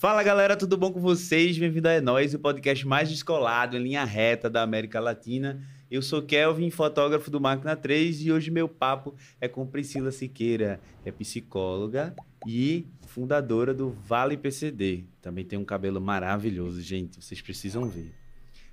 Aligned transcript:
Fala 0.00 0.22
galera, 0.22 0.56
tudo 0.56 0.78
bom 0.78 0.90
com 0.90 0.98
vocês? 0.98 1.58
Bem-vindo 1.58 1.86
a 1.86 1.92
É 1.92 2.00
Nós, 2.00 2.32
o 2.32 2.38
podcast 2.38 2.88
mais 2.88 3.10
descolado 3.10 3.76
em 3.76 3.82
linha 3.82 4.02
reta 4.02 4.48
da 4.48 4.62
América 4.62 4.98
Latina. 4.98 5.62
Eu 5.90 6.00
sou 6.00 6.22
Kelvin, 6.22 6.70
fotógrafo 6.70 7.30
do 7.30 7.38
Máquina 7.38 7.76
3 7.76 8.22
e 8.22 8.32
hoje 8.32 8.50
meu 8.50 8.66
papo 8.66 9.14
é 9.38 9.46
com 9.46 9.66
Priscila 9.66 10.10
Siqueira, 10.10 10.80
é 11.04 11.12
psicóloga 11.12 12.14
e 12.46 12.86
fundadora 13.08 13.74
do 13.74 13.90
Vale 13.90 14.38
PCD. 14.38 15.04
Também 15.20 15.44
tem 15.44 15.58
um 15.58 15.66
cabelo 15.66 16.00
maravilhoso, 16.00 16.80
gente, 16.80 17.22
vocês 17.22 17.42
precisam 17.42 17.86
ver. 17.86 18.10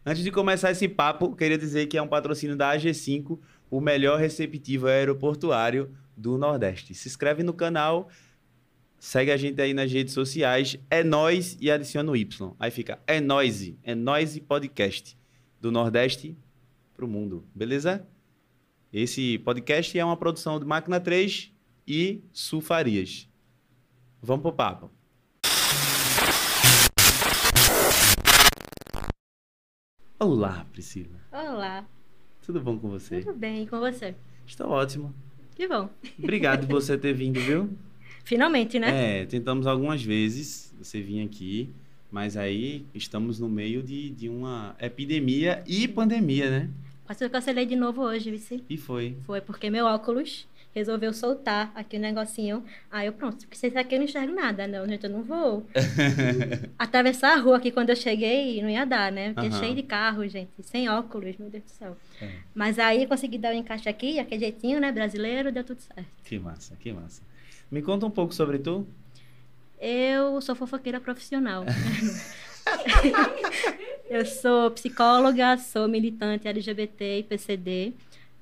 Antes 0.06 0.24
de 0.24 0.32
começar 0.32 0.72
esse 0.72 0.88
papo, 0.88 1.36
queria 1.36 1.58
dizer 1.58 1.88
que 1.88 1.98
é 1.98 2.02
um 2.02 2.08
patrocínio 2.08 2.56
da 2.56 2.74
AG5, 2.74 3.38
o 3.70 3.82
melhor 3.82 4.18
receptivo 4.18 4.88
aeroportuário 4.88 5.92
do 6.16 6.38
Nordeste. 6.38 6.94
Se 6.94 7.10
inscreve 7.10 7.44
no 7.44 7.54
canal, 7.54 8.08
segue 9.00 9.32
a 9.32 9.38
gente 9.38 9.62
aí 9.62 9.74
nas 9.74 9.92
redes 9.92 10.14
sociais, 10.14 10.78
é 10.90 11.04
nós 11.04 11.58
e 11.60 11.70
adiciona 11.72 12.12
o 12.12 12.16
Y. 12.16 12.54
Aí 12.60 12.72
fica 12.72 13.00
é 13.08 13.20
nós, 13.22 13.74
é 13.84 13.96
nós 13.96 14.38
podcast 14.40 15.18
do 15.62 15.72
Nordeste 15.72 16.38
pro 16.96 17.08
mundo, 17.08 17.46
beleza? 17.54 18.06
Esse 18.92 19.38
podcast 19.40 19.98
é 19.98 20.04
uma 20.04 20.18
produção 20.18 20.60
do 20.60 20.66
Máquina 20.66 21.00
3 21.00 21.52
e 21.88 22.22
Sulfarias. 22.32 23.30
Vamos 24.22 24.42
pro 24.42 24.54
papo. 24.54 24.92
Olá, 30.20 30.66
Priscila. 30.72 31.20
Olá, 31.32 31.86
Tudo 32.44 32.60
bom 32.62 32.78
com 32.80 32.90
você? 32.90 33.22
tudo 33.22 33.38
bem 33.38 33.64
e 33.64 33.68
com 33.68 33.80
você? 33.80 34.16
Estou 34.46 34.70
ótimo. 34.70 35.14
Que 35.56 35.68
bom. 35.68 35.90
Obrigado 36.18 36.68
por 36.68 36.82
você 36.82 36.98
ter 36.98 37.14
vindo, 37.14 37.40
viu? 37.40 37.70
Finalmente, 38.28 38.78
né? 38.78 39.22
É, 39.22 39.26
tentamos 39.26 39.66
algumas 39.66 40.04
vezes 40.04 40.74
você 40.78 41.02
vir 41.02 41.24
aqui, 41.24 41.70
mas 42.12 42.36
aí 42.36 42.86
estamos 42.94 43.40
no 43.40 43.48
meio 43.48 43.82
de, 43.82 44.10
de 44.10 44.28
uma 44.28 44.76
epidemia 44.82 45.64
e 45.66 45.88
pandemia, 45.88 46.50
né? 46.50 46.70
Que 47.18 47.24
eu 47.24 47.30
cancelei 47.30 47.66
de 47.66 47.78
novo 47.78 48.02
hoje, 48.02 48.30
Vici. 48.30 48.62
E 48.70 48.76
foi. 48.76 49.16
Foi 49.26 49.40
porque 49.40 49.70
meu 49.70 49.86
óculos 49.86 50.46
resolveu 50.76 51.14
soltar 51.14 51.72
aqui 51.74 51.96
o 51.96 52.00
negocinho. 52.02 52.66
Aí 52.92 53.08
eu, 53.08 53.14
pronto, 53.14 53.38
porque 53.38 53.56
vocês 53.56 53.74
aqui 53.78 53.96
eu 53.96 54.00
não 54.00 54.06
enxergo 54.06 54.36
nada. 54.36 54.68
Não, 54.68 54.86
gente, 54.86 55.06
eu 55.06 55.10
não 55.10 55.24
vou. 55.24 55.66
Atravessar 56.78 57.38
a 57.38 57.40
rua 57.40 57.56
aqui 57.56 57.72
quando 57.72 57.92
eu 57.92 57.96
cheguei 57.96 58.62
não 58.62 58.70
ia 58.70 58.86
dar, 58.86 59.10
né? 59.10 59.32
Porque 59.32 59.48
Aham. 59.48 59.60
cheio 59.60 59.74
de 59.74 59.84
carro, 59.84 60.28
gente. 60.28 60.52
Sem 60.64 60.90
óculos, 60.90 61.38
meu 61.38 61.50
Deus 61.50 61.64
do 61.64 61.70
céu. 61.70 61.98
É, 62.22 62.30
Mas 62.54 62.78
aí 62.78 63.04
eu 63.04 63.08
consegui 63.08 63.38
dar 63.38 63.54
o 63.54 63.58
encaixe 63.58 63.88
aqui, 63.88 64.20
aquele 64.20 64.42
jeitinho, 64.42 64.82
né? 64.82 64.92
Brasileiro, 64.92 65.50
deu 65.50 65.64
tudo 65.64 65.80
certo. 65.80 66.06
que 66.26 66.38
massa, 66.38 66.76
que 66.76 66.92
massa. 66.92 67.22
Me 67.70 67.82
conta 67.82 68.06
um 68.06 68.12
pouco 68.12 68.34
sobre 68.34 68.60
tu. 68.60 68.88
Eu 69.80 70.42
sou 70.42 70.56
fofoqueira 70.56 71.00
profissional. 71.00 71.66
eu 74.10 74.26
sou 74.26 74.72
psicóloga, 74.72 75.58
sou 75.58 75.88
militante 75.88 76.48
LGBT 76.48 77.20
e 77.20 77.24
PCD. 77.24 77.94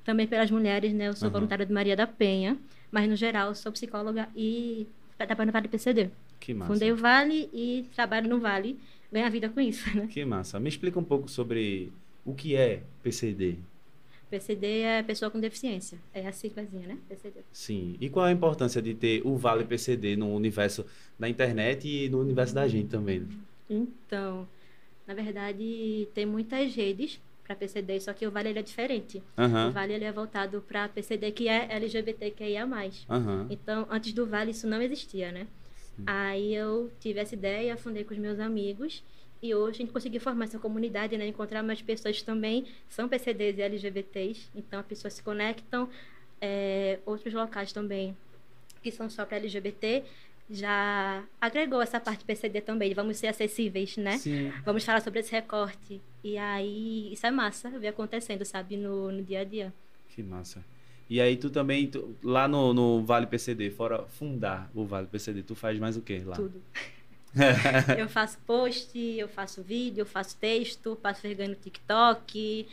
Também 0.03 0.27
pelas 0.27 0.51
mulheres, 0.51 0.93
né? 0.93 1.07
Eu 1.07 1.13
sou 1.13 1.27
Aham. 1.27 1.33
voluntária 1.33 1.65
de 1.65 1.73
Maria 1.73 1.95
da 1.95 2.07
Penha. 2.07 2.57
Mas, 2.91 3.09
no 3.09 3.15
geral, 3.15 3.53
sou 3.55 3.71
psicóloga 3.71 4.29
e 4.35 4.87
trabalho 5.17 5.47
no 5.47 5.51
Vale 5.51 5.67
PCD. 5.67 6.09
Que 6.39 6.53
massa. 6.53 6.73
Fundei 6.73 6.91
o 6.91 6.95
Vale 6.95 7.49
e 7.51 7.85
trabalho 7.95 8.29
no 8.29 8.39
Vale. 8.39 8.79
Ganho 9.11 9.25
a 9.25 9.29
vida 9.29 9.49
com 9.49 9.59
isso, 9.59 9.95
né? 9.95 10.07
Que 10.07 10.23
massa. 10.23 10.59
Me 10.59 10.69
explica 10.69 10.99
um 10.99 11.03
pouco 11.03 11.29
sobre 11.29 11.91
o 12.23 12.33
que 12.33 12.55
é 12.55 12.83
PCD. 13.01 13.57
PCD 14.35 14.81
é 14.81 15.03
pessoa 15.03 15.31
com 15.31 15.39
deficiência. 15.39 15.97
É 16.13 16.27
a 16.27 16.31
siglazinha, 16.31 16.87
né? 16.87 16.97
PCD. 17.07 17.39
Sim. 17.53 17.95
E 18.01 18.09
qual 18.09 18.25
a 18.25 18.31
importância 18.31 18.81
de 18.81 18.93
ter 18.93 19.21
o 19.25 19.37
Vale 19.37 19.63
PCD 19.63 20.15
no 20.17 20.33
universo 20.35 20.85
da 21.17 21.29
internet 21.29 21.87
e 21.87 22.09
no 22.09 22.19
universo 22.19 22.53
da 22.53 22.67
gente 22.67 22.89
também? 22.89 23.21
né? 23.21 23.27
Então, 23.69 24.47
na 25.07 25.13
verdade, 25.13 26.07
tem 26.13 26.25
muitas 26.25 26.75
redes 26.75 27.21
para 27.45 27.55
PCD, 27.55 27.99
só 28.01 28.11
que 28.11 28.27
o 28.27 28.31
Vale 28.31 28.49
ele 28.49 28.59
é 28.59 28.63
diferente. 28.63 29.23
O 29.37 29.41
Aham. 29.41 29.71
Vale 29.71 29.93
ele 29.93 30.03
é 30.03 30.11
voltado 30.11 30.61
para 30.67 30.89
PCD 30.89 31.31
que 31.31 31.47
é 31.47 31.67
LGBTQIA+. 31.69 32.67
Aham. 33.09 33.47
Então, 33.49 33.87
antes 33.89 34.11
do 34.11 34.25
Vale 34.25 34.51
isso 34.51 34.67
não 34.67 34.81
existia, 34.81 35.31
né? 35.31 35.47
Aí 36.05 36.53
eu 36.53 36.91
tive 36.99 37.21
essa 37.21 37.35
ideia, 37.35 37.77
fundei 37.77 38.03
com 38.03 38.13
os 38.13 38.19
meus 38.19 38.37
amigos 38.37 39.01
e 39.41 39.53
hoje 39.53 39.75
a 39.75 39.77
gente 39.83 39.91
conseguiu 39.91 40.19
formar 40.21 40.45
essa 40.45 40.57
comunidade, 40.59 41.17
né? 41.17 41.27
Encontrar 41.27 41.61
mais 41.63 41.81
pessoas 41.81 42.21
também 42.21 42.65
são 42.89 43.07
PCDs 43.07 43.57
e 43.57 43.61
LGBTs. 43.61 44.49
Então, 44.55 44.79
as 44.79 44.85
pessoas 44.85 45.13
se 45.13 45.21
conectam. 45.23 45.89
É, 46.41 46.99
outros 47.05 47.33
locais 47.33 47.71
também 47.71 48.15
que 48.83 48.91
são 48.91 49.09
só 49.09 49.25
para 49.25 49.37
LGBT 49.37 50.03
já 50.49 51.23
agregou 51.41 51.81
essa 51.81 51.99
parte 51.99 52.23
PCD 52.23 52.61
também. 52.61 52.93
Vamos 52.93 53.17
ser 53.17 53.27
acessíveis, 53.27 53.97
né? 53.97 54.17
Sim. 54.17 54.51
Vamos 54.63 54.83
falar 54.83 55.01
sobre 55.01 55.19
esse 55.21 55.31
recorte. 55.31 55.99
E 56.23 56.37
aí, 56.37 57.11
isso 57.13 57.25
é 57.25 57.31
massa, 57.31 57.69
ver 57.79 57.87
acontecendo, 57.87 58.45
sabe, 58.45 58.77
no, 58.77 59.11
no 59.11 59.23
dia 59.23 59.39
a 59.41 59.43
dia. 59.43 59.73
Que 60.09 60.21
massa. 60.21 60.63
E 61.09 61.19
aí 61.21 61.35
tu 61.37 61.49
também, 61.49 61.87
tu- 61.87 62.15
lá 62.23 62.47
no, 62.47 62.73
no 62.73 63.03
Vale 63.03 63.27
PCD, 63.27 63.69
fora 63.71 64.03
fundar 64.07 64.69
o 64.73 64.85
Vale 64.85 65.07
PCD, 65.07 65.43
tu 65.43 65.55
faz 65.55 65.79
mais 65.79 65.97
o 65.97 66.01
que 66.01 66.19
lá? 66.19 66.35
Tudo. 66.35 66.61
eu 67.97 68.07
faço 68.07 68.37
post, 68.45 68.97
eu 68.97 69.27
faço 69.27 69.61
vídeo, 69.61 70.01
eu 70.01 70.05
faço 70.05 70.37
texto, 70.37 70.95
passo 71.01 71.21
vergonha 71.21 71.49
no 71.49 71.55
TikTok, 71.55 72.67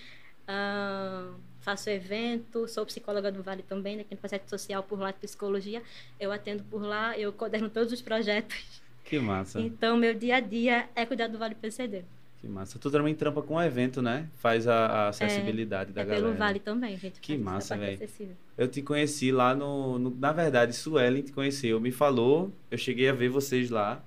ahn, 0.49 1.35
faço 1.61 1.91
evento, 1.91 2.67
sou 2.69 2.85
psicóloga 2.87 3.31
do 3.31 3.43
Vale 3.43 3.63
também, 3.63 3.97
né, 3.97 4.03
aqui 4.03 4.15
no 4.15 4.21
projeto 4.21 4.49
social 4.49 4.83
por 4.83 4.99
lá 4.99 5.11
de 5.11 5.19
psicologia. 5.19 5.83
Eu 6.19 6.33
atendo 6.33 6.63
por 6.65 6.83
lá, 6.83 7.17
eu 7.19 7.33
coordeno 7.33 7.69
todos 7.69 7.93
os 7.93 8.01
projetos. 8.03 8.83
Que 9.05 9.19
massa, 9.19 9.61
Então, 9.61 9.97
meu 9.97 10.15
dia 10.15 10.37
a 10.37 10.41
dia 10.41 10.89
é 10.95 11.05
cuidar 11.05 11.27
do 11.29 11.37
Vale 11.39 11.55
PCD. 11.55 12.03
que 12.41 12.49
massa. 12.49 12.79
Tu 12.79 12.91
também 12.91 13.15
trampa 13.15 13.43
com 13.43 13.55
o 13.57 13.63
evento, 13.63 14.01
né? 14.01 14.29
Faz 14.39 14.67
a, 14.67 14.87
a 14.87 15.09
acessibilidade 15.09 15.93
da 15.93 16.03
é 16.03 16.05
galera. 16.05 16.27
pelo 16.27 16.39
Vale 16.39 16.59
também, 16.61 16.97
gente. 16.97 17.21
Que 17.21 17.37
massa, 17.37 17.75
acessível. 17.75 18.35
Eu 18.57 18.69
te 18.69 18.81
conheci 18.83 19.31
lá 19.31 19.55
no, 19.55 19.99
no- 19.99 20.17
Na 20.19 20.33
verdade, 20.33 20.73
Suelen 20.73 21.23
te 21.23 21.33
conheceu, 21.33 21.81
me 21.81 21.91
falou, 21.93 22.53
eu 22.71 22.79
cheguei 22.79 23.09
a 23.09 23.13
ver 23.13 23.29
vocês 23.29 23.71
lá 23.71 24.03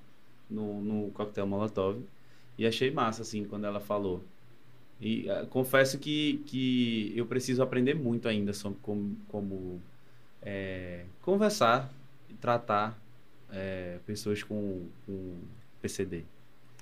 no, 0.49 0.81
no 0.81 1.11
Coquetel 1.11 1.47
Molotov 1.47 2.01
e 2.57 2.65
achei 2.65 2.89
massa, 2.91 3.21
assim, 3.23 3.43
quando 3.45 3.65
ela 3.65 3.79
falou. 3.79 4.23
E 5.01 5.29
ah, 5.29 5.45
confesso 5.49 5.99
que, 5.99 6.41
que 6.45 7.11
eu 7.15 7.25
preciso 7.25 7.61
aprender 7.61 7.93
muito 7.95 8.27
ainda 8.27 8.53
sobre 8.53 8.77
como, 8.81 9.17
como 9.27 9.81
é, 10.41 11.03
conversar 11.21 11.91
e 12.29 12.33
tratar 12.35 12.97
é, 13.51 13.99
pessoas 14.05 14.41
com, 14.43 14.85
com 15.05 15.35
PCD. 15.81 16.23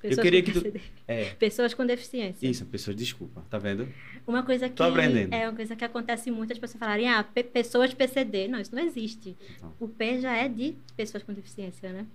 Pessoas 0.01 0.19
queria 0.21 0.43
com 0.43 0.51
que 0.51 0.71
tu-. 0.71 0.81
É, 1.07 1.33
Pessoas 1.35 1.73
com 1.73 1.85
deficiência. 1.85 2.45
isso, 2.45 2.65
pessoas, 2.65 2.95
desculpa, 2.95 3.41
tá 3.49 3.57
vendo? 3.57 3.87
Uma 4.27 4.43
coisa 4.43 4.67
que 4.67 4.75
Tô 4.75 4.83
aprendendo. 4.83 5.33
é 5.33 5.47
uma 5.49 5.55
coisa 5.55 5.75
que 5.77 5.83
acontece 5.85 6.29
muito 6.29 6.51
as 6.51 6.59
pessoas 6.59 6.77
falarem, 6.79 7.07
ah, 7.09 7.23
pe- 7.23 7.43
pessoas 7.43 7.93
PCD. 7.93 8.47
Não, 8.49 8.59
isso 8.59 8.75
não 8.75 8.83
existe. 8.83 9.35
Então, 9.55 9.73
O 9.79 9.87
P 9.87 10.19
já 10.19 10.35
é 10.35 10.49
de 10.49 10.75
pessoas 10.97 11.23
com 11.23 11.33
deficiência, 11.33 11.91
né? 11.93 12.05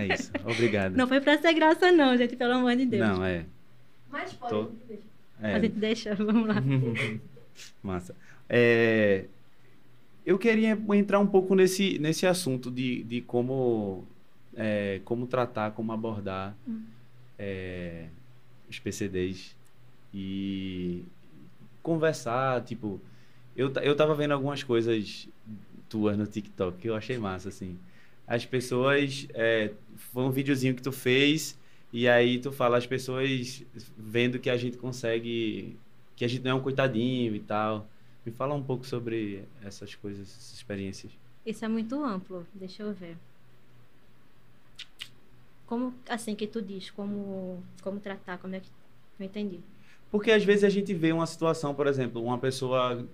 É 0.00 0.14
isso, 0.14 0.30
obrigado. 0.44 0.96
Não 0.96 1.06
foi 1.06 1.20
pra 1.20 1.38
ser 1.38 1.52
graça, 1.54 1.92
não, 1.92 2.16
gente, 2.16 2.36
pelo 2.36 2.54
amor 2.54 2.74
de 2.76 2.86
Deus. 2.86 3.06
Não, 3.06 3.24
é. 3.24 3.44
Mas 4.10 4.32
pode. 4.32 4.50
Tô. 4.50 4.70
é. 5.42 5.54
A 5.54 5.60
gente 5.60 5.76
deixa, 5.76 6.14
vamos 6.14 6.46
lá. 6.48 6.56
Massa. 7.82 8.14
É, 8.48 9.24
eu 10.24 10.38
queria 10.38 10.78
entrar 10.94 11.18
um 11.18 11.26
pouco 11.26 11.54
nesse, 11.54 11.98
nesse 11.98 12.26
assunto 12.26 12.70
de, 12.70 13.02
de 13.04 13.20
como, 13.20 14.04
é, 14.56 15.00
como 15.04 15.26
tratar, 15.26 15.72
como 15.72 15.92
abordar 15.92 16.54
Hum. 16.66 16.82
é, 17.38 18.06
os 18.68 18.78
PCDs 18.78 19.54
e 20.12 21.04
conversar, 21.82 22.62
tipo, 22.64 23.00
eu, 23.56 23.72
eu 23.82 23.96
tava 23.96 24.14
vendo 24.14 24.32
algumas 24.32 24.62
coisas 24.62 25.28
tuas 25.88 26.16
no 26.16 26.26
TikTok 26.26 26.78
que 26.78 26.88
eu 26.88 26.94
achei 26.94 27.18
massa, 27.18 27.48
assim. 27.48 27.76
As 28.30 28.46
pessoas, 28.46 29.26
é, 29.34 29.72
foi 29.96 30.22
um 30.22 30.30
videozinho 30.30 30.72
que 30.76 30.80
tu 30.82 30.92
fez 30.92 31.58
e 31.92 32.06
aí 32.08 32.38
tu 32.38 32.52
fala, 32.52 32.78
as 32.78 32.86
pessoas 32.86 33.64
vendo 33.98 34.38
que 34.38 34.48
a 34.48 34.56
gente 34.56 34.76
consegue, 34.78 35.76
que 36.14 36.24
a 36.24 36.28
gente 36.28 36.44
não 36.44 36.52
é 36.52 36.54
um 36.54 36.60
coitadinho 36.62 37.34
e 37.34 37.40
tal. 37.40 37.88
Me 38.24 38.30
fala 38.30 38.54
um 38.54 38.62
pouco 38.62 38.86
sobre 38.86 39.42
essas 39.64 39.96
coisas, 39.96 40.28
essas 40.28 40.52
experiências. 40.54 41.10
Isso 41.44 41.64
é 41.64 41.68
muito 41.68 42.00
amplo, 42.04 42.46
deixa 42.54 42.84
eu 42.84 42.92
ver. 42.94 43.16
Como, 45.66 45.92
assim, 46.08 46.36
que 46.36 46.46
tu 46.46 46.62
diz, 46.62 46.88
como, 46.90 47.60
como 47.82 47.98
tratar, 47.98 48.38
como 48.38 48.54
é 48.54 48.60
que... 48.60 48.68
Não 49.18 49.26
entendi. 49.26 49.58
Porque 50.10 50.30
às 50.30 50.44
vezes 50.44 50.62
a 50.64 50.68
gente 50.68 50.94
vê 50.94 51.12
uma 51.12 51.26
situação, 51.26 51.74
por 51.74 51.86
exemplo, 51.88 52.22
uma 52.22 52.38
pessoa 52.38 53.04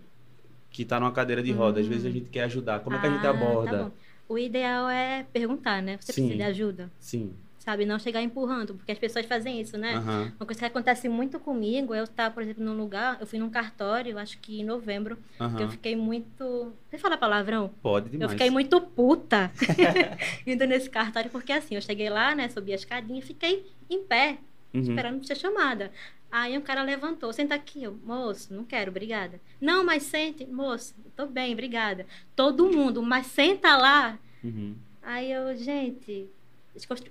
que 0.70 0.82
está 0.82 1.00
numa 1.00 1.12
cadeira 1.12 1.42
de 1.42 1.52
roda, 1.52 1.80
às 1.80 1.86
Hum. 1.86 1.90
vezes 1.90 2.04
a 2.06 2.10
gente 2.10 2.28
quer 2.28 2.44
ajudar. 2.44 2.80
Como 2.80 2.96
é 2.96 3.00
que 3.00 3.06
a 3.06 3.10
gente 3.10 3.26
Ah, 3.26 3.30
aborda? 3.30 3.78
Tá. 3.84 3.90
O 4.28 4.38
ideal 4.38 4.88
é 4.88 5.24
perguntar, 5.32 5.80
né? 5.82 5.96
Você 6.00 6.12
Sim. 6.12 6.22
precisa 6.22 6.36
de 6.36 6.42
ajuda? 6.50 6.90
Sim. 6.98 7.32
sabe? 7.58 7.84
Não 7.84 7.98
chegar 7.98 8.22
empurrando, 8.22 8.74
porque 8.76 8.92
as 8.92 8.98
pessoas 8.98 9.26
fazem 9.26 9.60
isso, 9.60 9.76
né? 9.76 9.94
Aham. 9.96 10.32
Uma 10.38 10.46
coisa 10.46 10.60
que 10.60 10.64
acontece 10.66 11.08
muito 11.08 11.40
comigo, 11.40 11.92
eu 11.96 12.04
estar, 12.04 12.30
por 12.32 12.40
exemplo, 12.40 12.62
num 12.64 12.76
lugar, 12.76 13.16
eu 13.20 13.26
fui 13.26 13.40
num 13.40 13.50
cartório, 13.50 14.16
acho 14.18 14.38
que 14.38 14.60
em 14.60 14.64
novembro, 14.64 15.18
que 15.56 15.62
eu 15.64 15.68
fiquei 15.68 15.96
muito. 15.96 16.72
Você 16.88 16.96
fala 16.96 17.16
palavrão? 17.16 17.72
Pode 17.82 18.08
demais. 18.10 18.22
Eu 18.22 18.28
fiquei 18.38 18.50
muito 18.50 18.80
puta 18.80 19.50
indo 20.46 20.64
nesse 20.64 20.88
cartório, 20.88 21.28
porque 21.28 21.52
assim, 21.52 21.74
eu 21.74 21.82
cheguei 21.82 22.08
lá, 22.08 22.36
né, 22.36 22.48
subi 22.48 22.70
a 22.70 22.76
escadinha 22.76 23.18
e 23.18 23.22
fiquei 23.22 23.66
em 23.90 24.02
pé, 24.04 24.38
Uhum. 24.74 24.82
esperando 24.82 25.26
ser 25.26 25.36
chamada. 25.36 25.90
Aí 26.30 26.56
um 26.58 26.60
cara 26.60 26.82
levantou, 26.82 27.32
senta 27.32 27.54
aqui, 27.54 27.84
eu, 27.84 27.98
moço, 28.04 28.52
não 28.52 28.64
quero, 28.64 28.90
obrigada. 28.90 29.40
Não, 29.60 29.84
mas 29.84 30.02
sente, 30.02 30.44
moço, 30.44 30.94
tô 31.16 31.26
bem, 31.26 31.52
obrigada. 31.52 32.04
Todo 32.34 32.70
mundo, 32.70 33.02
mas 33.02 33.26
senta 33.26 33.76
lá. 33.76 34.18
Uhum. 34.44 34.74
Aí 35.02 35.30
eu, 35.30 35.56
gente, 35.56 36.28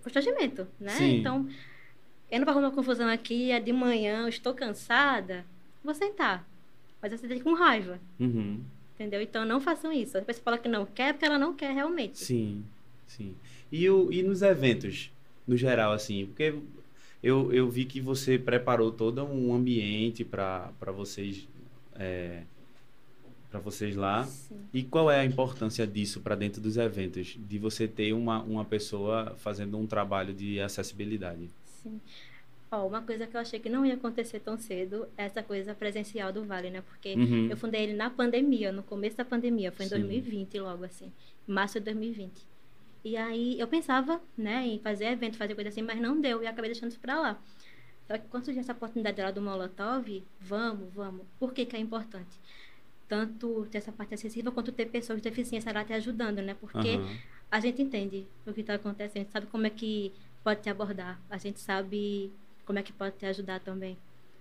constrangimento, 0.03 0.67
né? 0.79 0.91
Sim. 0.91 1.19
Então, 1.19 1.47
eu 2.29 2.39
não 2.39 2.45
vou 2.45 2.51
arrumar 2.53 2.71
confusão 2.71 3.07
aqui, 3.09 3.51
é 3.51 3.59
de 3.59 3.71
manhã, 3.71 4.23
eu 4.23 4.27
estou 4.29 4.53
cansada, 4.53 5.45
vou 5.83 5.93
sentar. 5.93 6.45
Mas 7.01 7.11
eu 7.11 7.17
sentei 7.17 7.39
com 7.39 7.53
raiva, 7.53 7.99
Uhum. 8.19 8.59
entendeu? 8.95 9.21
Então 9.21 9.45
não 9.45 9.61
façam 9.61 9.91
isso. 9.91 10.17
A 10.17 10.21
pessoa 10.21 10.43
fala 10.43 10.57
que 10.57 10.67
não 10.67 10.85
quer 10.85 11.13
porque 11.13 11.25
ela 11.25 11.37
não 11.39 11.53
quer 11.53 11.71
realmente. 11.73 12.17
Sim, 12.19 12.63
sim. 13.07 13.35
E, 13.71 13.89
o, 13.89 14.11
e 14.11 14.21
nos 14.23 14.41
eventos, 14.41 15.11
no 15.47 15.55
geral, 15.55 15.93
assim, 15.93 16.25
porque 16.25 16.53
eu, 17.25 17.51
eu 17.51 17.67
vi 17.69 17.85
que 17.85 17.99
você 17.99 18.37
preparou 18.37 18.91
todo 18.91 19.23
um 19.23 19.53
ambiente 19.53 20.23
para 20.23 20.71
vocês 20.95 21.47
é, 21.95 22.43
para 23.49 23.59
vocês 23.59 23.95
lá. 23.95 24.25
Sim. 24.25 24.59
E 24.73 24.83
qual 24.83 25.09
é 25.09 25.21
a 25.21 25.25
importância 25.25 25.87
disso 25.87 26.19
para 26.21 26.35
dentro 26.35 26.61
dos 26.61 26.77
eventos? 26.77 27.37
De 27.39 27.57
você 27.57 27.87
ter 27.87 28.13
uma, 28.13 28.43
uma 28.43 28.63
pessoa 28.63 29.33
fazendo 29.37 29.77
um 29.77 29.87
trabalho 29.87 30.33
de 30.33 30.59
acessibilidade. 30.59 31.49
Sim. 31.81 31.99
Ó, 32.71 32.85
uma 32.85 33.01
coisa 33.01 33.25
que 33.25 33.35
eu 33.35 33.41
achei 33.41 33.59
que 33.59 33.69
não 33.69 33.85
ia 33.85 33.93
acontecer 33.95 34.39
tão 34.39 34.57
cedo 34.57 35.07
é 35.17 35.25
essa 35.25 35.41
coisa 35.41 35.73
presencial 35.73 36.31
do 36.31 36.43
Vale, 36.43 36.69
né? 36.69 36.81
Porque 36.81 37.13
Uhum. 37.15 37.47
eu 37.49 37.57
fundei 37.57 37.83
ele 37.83 37.93
na 37.93 38.09
pandemia, 38.09 38.71
no 38.71 38.83
começo 38.83 39.15
da 39.17 39.25
pandemia, 39.25 39.71
foi 39.71 39.85
em 39.85 39.89
Sim. 39.89 39.99
2020 39.99 40.59
logo 40.59 40.83
assim, 40.83 41.11
março 41.47 41.79
de 41.79 41.85
2020. 41.85 42.54
E 43.05 43.15
aí 43.15 43.59
eu 43.59 43.67
pensava, 43.67 44.19
né, 44.35 44.65
em 44.65 44.79
fazer 44.79 45.05
evento, 45.05 45.37
fazer 45.37 45.53
coisa 45.53 45.69
assim, 45.69 45.83
mas 45.83 46.01
não 46.01 46.19
deu 46.19 46.41
e 46.41 46.47
acabei 46.47 46.71
deixando 46.71 46.89
isso 46.89 46.99
pra 46.99 47.19
lá. 47.19 47.39
Só 48.07 48.17
que 48.17 48.27
quando 48.29 48.45
surgiu 48.45 48.61
essa 48.61 48.71
oportunidade 48.71 49.21
lá 49.21 49.29
do 49.29 49.39
Molotov, 49.39 50.23
vamos, 50.41 50.91
vamos. 50.91 51.23
Por 51.39 51.53
que 51.53 51.67
que 51.67 51.75
é 51.75 51.79
importante? 51.79 52.39
Tanto 53.07 53.67
ter 53.69 53.77
essa 53.77 53.91
parte 53.91 54.15
acessível 54.15 54.51
quanto 54.51 54.71
ter 54.71 54.87
pessoas 54.87 55.21
de 55.21 55.29
deficiência 55.29 55.71
lá 55.71 55.85
te 55.85 55.93
ajudando, 55.93 56.41
né? 56.41 56.55
Porque 56.55 56.95
Aham. 56.95 57.15
a 57.51 57.59
gente 57.59 57.79
entende 57.79 58.25
o 58.43 58.51
que 58.51 58.61
está 58.61 58.73
acontecendo, 58.73 59.17
a 59.17 59.19
gente 59.19 59.31
sabe 59.31 59.45
como 59.47 59.67
é 59.67 59.69
que 59.69 60.11
pode 60.43 60.61
te 60.61 60.69
abordar, 60.71 61.21
a 61.29 61.37
gente 61.37 61.59
sabe 61.59 62.31
como 62.65 62.79
é 62.79 62.81
que 62.81 62.91
pode 62.91 63.17
te 63.17 63.27
ajudar 63.27 63.59
também. 63.59 63.95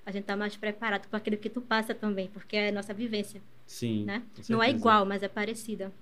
A 0.06 0.10
gente 0.10 0.22
está 0.22 0.36
mais 0.36 0.56
preparado 0.56 1.06
com 1.06 1.16
aquilo 1.16 1.36
que 1.36 1.50
tu 1.50 1.60
passa 1.60 1.94
também, 1.94 2.28
porque 2.28 2.56
é 2.56 2.72
nossa 2.72 2.94
vivência, 2.94 3.42
Sim. 3.66 4.04
né? 4.06 4.22
Não 4.48 4.62
é 4.62 4.70
igual, 4.70 5.04
mas 5.04 5.22
é 5.22 5.28
parecida. 5.28 5.92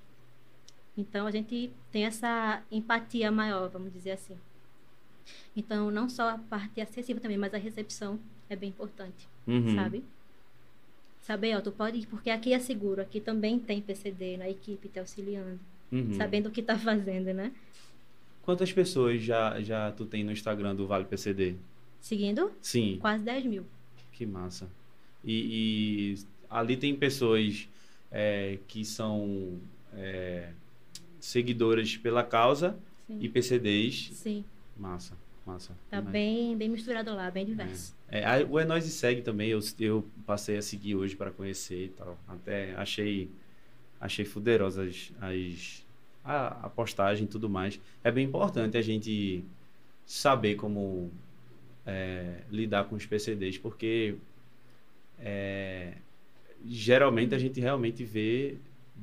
Então 0.96 1.26
a 1.26 1.30
gente 1.30 1.70
tem 1.90 2.04
essa 2.04 2.62
empatia 2.70 3.30
maior, 3.30 3.68
vamos 3.68 3.92
dizer 3.92 4.12
assim. 4.12 4.36
Então 5.56 5.90
não 5.90 6.08
só 6.08 6.30
a 6.30 6.38
parte 6.38 6.80
acessível 6.80 7.22
também, 7.22 7.38
mas 7.38 7.54
a 7.54 7.58
recepção 7.58 8.18
é 8.50 8.56
bem 8.56 8.68
importante, 8.70 9.28
Uhum. 9.46 9.74
sabe? 9.74 10.04
Saber, 11.22 11.56
ó, 11.56 11.60
tu 11.60 11.70
pode 11.70 11.98
ir, 11.98 12.06
porque 12.06 12.28
aqui 12.30 12.52
é 12.52 12.58
seguro, 12.58 13.00
aqui 13.00 13.20
também 13.20 13.58
tem 13.58 13.80
PCD 13.80 14.36
na 14.36 14.48
equipe 14.50 14.88
te 14.88 14.98
auxiliando, 14.98 15.58
Uhum. 15.90 16.14
sabendo 16.14 16.48
o 16.48 16.50
que 16.50 16.62
tá 16.62 16.76
fazendo, 16.78 17.32
né? 17.32 17.52
Quantas 18.42 18.72
pessoas 18.72 19.22
já, 19.22 19.60
já 19.62 19.92
tu 19.92 20.04
tem 20.04 20.24
no 20.24 20.32
Instagram 20.32 20.74
do 20.74 20.86
Vale 20.86 21.04
PCD? 21.04 21.54
Seguindo, 22.00 22.50
Sim. 22.60 22.98
quase 23.00 23.22
10 23.22 23.44
mil. 23.46 23.64
Que 24.10 24.26
massa. 24.26 24.68
E, 25.24 26.16
e 26.16 26.26
ali 26.50 26.76
tem 26.76 26.94
pessoas 26.96 27.68
é, 28.10 28.58
que 28.66 28.84
são 28.84 29.60
é, 29.94 30.50
seguidoras 31.26 31.96
pela 31.96 32.24
causa 32.24 32.76
Sim. 33.06 33.18
e 33.20 33.28
PCDs. 33.28 34.10
Sim, 34.12 34.44
Massa, 34.76 35.16
massa. 35.46 35.72
tá 35.88 35.98
demais. 35.98 36.12
bem, 36.12 36.56
bem 36.56 36.68
misturado 36.68 37.14
lá, 37.14 37.30
bem 37.30 37.46
diverso. 37.46 37.94
É, 38.08 38.24
a- 38.24 38.44
o 38.44 38.58
É 38.58 38.64
Nós 38.64 38.84
e 38.86 38.90
Segue 38.90 39.22
também, 39.22 39.48
eu, 39.50 39.60
eu 39.78 40.04
passei 40.26 40.56
a 40.58 40.62
seguir 40.62 40.96
hoje 40.96 41.14
para 41.14 41.30
conhecer 41.30 41.84
e 41.84 41.88
tal. 41.90 42.18
Até 42.26 42.74
achei, 42.74 43.30
achei 44.00 44.24
fuderosas 44.24 45.12
as, 45.20 45.86
a, 46.24 46.66
a 46.66 46.68
postagem 46.68 47.24
e 47.24 47.28
tudo 47.28 47.48
mais. 47.48 47.80
É 48.02 48.10
bem 48.10 48.26
importante 48.26 48.76
a 48.76 48.82
gente 48.82 49.44
saber 50.04 50.56
como 50.56 51.08
é, 51.86 52.40
lidar 52.50 52.84
com 52.84 52.96
os 52.96 53.06
PCDs, 53.06 53.58
porque 53.58 54.16
é, 55.20 55.94
geralmente 56.66 57.32
a 57.34 57.38
gente 57.38 57.60
realmente 57.60 58.02
vê 58.04 58.56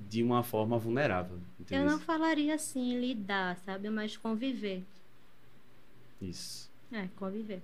de 0.08 0.24
uma 0.24 0.44
forma 0.44 0.78
vulnerável. 0.78 1.38
Eu 1.38 1.44
Entendeu? 1.60 1.86
não 1.86 2.00
falaria 2.00 2.56
assim, 2.56 3.00
lidar, 3.00 3.58
sabe? 3.58 3.90
Mas 3.90 4.16
conviver. 4.16 4.84
Isso. 6.22 6.70
É, 6.92 7.08
conviver. 7.18 7.62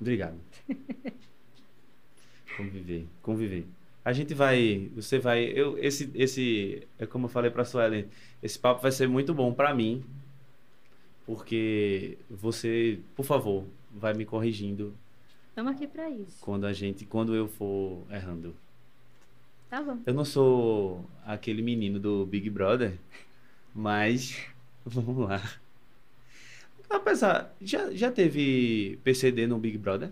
Obrigado. 0.00 0.38
conviver, 2.56 3.06
conviver. 3.22 3.66
A 4.04 4.12
gente 4.12 4.32
vai, 4.32 4.90
você 4.94 5.18
vai, 5.18 5.44
eu 5.44 5.76
esse 5.78 6.10
esse 6.14 6.86
é 6.98 7.06
como 7.06 7.26
eu 7.26 7.28
falei 7.28 7.50
para 7.50 7.64
Suelen, 7.64 8.08
esse 8.42 8.58
papo 8.58 8.80
vai 8.80 8.90
ser 8.92 9.08
muito 9.08 9.34
bom 9.34 9.52
para 9.52 9.74
mim, 9.74 10.02
porque 11.26 12.16
você, 12.30 13.00
por 13.14 13.24
favor, 13.24 13.64
vai 13.90 14.14
me 14.14 14.24
corrigindo 14.24 14.94
Estamos 15.50 15.72
aqui 15.72 15.86
pra 15.86 16.08
isso. 16.08 16.38
quando 16.40 16.64
a 16.64 16.72
gente, 16.72 17.04
quando 17.04 17.34
eu 17.34 17.48
for 17.48 18.06
errando. 18.10 18.54
Tá 19.70 19.82
bom. 19.82 19.98
Eu 20.06 20.14
não 20.14 20.24
sou 20.24 21.04
aquele 21.24 21.60
menino 21.62 21.98
do 22.00 22.24
Big 22.26 22.48
Brother, 22.48 22.98
mas 23.74 24.36
vamos 24.84 25.28
lá. 25.28 25.42
Apesar, 26.88 27.54
já, 27.60 27.90
já 27.92 28.10
teve 28.10 28.98
PCD 29.04 29.46
no 29.46 29.58
Big 29.58 29.76
Brother? 29.76 30.10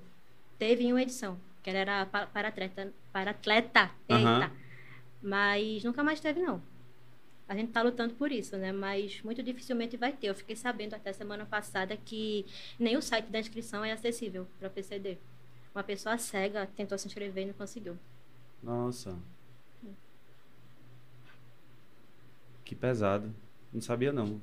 Teve 0.59 0.85
em 0.85 0.93
uma 0.93 1.03
edição, 1.03 1.39
que 1.63 1.71
ela 1.71 1.79
era 1.79 2.07
pa- 2.07 2.27
para 2.27 2.49
atleta. 2.49 2.93
Para 3.13 3.31
atleta. 3.31 3.91
Eita. 4.09 4.15
Aham. 4.15 4.51
Mas 5.23 5.83
nunca 5.85 6.05
mais 6.05 6.21
teve, 6.21 6.41
não. 6.41 6.63
A 7.49 7.55
gente 7.55 7.73
tá 7.73 7.81
lutando 7.81 8.13
por 8.15 8.31
isso, 8.31 8.57
né? 8.59 8.73
Mas 8.73 9.23
muito 9.23 9.43
dificilmente 9.43 9.97
vai 9.97 10.13
ter. 10.13 10.29
Eu 10.29 10.35
fiquei 10.35 10.55
sabendo 10.57 10.95
até 10.95 11.13
semana 11.13 11.47
passada 11.47 11.97
que 11.97 12.45
nem 12.79 12.97
o 12.97 13.03
site 13.03 13.27
da 13.27 13.39
inscrição 13.41 13.85
é 13.85 13.93
acessível 13.93 14.47
para 14.59 14.69
PCD. 14.69 15.17
Uma 15.75 15.83
pessoa 15.83 16.19
cega 16.19 16.67
tentou 16.77 16.99
se 16.99 17.07
inscrever 17.07 17.45
e 17.45 17.47
não 17.47 17.55
conseguiu. 17.55 17.97
Nossa. 18.63 19.17
Que 22.67 22.75
pesado. 22.75 23.33
Não 23.73 23.81
sabia 23.81 24.13
não. 24.13 24.41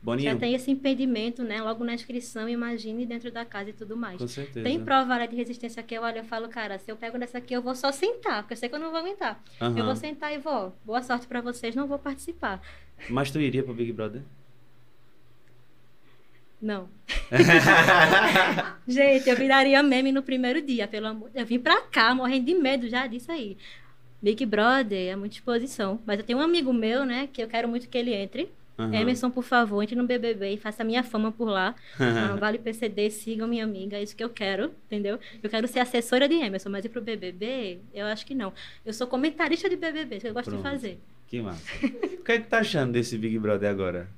Boninho, 0.00 0.32
Já 0.32 0.38
tem 0.38 0.54
esse 0.54 0.70
impedimento, 0.70 1.42
né? 1.42 1.60
Logo 1.60 1.82
na 1.82 1.92
inscrição, 1.94 2.48
imagine 2.48 3.04
dentro 3.04 3.32
da 3.32 3.44
casa 3.44 3.70
e 3.70 3.72
tudo 3.72 3.96
mais. 3.96 4.18
com 4.18 4.28
certeza. 4.28 4.62
Tem 4.62 4.82
prova 4.84 5.26
de 5.26 5.34
resistência 5.34 5.82
que 5.82 5.94
eu 5.94 6.02
olho 6.02 6.18
e 6.18 6.22
falo, 6.22 6.48
cara, 6.48 6.78
se 6.78 6.90
eu 6.92 6.96
pego 6.96 7.18
dessa 7.18 7.38
aqui, 7.38 7.54
eu 7.54 7.62
vou 7.62 7.74
só 7.74 7.90
sentar, 7.90 8.42
porque 8.42 8.52
eu 8.52 8.56
sei 8.58 8.68
que 8.68 8.74
eu 8.74 8.78
não 8.78 8.90
vou 8.90 9.00
aguentar. 9.00 9.42
Eu 9.60 9.66
Aham. 9.68 9.84
vou 9.86 9.96
sentar 9.96 10.32
e 10.32 10.38
vou. 10.38 10.76
Boa 10.84 11.02
sorte 11.02 11.26
pra 11.26 11.40
vocês, 11.40 11.74
não 11.74 11.86
vou 11.88 11.98
participar. 11.98 12.62
Mas 13.08 13.30
tu 13.30 13.40
iria 13.40 13.62
pro 13.62 13.74
Big 13.74 13.92
Brother? 13.92 14.22
Não. 16.60 16.88
Gente, 18.86 19.28
eu 19.28 19.36
viraria 19.36 19.82
meme 19.82 20.12
no 20.12 20.22
primeiro 20.22 20.60
dia, 20.62 20.86
pelo 20.86 21.06
amor. 21.08 21.30
Eu 21.34 21.44
vim 21.46 21.58
pra 21.58 21.80
cá 21.80 22.14
morrendo 22.14 22.46
de 22.46 22.54
medo 22.54 22.88
já 22.88 23.06
disso 23.06 23.32
aí. 23.32 23.56
Big 24.24 24.46
Brother 24.46 25.12
é 25.12 25.14
muita 25.16 25.34
exposição. 25.34 26.00
Mas 26.06 26.18
eu 26.18 26.24
tenho 26.24 26.38
um 26.38 26.42
amigo 26.42 26.72
meu, 26.72 27.04
né, 27.04 27.28
que 27.30 27.42
eu 27.42 27.46
quero 27.46 27.68
muito 27.68 27.86
que 27.86 27.98
ele 27.98 28.14
entre. 28.14 28.48
Aham. 28.78 28.92
Emerson, 28.92 29.30
por 29.30 29.44
favor, 29.44 29.82
entre 29.82 29.94
no 29.94 30.04
BBB 30.04 30.54
e 30.54 30.56
faça 30.56 30.82
a 30.82 30.84
minha 30.86 31.02
fama 31.04 31.30
por 31.30 31.44
lá. 31.44 31.74
Ah, 32.00 32.34
vale 32.34 32.58
PCD, 32.58 33.10
sigam 33.10 33.46
minha 33.46 33.62
amiga, 33.64 33.98
é 33.98 34.02
isso 34.02 34.16
que 34.16 34.24
eu 34.24 34.30
quero, 34.30 34.72
entendeu? 34.86 35.20
Eu 35.42 35.50
quero 35.50 35.68
ser 35.68 35.78
assessora 35.80 36.26
de 36.26 36.34
Emerson, 36.36 36.70
mas 36.70 36.84
ir 36.84 36.88
pro 36.88 37.02
BBB, 37.02 37.80
eu 37.92 38.06
acho 38.06 38.24
que 38.26 38.34
não. 38.34 38.52
Eu 38.84 38.92
sou 38.94 39.06
comentarista 39.06 39.68
de 39.68 39.76
BBB, 39.76 40.16
isso 40.16 40.22
que 40.24 40.30
eu 40.30 40.34
gosto 40.34 40.50
Pronto. 40.50 40.64
de 40.64 40.70
fazer. 40.70 40.98
Que 41.28 41.40
massa. 41.42 41.62
o 41.86 42.24
que 42.24 42.32
é 42.32 42.38
que 42.40 42.48
tá 42.48 42.58
achando 42.60 42.92
desse 42.92 43.16
Big 43.18 43.38
Brother 43.38 43.70
agora? 43.70 44.08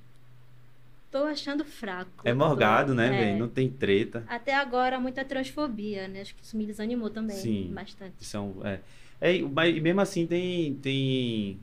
Tô 1.11 1.25
achando 1.25 1.65
fraco. 1.65 2.11
É 2.25 2.33
morgado, 2.33 2.95
né, 2.95 3.09
É. 3.09 3.11
velho? 3.11 3.39
Não 3.39 3.49
tem 3.49 3.69
treta. 3.69 4.25
Até 4.29 4.55
agora, 4.55 4.99
muita 5.01 5.25
transfobia, 5.25 6.09
né? 6.09 6.21
Acho 6.23 6.35
que 6.35 6.43
isso 6.45 6.57
me 6.57 6.65
desanimou 6.65 7.11
também 7.11 7.37
Sim. 7.37 7.71
bastante. 7.75 8.25
São, 8.25 8.55
é, 8.65 8.81
é, 9.21 9.41
mas 9.43 9.77
e 9.77 9.81
mesmo 9.81 10.01
assim 10.01 10.27
tem, 10.27 10.75
tem 10.77 11.59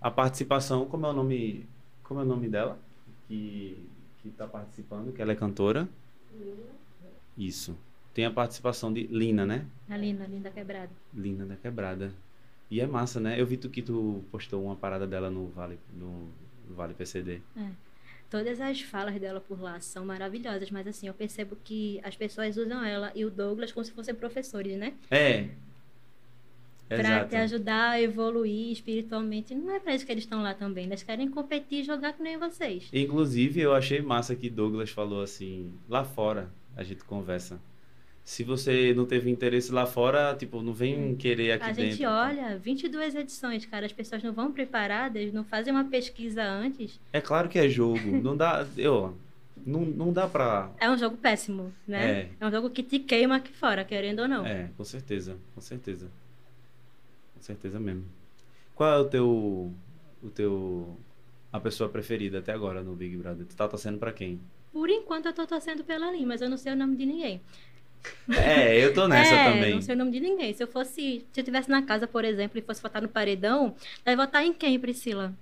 a 0.00 0.10
participação, 0.10 0.86
como 0.86 1.06
é 1.06 1.10
o 1.10 1.12
nome, 1.12 1.66
como 2.02 2.20
é 2.20 2.22
o 2.22 2.26
nome 2.26 2.48
dela? 2.48 2.78
Que, 3.26 3.78
que 4.22 4.30
tá 4.30 4.46
participando, 4.46 5.12
que 5.12 5.20
ela 5.22 5.32
é 5.32 5.36
cantora. 5.36 5.88
Isso. 7.36 7.76
Tem 8.12 8.24
a 8.24 8.30
participação 8.30 8.92
de 8.92 9.06
Lina, 9.06 9.46
né? 9.46 9.66
A 9.88 9.96
linda, 9.96 10.26
linda 10.26 10.50
quebrada. 10.50 10.90
Lina 11.14 11.46
da 11.46 11.56
Quebrada. 11.56 12.12
E 12.70 12.80
é 12.80 12.86
massa, 12.86 13.18
né? 13.20 13.40
Eu 13.40 13.46
vi 13.46 13.56
tu 13.56 13.68
que 13.68 13.82
tu 13.82 14.22
postou 14.30 14.64
uma 14.64 14.76
parada 14.76 15.06
dela 15.06 15.30
no 15.30 15.48
Vale, 15.48 15.78
no 15.92 16.28
Vale 16.68 16.94
PCD. 16.94 17.40
Todas 18.28 18.60
as 18.60 18.80
falas 18.80 19.18
dela 19.20 19.40
por 19.40 19.60
lá 19.60 19.80
são 19.80 20.04
maravilhosas, 20.04 20.70
mas 20.70 20.86
assim, 20.86 21.08
eu 21.08 21.14
percebo 21.14 21.56
que 21.64 22.00
as 22.04 22.14
pessoas 22.14 22.56
usam 22.56 22.84
ela 22.84 23.10
e 23.14 23.24
o 23.24 23.30
Douglas 23.30 23.72
como 23.72 23.84
se 23.84 23.90
fossem 23.90 24.14
professores, 24.14 24.76
né? 24.78 24.94
É. 25.10 25.48
Pra 26.90 26.98
Exato. 26.98 27.28
te 27.30 27.36
ajudar 27.36 27.90
a 27.90 28.02
evoluir 28.02 28.72
espiritualmente. 28.72 29.54
Não 29.54 29.72
é 29.72 29.78
pra 29.78 29.94
isso 29.94 30.04
que 30.04 30.10
eles 30.10 30.24
estão 30.24 30.42
lá 30.42 30.54
também. 30.54 30.86
Eles 30.86 31.04
querem 31.04 31.30
competir 31.30 31.80
e 31.80 31.84
jogar 31.84 32.12
que 32.14 32.20
nem 32.22 32.36
vocês. 32.36 32.88
Inclusive, 32.92 33.60
eu 33.60 33.72
achei 33.72 34.02
massa 34.02 34.34
que 34.34 34.50
Douglas 34.50 34.90
falou 34.90 35.22
assim, 35.22 35.72
lá 35.88 36.02
fora 36.04 36.50
a 36.76 36.82
gente 36.82 37.04
conversa. 37.04 37.60
Se 38.24 38.42
você 38.42 38.92
não 38.92 39.06
teve 39.06 39.30
interesse 39.30 39.70
lá 39.70 39.86
fora, 39.86 40.34
tipo, 40.34 40.62
não 40.62 40.72
vem 40.72 41.14
querer 41.14 41.52
aqui 41.52 41.64
a 41.64 41.72
dentro. 41.72 41.92
gente 41.92 42.04
olha 42.04 42.58
22 42.58 43.14
edições, 43.14 43.64
cara. 43.64 43.86
As 43.86 43.92
pessoas 43.92 44.22
não 44.22 44.32
vão 44.32 44.52
preparadas, 44.52 45.32
não 45.32 45.44
fazem 45.44 45.72
uma 45.72 45.84
pesquisa 45.84 46.42
antes. 46.42 46.98
É 47.12 47.20
claro 47.20 47.48
que 47.48 47.58
é 47.58 47.68
jogo. 47.68 48.20
Não 48.20 48.36
dá. 48.36 48.66
Eu, 48.76 49.16
não, 49.64 49.82
não 49.82 50.12
dá 50.12 50.26
pra. 50.26 50.70
É 50.80 50.90
um 50.90 50.98
jogo 50.98 51.16
péssimo, 51.16 51.72
né? 51.86 52.10
É. 52.10 52.28
É 52.40 52.46
um 52.46 52.50
jogo 52.50 52.68
que 52.70 52.82
te 52.82 52.98
queima 52.98 53.36
aqui 53.36 53.52
fora, 53.52 53.84
querendo 53.84 54.20
ou 54.22 54.28
não. 54.28 54.44
É, 54.46 54.70
com 54.76 54.84
certeza. 54.84 55.36
Com 55.54 55.60
certeza. 55.60 56.10
Com 57.40 57.44
certeza 57.44 57.80
mesmo. 57.80 58.04
Qual 58.74 58.92
é 58.92 58.98
o 58.98 59.04
teu. 59.06 59.72
O 60.22 60.28
teu. 60.28 60.96
A 61.50 61.58
pessoa 61.58 61.88
preferida 61.88 62.38
até 62.38 62.52
agora 62.52 62.82
no 62.82 62.94
Big 62.94 63.16
Brother? 63.16 63.46
Tu 63.46 63.56
tá 63.56 63.66
torcendo 63.66 63.98
pra 63.98 64.12
quem? 64.12 64.38
Por 64.72 64.90
enquanto 64.90 65.26
eu 65.26 65.32
tô 65.32 65.46
torcendo 65.46 65.82
pela 65.82 66.12
Lin, 66.12 66.26
mas 66.26 66.42
eu 66.42 66.50
não 66.50 66.58
sei 66.58 66.74
o 66.74 66.76
nome 66.76 66.96
de 66.96 67.06
ninguém. 67.06 67.40
É, 68.30 68.84
eu 68.84 68.92
tô 68.92 69.08
nessa 69.08 69.34
é, 69.34 69.52
também. 69.52 69.74
não 69.74 69.82
sei 69.82 69.94
o 69.94 69.98
nome 69.98 70.10
de 70.12 70.20
ninguém. 70.20 70.52
Se 70.52 70.62
eu 70.62 70.68
fosse, 70.68 71.24
se 71.32 71.40
eu 71.40 71.42
estivesse 71.42 71.68
na 71.70 71.82
casa, 71.82 72.06
por 72.06 72.24
exemplo, 72.24 72.58
e 72.58 72.62
fosse 72.62 72.82
votar 72.82 73.00
no 73.00 73.08
paredão, 73.08 73.74
vai 74.04 74.14
votar 74.14 74.44
em 74.44 74.52
quem, 74.52 74.78
Priscila? 74.78 75.32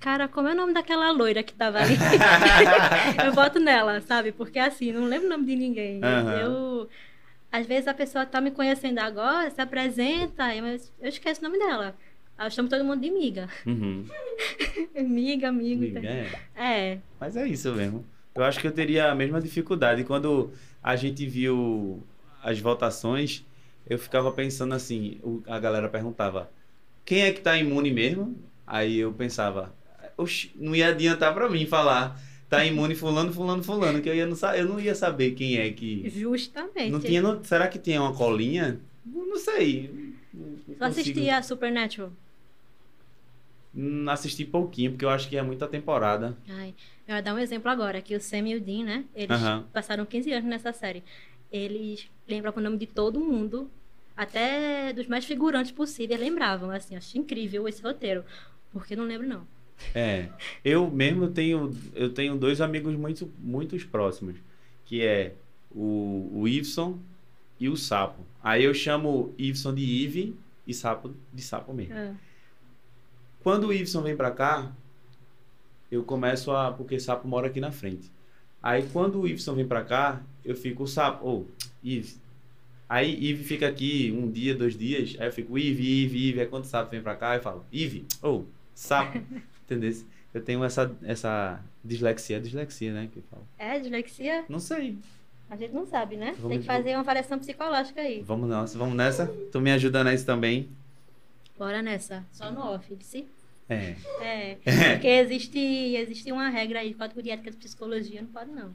Cara, 0.00 0.28
como 0.28 0.48
é 0.48 0.52
o 0.52 0.56
nome 0.56 0.72
daquela 0.72 1.10
loira 1.10 1.42
que 1.42 1.52
tava 1.52 1.78
ali? 1.78 1.94
eu 3.26 3.32
voto 3.32 3.60
nela, 3.60 4.00
sabe? 4.00 4.32
Porque 4.32 4.58
assim, 4.58 4.92
não 4.92 5.04
lembro 5.04 5.26
o 5.26 5.30
nome 5.30 5.46
de 5.46 5.56
ninguém. 5.56 6.00
Aham. 6.02 6.38
Eu 6.38 6.88
às 7.52 7.66
vezes 7.66 7.86
a 7.86 7.92
pessoa 7.94 8.24
tá 8.24 8.40
me 8.40 8.50
conhecendo 8.50 8.98
agora, 8.98 9.50
se 9.50 9.60
apresenta, 9.60 10.44
mas 10.62 10.90
eu 10.98 11.08
esqueço 11.10 11.40
o 11.40 11.44
nome 11.44 11.58
dela. 11.58 11.94
Eu 12.42 12.50
chamo 12.50 12.68
todo 12.68 12.82
mundo 12.82 13.00
de 13.00 13.10
miga. 13.10 13.48
Uhum. 13.66 14.04
Miga, 14.96 15.48
amigo. 15.50 15.82
Amiga, 15.82 16.00
é. 16.08 16.32
É. 16.56 16.98
Mas 17.20 17.36
é 17.36 17.46
isso 17.46 17.72
mesmo. 17.72 18.04
Eu 18.34 18.42
acho 18.42 18.58
que 18.58 18.66
eu 18.66 18.72
teria 18.72 19.12
a 19.12 19.14
mesma 19.14 19.40
dificuldade. 19.40 20.02
Quando 20.02 20.50
a 20.82 20.96
gente 20.96 21.24
viu 21.26 22.02
as 22.42 22.58
votações, 22.58 23.44
eu 23.88 23.98
ficava 23.98 24.32
pensando 24.32 24.74
assim, 24.74 25.20
a 25.46 25.58
galera 25.60 25.88
perguntava, 25.88 26.50
quem 27.04 27.22
é 27.22 27.32
que 27.32 27.40
tá 27.42 27.56
imune 27.56 27.92
mesmo? 27.92 28.36
Aí 28.66 28.98
eu 28.98 29.12
pensava, 29.12 29.72
"Oxi, 30.16 30.50
não 30.56 30.74
ia 30.74 30.88
adiantar 30.88 31.34
pra 31.34 31.48
mim 31.48 31.66
falar, 31.66 32.18
tá 32.56 32.64
imune 32.64 32.94
fulano, 32.94 33.32
fulano, 33.32 33.62
fulano, 33.62 34.00
que 34.02 34.08
eu, 34.08 34.14
ia 34.14 34.26
não, 34.26 34.36
eu 34.54 34.66
não 34.66 34.78
ia 34.80 34.94
saber 34.94 35.32
quem 35.32 35.56
é 35.56 35.70
que... 35.72 36.08
Justamente. 36.10 36.90
Não 36.90 37.00
tinha, 37.00 37.22
não- 37.22 37.42
será 37.42 37.66
que 37.66 37.78
tinha 37.78 38.00
uma 38.00 38.14
colinha? 38.14 38.78
Não 39.06 39.38
sei. 39.38 39.90
Não- 40.32 40.46
não 40.50 40.56
Tu 40.56 40.64
consigo- 40.66 40.84
assistia 40.84 41.38
a 41.38 41.42
Supernatural? 41.42 42.12
Hum, 43.74 44.04
Assisti 44.08 44.44
pouquinho, 44.44 44.90
porque 44.92 45.04
eu 45.04 45.08
acho 45.10 45.28
que 45.28 45.36
é 45.36 45.42
muita 45.42 45.66
temporada. 45.66 46.36
Ai, 46.48 46.74
eu 47.08 47.14
vou 47.14 47.22
dar 47.22 47.34
um 47.34 47.38
exemplo 47.38 47.70
agora, 47.70 48.02
que 48.02 48.14
o 48.14 48.20
Sam 48.20 48.48
e 48.48 48.56
o 48.56 48.60
Dean, 48.60 48.84
né? 48.84 49.04
Eles 49.14 49.30
Aham. 49.30 49.64
passaram 49.72 50.04
15 50.04 50.30
anos 50.32 50.48
nessa 50.48 50.72
série. 50.72 51.02
Eles 51.50 52.06
lembravam 52.28 52.60
o 52.60 52.64
nome 52.64 52.76
de 52.76 52.86
todo 52.86 53.18
mundo, 53.18 53.70
até 54.16 54.92
dos 54.92 55.06
mais 55.06 55.24
figurantes 55.24 55.72
possíveis 55.72 56.20
lembravam, 56.20 56.70
assim, 56.70 56.96
acho 56.96 57.16
incrível 57.16 57.66
esse 57.66 57.82
roteiro. 57.82 58.24
Porque 58.72 58.92
eu 58.92 58.98
não 58.98 59.04
lembro, 59.06 59.26
não. 59.26 59.46
É, 59.94 60.28
eu 60.64 60.90
mesmo 60.90 61.28
tenho, 61.28 61.74
eu 61.94 62.12
tenho 62.12 62.36
dois 62.36 62.60
amigos 62.60 62.94
muito, 62.94 63.30
muito 63.38 63.76
próximos, 63.88 64.36
que 64.84 65.02
é 65.02 65.34
o, 65.70 66.30
o 66.32 66.48
Iveson 66.48 66.98
e 67.58 67.68
o 67.68 67.76
Sapo. 67.76 68.24
Aí 68.42 68.64
eu 68.64 68.74
chamo 68.74 69.34
Iveson 69.38 69.74
de 69.74 69.82
Ive 69.82 70.36
e 70.66 70.72
Sapo 70.74 71.12
de 71.32 71.42
Sapo 71.42 71.72
mesmo. 71.72 71.94
Ah, 71.94 72.14
Quando 73.42 73.68
o 73.68 73.72
Iveson 73.72 74.02
vem 74.02 74.16
pra 74.16 74.30
cá, 74.30 74.72
eu 75.90 76.02
começo 76.04 76.50
a, 76.52 76.72
porque 76.72 76.98
Sapo 76.98 77.26
mora 77.28 77.48
aqui 77.48 77.60
na 77.60 77.72
frente. 77.72 78.10
Aí 78.62 78.88
quando 78.92 79.20
o 79.20 79.26
Iveson 79.26 79.54
vem 79.54 79.66
pra 79.66 79.82
cá, 79.82 80.22
eu 80.44 80.54
fico 80.54 80.84
o 80.84 80.88
Sapo, 80.88 81.26
ou 81.26 81.48
Ive. 81.82 82.14
Aí 82.88 83.12
Ive 83.30 83.42
fica 83.44 83.66
aqui 83.68 84.12
um 84.16 84.30
dia, 84.30 84.54
dois 84.54 84.76
dias, 84.76 85.16
aí 85.18 85.26
eu 85.26 85.32
fico 85.32 85.58
Ive, 85.58 85.82
Ive, 85.82 86.28
Ive. 86.28 86.40
Aí 86.40 86.46
quando 86.46 86.64
o 86.64 86.68
Sapo 86.68 86.90
vem 86.90 87.02
pra 87.02 87.16
cá, 87.16 87.34
eu 87.36 87.42
falo 87.42 87.64
Ive, 87.72 88.06
ou 88.22 88.46
Sapo. 88.74 89.20
Eu 90.34 90.40
tenho 90.42 90.64
essa, 90.64 90.90
essa 91.02 91.60
dislexia, 91.84 92.40
dislexia, 92.40 92.92
né? 92.92 93.08
Que 93.12 93.18
eu 93.18 93.22
falo. 93.30 93.46
É, 93.58 93.78
dislexia? 93.78 94.44
Não 94.48 94.58
sei. 94.58 94.96
A 95.50 95.56
gente 95.56 95.72
não 95.74 95.86
sabe, 95.86 96.16
né? 96.16 96.32
Vamos- 96.38 96.48
Tem 96.48 96.60
que 96.60 96.66
fazer 96.66 96.90
uma 96.94 97.00
avaliação 97.00 97.38
psicológica 97.38 98.00
aí. 98.00 98.22
Vamos 98.22 98.48
nessa, 98.48 98.78
vamos 98.78 98.94
nessa. 98.96 99.26
Tu 99.52 99.60
me 99.60 99.70
ajuda 99.70 100.02
nessa 100.02 100.24
também? 100.24 100.68
Bora 101.58 101.82
nessa. 101.82 102.24
Só 102.32 102.50
no 102.50 102.60
off, 102.60 102.94
disse? 102.96 103.26
É. 103.68 103.94
É. 104.20 104.58
É. 104.64 104.92
Porque 104.96 105.06
existe, 105.08 105.58
existe 105.58 106.32
uma 106.32 106.48
regra 106.48 106.80
aí, 106.80 106.94
código 106.94 107.22
de 107.22 107.30
ética 107.30 107.50
de 107.50 107.56
psicologia, 107.58 108.22
não 108.22 108.28
pode 108.28 108.50
não. 108.50 108.74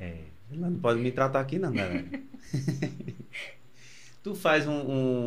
É. 0.00 0.20
Ela 0.52 0.70
não 0.70 0.78
pode 0.78 1.00
me 1.00 1.10
tratar 1.12 1.40
aqui, 1.40 1.58
não, 1.58 1.72
galera. 1.72 2.04
tu 4.26 4.34
faz 4.34 4.66
um, 4.66 4.72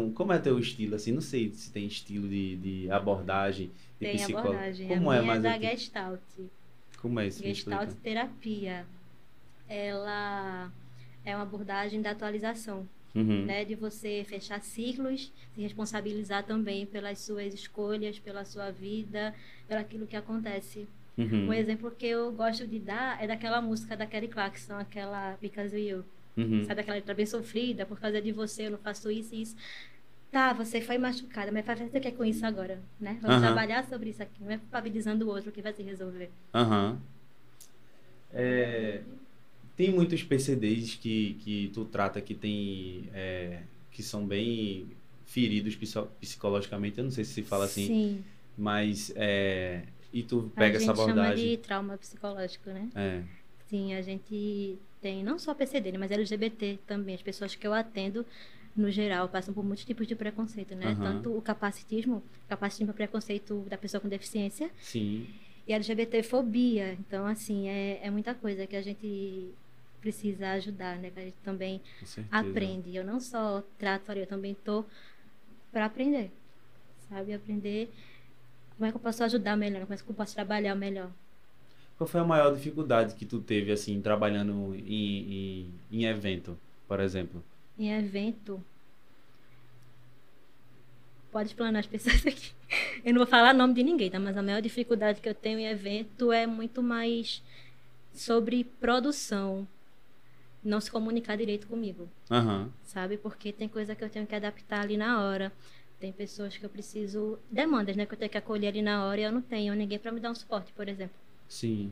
um- 0.08 0.14
Como 0.14 0.34
é 0.34 0.38
teu 0.40 0.60
estilo, 0.60 0.96
assim? 0.96 1.14
Não 1.14 1.22
sei 1.22 1.52
se 1.54 1.72
tem 1.72 1.86
estilo 1.86 2.28
de, 2.28 2.58
de 2.58 2.92
abordagem, 2.92 3.68
de 3.98 4.06
Tem 4.08 4.16
psicólogo. 4.18 4.50
abordagem. 4.50 4.88
Como 4.90 5.10
a 5.10 5.16
é 5.16 5.22
minha 5.22 5.32
mais 5.34 5.46
é 5.46 5.50
da 5.50 5.58
que- 5.60 5.78
Gestalt. 5.78 6.20
Como 7.02 7.18
é 7.22 7.28
isso? 7.28 7.42
Gestalt 7.42 7.94
terapia. 8.04 8.86
Ela 9.70 10.72
é 11.24 11.34
uma 11.36 11.44
abordagem 11.44 12.02
da 12.02 12.12
atualização, 12.12 12.88
Uhum. 13.16 13.46
né? 13.46 13.64
De 13.64 13.76
você 13.76 14.26
fechar 14.28 14.62
ciclos, 14.62 15.32
se 15.56 15.62
responsabilizar 15.62 16.44
também 16.44 16.86
pelas 16.86 17.20
suas 17.20 17.54
escolhas, 17.54 18.20
pela 18.20 18.44
sua 18.44 18.70
vida, 18.72 19.34
pelo 19.68 19.80
aquilo 19.80 20.08
que 20.08 20.16
acontece. 20.16 20.88
Uhum. 21.18 21.48
Um 21.50 21.54
exemplo 21.54 21.92
que 21.92 22.06
eu 22.06 22.32
gosto 22.32 22.66
de 22.68 22.80
dar 22.80 23.22
é 23.24 23.28
daquela 23.28 23.62
música 23.62 23.96
da 23.96 24.06
Kelly 24.06 24.28
Clarkson, 24.28 24.74
aquela 24.76 25.38
Because 25.42 25.68
of 25.76 25.80
You. 25.80 26.04
Uhum. 26.42 26.66
Sabe 26.66 26.82
aquela 26.82 26.96
letra 26.98 27.14
bem 27.14 27.26
sofrida, 27.26 27.86
por 27.86 28.00
causa 28.00 28.22
de 28.22 28.32
você 28.32 28.68
eu 28.68 28.72
não 28.72 28.78
faço 28.78 29.10
isso 29.12 29.34
e 29.36 29.42
isso. 29.42 29.56
Tá, 30.32 30.54
você 30.54 30.80
foi 30.80 30.98
machucada, 31.00 31.52
mas 31.52 31.66
fazer 31.66 31.86
o 31.86 31.90
que 31.90 32.12
com 32.12 32.24
isso 32.24 32.46
agora, 32.46 32.80
né? 33.00 33.18
Vamos 33.22 33.38
Aham. 33.38 33.48
trabalhar 33.48 33.84
sobre 33.90 34.12
isso 34.12 34.22
aqui, 34.22 34.44
não 34.44 34.52
é 34.52 34.58
culpabilizando 34.58 35.26
o 35.26 35.30
outro 35.30 35.52
que 35.52 35.62
vai 35.62 35.74
se 35.74 35.82
resolver. 35.82 36.30
Aham. 36.54 37.00
É, 38.32 39.02
tem 39.76 39.92
muitos 39.92 40.22
PCDs 40.24 40.96
que, 40.96 41.34
que 41.44 41.72
tu 41.74 41.86
trata 41.86 42.22
que 42.22 42.36
tem 42.36 43.10
é, 43.14 43.64
que 43.92 44.04
são 44.04 44.26
bem 44.26 44.88
feridos 45.26 45.76
psico- 45.76 46.10
psicologicamente, 46.20 46.98
eu 47.00 47.04
não 47.06 47.12
sei 47.12 47.24
se 47.24 47.34
se 47.34 47.44
fala 47.44 47.66
assim, 47.66 47.88
Sim. 47.88 48.24
mas 48.58 49.12
é, 49.16 49.84
e 50.14 50.22
tu 50.24 50.52
a 50.56 50.60
pega 50.60 50.80
gente 50.80 50.90
essa 50.90 50.96
chama 50.96 51.12
abordagem. 51.12 51.50
de 51.52 51.58
trauma 51.58 51.98
psicológico, 51.98 52.70
né? 52.70 52.90
É. 52.96 53.24
Sim, 53.70 53.94
a 53.94 54.02
gente 54.02 54.80
tem 55.00 55.24
não 55.24 55.38
só 55.38 55.54
PCD, 55.54 55.92
né, 55.92 55.98
mas 56.00 56.12
LGBT 56.12 56.80
também. 56.88 57.14
As 57.14 57.22
pessoas 57.22 57.54
que 57.54 57.66
eu 57.68 57.74
atendo, 57.74 58.26
no 58.76 58.90
geral, 58.90 59.30
passam 59.30 59.54
por 59.54 59.64
muitos 59.64 59.86
tipos 59.86 60.08
de 60.08 60.16
preconceito, 60.16 60.76
né? 60.76 60.88
Aham. 60.88 61.04
Tanto 61.04 61.38
o 61.38 61.42
capacitismo, 61.42 62.24
capacitismo 62.48 62.92
é 62.92 62.94
preconceito 62.94 63.66
da 63.70 63.78
pessoa 63.78 64.02
com 64.02 64.10
deficiência, 64.10 64.72
Sim. 64.82 65.28
e 65.68 65.74
LGBTfobia. 65.74 66.94
Então, 66.94 67.28
assim, 67.28 67.70
é, 67.70 68.00
é 68.02 68.10
muita 68.10 68.34
coisa 68.34 68.66
que 68.66 68.76
a 68.76 68.82
gente 68.82 69.54
precisa 70.02 70.52
ajudar, 70.52 70.98
né? 70.98 71.12
Que 71.12 71.20
a 71.20 71.24
gente 71.26 71.38
também 71.44 71.80
aprende. 72.32 72.96
Eu 72.96 73.04
não 73.04 73.20
só 73.20 73.64
trato 73.78 74.12
ali, 74.12 74.22
eu 74.22 74.28
também 74.28 74.56
tô 74.56 74.84
para 75.72 75.86
aprender, 75.86 76.32
sabe? 77.08 77.34
Aprender 77.34 77.92
como 78.76 78.88
é 78.88 78.92
que 78.92 78.98
eu 78.98 79.02
posso 79.02 79.24
ajudar 79.24 79.56
melhor, 79.56 79.82
como 79.82 79.94
é 79.94 79.98
que 79.98 80.10
eu 80.10 80.16
posso 80.16 80.34
trabalhar 80.34 80.74
melhor. 80.74 81.12
Qual 82.00 82.08
foi 82.08 82.22
a 82.22 82.24
maior 82.24 82.56
dificuldade 82.56 83.14
que 83.14 83.26
tu 83.26 83.42
teve, 83.42 83.74
assim, 83.74 84.00
trabalhando 84.02 84.74
em, 84.74 85.34
em, 85.34 85.74
em 85.92 86.06
evento, 86.06 86.58
por 86.88 87.02
exemplo? 87.02 87.44
Em 87.78 87.92
evento. 87.92 88.64
Pode 91.30 91.50
explanar 91.50 91.82
as 91.82 91.88
pessoas 91.88 92.16
aqui. 92.26 92.54
Eu 93.04 93.14
não 93.14 93.20
vou 93.20 93.28
falar 93.28 93.54
nome 93.54 93.74
de 93.74 93.84
ninguém, 93.84 94.10
tá? 94.10 94.18
Mas 94.18 94.38
a 94.38 94.42
maior 94.42 94.62
dificuldade 94.62 95.20
que 95.20 95.28
eu 95.28 95.36
tenho 95.36 95.60
em 95.60 95.68
evento 95.68 96.32
é 96.32 96.48
muito 96.48 96.82
mais 96.82 97.44
sobre 98.14 98.64
produção. 98.64 99.68
Não 100.64 100.80
se 100.80 100.90
comunicar 100.90 101.36
direito 101.36 101.68
comigo. 101.68 102.08
Aham. 102.32 102.70
sabe? 102.86 103.18
Porque 103.18 103.52
tem 103.52 103.68
coisa 103.68 103.94
que 103.94 104.06
eu 104.06 104.10
tenho 104.10 104.26
que 104.26 104.36
adaptar 104.36 104.84
ali 104.84 104.96
na 104.96 105.22
hora. 105.22 105.52
Tem 106.00 106.14
pessoas 106.14 106.56
que 106.56 106.66
eu 106.66 106.70
preciso. 106.70 107.38
Demandas, 107.52 107.98
né? 107.98 108.06
Que 108.06 108.14
eu 108.14 108.18
tenho 108.18 108.32
que 108.32 108.38
acolher 108.38 108.70
ali 108.70 108.82
na 108.82 109.04
hora 109.04 109.20
e 109.20 109.24
eu 109.26 109.34
não 109.34 109.42
tenho 109.42 109.76
ninguém 109.76 110.00
para 110.00 110.14
me 110.14 110.22
dar 110.22 110.32
um 110.32 110.36
suporte, 110.36 110.72
por 110.72 110.88
exemplo. 110.88 111.16
Sim. 111.50 111.92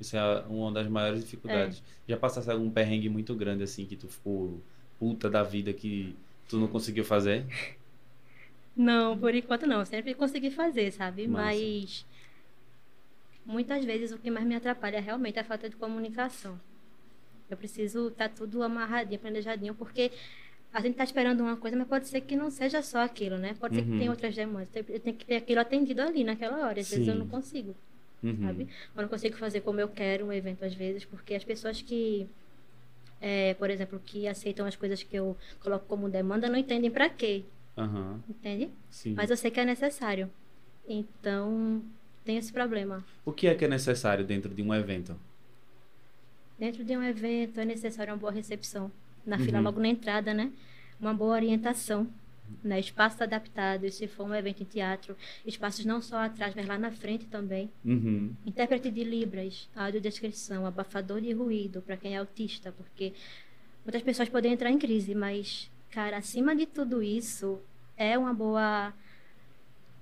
Isso 0.00 0.16
é 0.16 0.40
uma 0.48 0.72
das 0.72 0.86
maiores 0.88 1.20
dificuldades. 1.20 1.82
Já 2.08 2.16
passasse 2.16 2.50
algum 2.50 2.70
perrengue 2.70 3.08
muito 3.08 3.34
grande, 3.34 3.64
assim, 3.64 3.84
que 3.84 3.96
tu 3.96 4.08
ficou 4.08 4.60
puta 4.98 5.28
da 5.28 5.42
vida 5.42 5.72
que 5.72 6.14
tu 6.48 6.58
não 6.58 6.68
conseguiu 6.68 7.04
fazer? 7.04 7.44
Não, 8.76 9.18
por 9.18 9.34
enquanto 9.34 9.66
não. 9.66 9.80
Eu 9.80 9.86
sempre 9.86 10.14
consegui 10.14 10.50
fazer, 10.50 10.92
sabe? 10.92 11.26
Massa. 11.26 11.46
Mas. 11.46 12.06
muitas 13.44 13.84
vezes 13.84 14.12
o 14.12 14.18
que 14.18 14.30
mais 14.30 14.46
me 14.46 14.54
atrapalha 14.54 15.00
realmente 15.00 15.38
é 15.38 15.40
a 15.40 15.44
falta 15.44 15.68
de 15.68 15.76
comunicação. 15.76 16.60
Eu 17.48 17.56
preciso 17.56 18.08
estar 18.08 18.28
tá 18.28 18.34
tudo 18.34 18.62
amarradinho, 18.62 19.20
planejadinho, 19.20 19.74
porque 19.74 20.10
a 20.72 20.80
gente 20.80 20.92
está 20.92 21.04
esperando 21.04 21.40
uma 21.40 21.56
coisa, 21.56 21.76
mas 21.76 21.88
pode 21.88 22.06
ser 22.06 22.20
que 22.20 22.36
não 22.36 22.50
seja 22.50 22.82
só 22.82 22.98
aquilo, 22.98 23.38
né? 23.38 23.54
Pode 23.58 23.76
uhum. 23.76 23.80
ser 23.80 23.86
que 23.86 23.96
tenha 23.96 24.10
uhum. 24.10 24.10
outras 24.10 24.34
demandas. 24.34 24.68
Eu 24.74 25.00
tenho 25.00 25.16
que 25.16 25.24
ter 25.24 25.36
aquilo 25.36 25.60
atendido 25.60 26.02
ali 26.02 26.22
naquela 26.22 26.66
hora. 26.66 26.80
Às 26.80 26.88
Sim. 26.88 26.96
vezes 26.96 27.08
eu 27.08 27.14
não 27.14 27.28
consigo, 27.28 27.74
uhum. 28.22 28.46
sabe? 28.46 28.68
Eu 28.94 29.02
não 29.02 29.08
consigo 29.08 29.36
fazer 29.36 29.60
como 29.60 29.80
eu 29.80 29.88
quero 29.88 30.26
um 30.26 30.32
evento 30.32 30.64
às 30.64 30.74
vezes, 30.74 31.04
porque 31.04 31.34
as 31.34 31.44
pessoas 31.44 31.82
que, 31.82 32.26
é, 33.20 33.54
por 33.54 33.70
exemplo, 33.70 34.00
que 34.04 34.26
aceitam 34.28 34.66
as 34.66 34.76
coisas 34.76 35.02
que 35.02 35.16
eu 35.16 35.36
coloco 35.60 35.86
como 35.86 36.08
demanda 36.08 36.48
não 36.48 36.56
entendem 36.56 36.90
para 36.90 37.08
quê. 37.08 37.44
Uhum. 37.76 38.20
Entende? 38.28 38.70
Sim. 38.90 39.14
Mas 39.14 39.30
eu 39.30 39.36
sei 39.36 39.50
que 39.50 39.60
é 39.60 39.64
necessário. 39.64 40.30
Então, 40.88 41.82
tem 42.24 42.36
esse 42.36 42.52
problema. 42.52 43.04
O 43.24 43.32
que 43.32 43.46
é 43.46 43.54
que 43.54 43.64
é 43.64 43.68
necessário 43.68 44.24
dentro 44.24 44.54
de 44.54 44.62
um 44.62 44.74
evento? 44.74 45.16
Dentro 46.58 46.84
de 46.84 46.96
um 46.96 47.02
evento 47.02 47.60
é 47.60 47.64
necessário 47.64 48.12
uma 48.12 48.18
boa 48.18 48.32
recepção. 48.32 48.90
Na 49.24 49.36
uhum. 49.36 49.44
fila, 49.44 49.60
logo 49.60 49.80
na 49.80 49.88
entrada, 49.88 50.32
né? 50.32 50.50
Uma 50.98 51.12
boa 51.12 51.34
orientação. 51.34 52.08
Né? 52.62 52.80
Espaços 52.80 53.20
adaptados, 53.20 53.94
se 53.94 54.06
for 54.06 54.24
um 54.24 54.34
evento 54.34 54.62
em 54.62 54.66
teatro. 54.66 55.16
Espaços 55.44 55.84
não 55.84 56.00
só 56.00 56.18
atrás, 56.18 56.54
mas 56.54 56.66
lá 56.66 56.78
na 56.78 56.90
frente 56.90 57.26
também. 57.26 57.70
Uhum. 57.84 58.32
Intérprete 58.44 58.90
de 58.90 59.04
Libras, 59.04 59.68
audiodescrição, 59.74 60.66
abafador 60.66 61.20
de 61.20 61.32
ruído 61.32 61.82
para 61.82 61.96
quem 61.96 62.14
é 62.14 62.18
autista, 62.18 62.72
porque 62.72 63.12
muitas 63.84 64.02
pessoas 64.02 64.28
podem 64.28 64.52
entrar 64.52 64.70
em 64.70 64.78
crise, 64.78 65.14
mas, 65.14 65.70
cara, 65.90 66.16
acima 66.16 66.54
de 66.54 66.66
tudo 66.66 67.02
isso, 67.02 67.58
é 67.96 68.18
uma 68.18 68.34
boa 68.34 68.92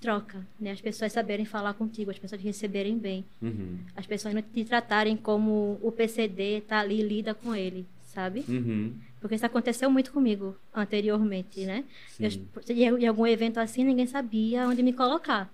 troca, 0.05 0.47
né? 0.61 0.73
As 0.73 0.83
pessoas 0.83 1.13
saberem 1.13 1.47
falar 1.47 1.73
contigo, 1.73 2.11
as 2.11 2.19
pessoas 2.19 2.39
te 2.39 2.47
receberem 2.47 2.99
bem. 2.99 3.25
Uhum. 3.41 3.79
As 3.97 4.07
pessoas 4.07 4.35
não 4.35 4.43
te 4.43 4.63
tratarem 4.63 5.17
como 5.17 5.79
o 5.83 5.91
PCD 5.91 6.61
tá 6.61 6.81
ali 6.81 7.01
lida 7.01 7.33
com 7.35 7.55
ele, 7.55 7.87
sabe? 8.03 8.45
Uhum. 8.47 8.93
Porque 9.25 9.37
isso 9.37 9.47
aconteceu 9.47 9.91
muito 9.91 10.13
comigo 10.13 10.55
anteriormente, 10.75 11.65
né? 11.65 11.83
Eu, 12.69 12.99
em 12.99 13.07
algum 13.07 13.27
evento 13.27 13.57
assim, 13.57 13.83
ninguém 13.83 14.07
sabia 14.07 14.69
onde 14.69 14.83
me 14.83 14.93
colocar. 14.93 15.51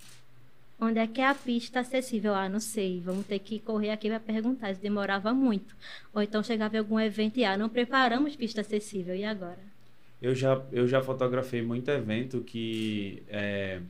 Onde 0.81 0.99
é 0.99 1.07
que 1.07 1.21
é 1.21 1.29
a 1.29 1.37
pista 1.37 1.79
acessível? 1.79 2.35
Ah, 2.35 2.49
não 2.49 2.59
sei, 2.59 3.01
vamos 3.01 3.25
ter 3.27 3.39
que 3.39 3.61
correr 3.61 3.91
aqui 3.91 4.09
para 4.09 4.19
perguntar. 4.19 4.73
Isso 4.73 4.81
demorava 4.81 5.33
muito. 5.33 5.77
Ou 6.13 6.21
então 6.21 6.43
chegava 6.43 6.75
em 6.75 6.81
algum 6.81 6.99
evento 6.99 7.37
e, 7.39 7.45
ah, 7.45 7.57
não 7.57 7.69
preparamos 7.69 8.35
pista 8.35 8.61
acessível, 8.61 9.15
e 9.15 9.25
agora? 9.25 9.61
Eu 10.21 10.35
já, 10.35 10.61
eu 10.73 10.89
já 10.89 11.01
fotografei 11.01 11.63
muito 11.63 11.93
evento 11.93 12.41
que 12.41 13.23
é, 13.29 13.81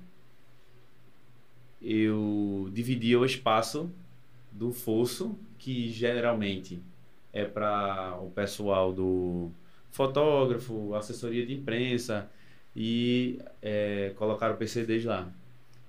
eu 1.80 2.68
dividia 2.70 3.18
o 3.18 3.24
espaço 3.24 3.90
do 4.52 4.72
fosso, 4.72 5.38
que 5.58 5.88
geralmente 5.88 6.78
é 7.32 7.46
para 7.46 8.18
o 8.20 8.30
pessoal 8.30 8.92
do 8.92 9.50
fotógrafo, 9.90 10.94
assessoria 10.94 11.44
de 11.44 11.54
imprensa 11.54 12.30
e 12.74 13.38
é, 13.60 14.12
colocaram 14.16 14.56
PCDs 14.56 15.04
lá. 15.04 15.28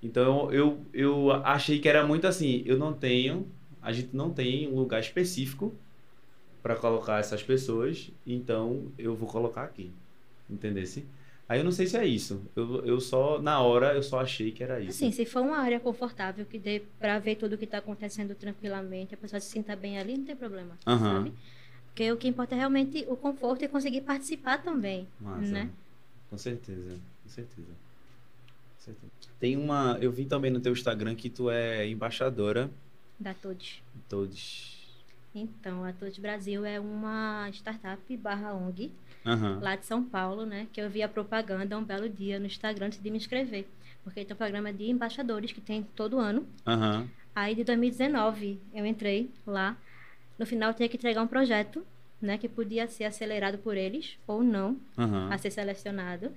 Então 0.02 0.52
eu, 0.52 0.84
eu 0.92 1.30
achei 1.30 1.78
que 1.78 1.88
era 1.88 2.06
muito 2.06 2.26
assim, 2.26 2.62
eu 2.66 2.76
não 2.76 2.92
tenho, 2.92 3.46
a 3.80 3.92
gente 3.92 4.14
não 4.14 4.30
tem 4.30 4.68
um 4.68 4.76
lugar 4.76 5.00
específico 5.00 5.74
para 6.62 6.76
colocar 6.76 7.18
essas 7.18 7.42
pessoas, 7.42 8.10
então 8.26 8.92
eu 8.98 9.14
vou 9.14 9.28
colocar 9.28 9.64
aqui. 9.64 9.90
Entendesse? 10.50 11.06
Aí 11.48 11.60
eu 11.60 11.64
não 11.64 11.72
sei 11.72 11.86
se 11.86 11.96
é 11.96 12.06
isso. 12.06 12.42
Eu, 12.56 12.84
eu 12.86 13.00
só, 13.00 13.40
na 13.40 13.60
hora, 13.60 13.94
eu 13.94 14.02
só 14.02 14.20
achei 14.20 14.50
que 14.52 14.62
era 14.62 14.80
isso. 14.80 14.90
Assim, 14.90 15.10
se 15.10 15.26
for 15.26 15.42
uma 15.42 15.58
área 15.58 15.78
confortável 15.78 16.46
que 16.46 16.58
dê 16.58 16.82
para 16.98 17.18
ver 17.18 17.36
tudo 17.36 17.54
o 17.54 17.58
que 17.58 17.64
está 17.64 17.78
acontecendo 17.78 18.34
tranquilamente, 18.34 19.14
a 19.14 19.18
pessoa 19.18 19.40
se 19.40 19.50
sinta 19.50 19.76
bem 19.76 19.98
ali, 19.98 20.16
não 20.16 20.24
tem 20.24 20.36
problema, 20.36 20.78
uhum. 20.86 20.98
sabe? 20.98 21.32
Porque 21.92 22.10
o 22.10 22.16
que 22.16 22.26
importa 22.26 22.54
é 22.54 22.58
realmente 22.58 23.04
o 23.06 23.16
conforto 23.16 23.64
e 23.64 23.68
conseguir 23.68 24.00
participar 24.00 24.62
também, 24.62 25.06
Massa. 25.20 25.52
né? 25.52 25.70
Com 26.30 26.38
certeza, 26.38 26.98
com 27.22 27.28
certeza. 27.28 27.68
com 27.68 28.80
certeza. 28.84 29.12
Tem 29.38 29.56
uma, 29.56 29.98
eu 30.00 30.10
vi 30.10 30.24
também 30.24 30.50
no 30.50 30.58
teu 30.58 30.72
Instagram 30.72 31.14
que 31.14 31.28
tu 31.28 31.50
é 31.50 31.86
embaixadora 31.86 32.70
da 33.18 33.34
Todes. 33.34 33.82
Todes. 34.08 34.78
Então, 35.34 35.84
a 35.84 35.92
Todes 35.92 36.18
Brasil 36.18 36.64
é 36.64 36.80
uma 36.80 37.48
startup 37.52 38.16
barra 38.16 38.54
ONG 38.54 38.90
uhum. 39.24 39.60
lá 39.60 39.76
de 39.76 39.86
São 39.86 40.02
Paulo, 40.02 40.44
né? 40.44 40.66
Que 40.72 40.80
eu 40.80 40.90
vi 40.90 41.02
a 41.02 41.08
propaganda 41.08 41.78
um 41.78 41.84
belo 41.84 42.08
dia 42.08 42.38
no 42.38 42.46
Instagram 42.46 42.86
antes 42.86 43.02
de 43.02 43.10
me 43.10 43.16
inscrever. 43.16 43.66
Porque 44.04 44.24
tem 44.24 44.34
um 44.34 44.36
programa 44.36 44.72
de 44.72 44.90
embaixadores 44.90 45.52
que 45.52 45.60
tem 45.60 45.86
todo 45.94 46.18
ano. 46.18 46.46
Uhum. 46.66 47.08
Aí, 47.34 47.54
de 47.54 47.64
2019, 47.64 48.58
eu 48.74 48.84
entrei 48.84 49.30
lá. 49.46 49.76
No 50.38 50.46
final, 50.46 50.74
tinha 50.74 50.88
que 50.88 50.96
entregar 50.96 51.22
um 51.22 51.26
projeto, 51.26 51.84
né? 52.20 52.38
Que 52.38 52.48
podia 52.48 52.86
ser 52.88 53.04
acelerado 53.04 53.58
por 53.58 53.76
eles 53.76 54.18
ou 54.26 54.42
não, 54.42 54.78
uhum. 54.96 55.32
a 55.32 55.38
ser 55.38 55.50
selecionado. 55.50 56.32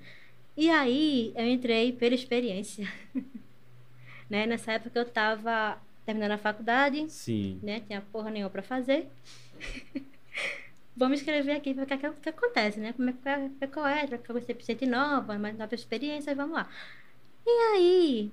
E 0.58 0.70
aí, 0.70 1.34
eu 1.36 1.48
entrei 1.48 1.92
pela 1.92 2.16
experiência. 2.16 2.88
né? 4.30 4.46
Nessa 4.46 4.74
época, 4.74 4.98
eu 5.00 5.04
estava 5.04 5.78
terminando 6.06 6.32
a 6.32 6.38
faculdade. 6.38 7.10
Sim. 7.10 7.60
Né? 7.62 7.82
Tinha 7.82 8.02
porra 8.02 8.30
nenhuma 8.30 8.50
para 8.50 8.62
fazer. 8.62 9.08
vamos 10.96 11.20
escrever 11.20 11.52
aqui 11.52 11.74
para 11.74 11.84
o 11.84 11.88
que, 11.88 11.98
que, 11.98 12.12
que, 12.12 12.30
acontece, 12.30 12.80
né? 12.80 12.94
Como 12.94 13.10
é 13.10 13.14
que 13.14 13.64
é, 13.64 13.68
qual 13.68 13.88
é, 13.88 14.08
trocar 14.08 14.34
você 14.34 14.86
nova, 14.86 15.38
mais 15.38 15.58
nova 15.58 15.76
experiência, 15.76 16.34
vamos 16.34 16.56
lá. 16.56 16.70
E 17.46 17.50
aí, 17.50 18.32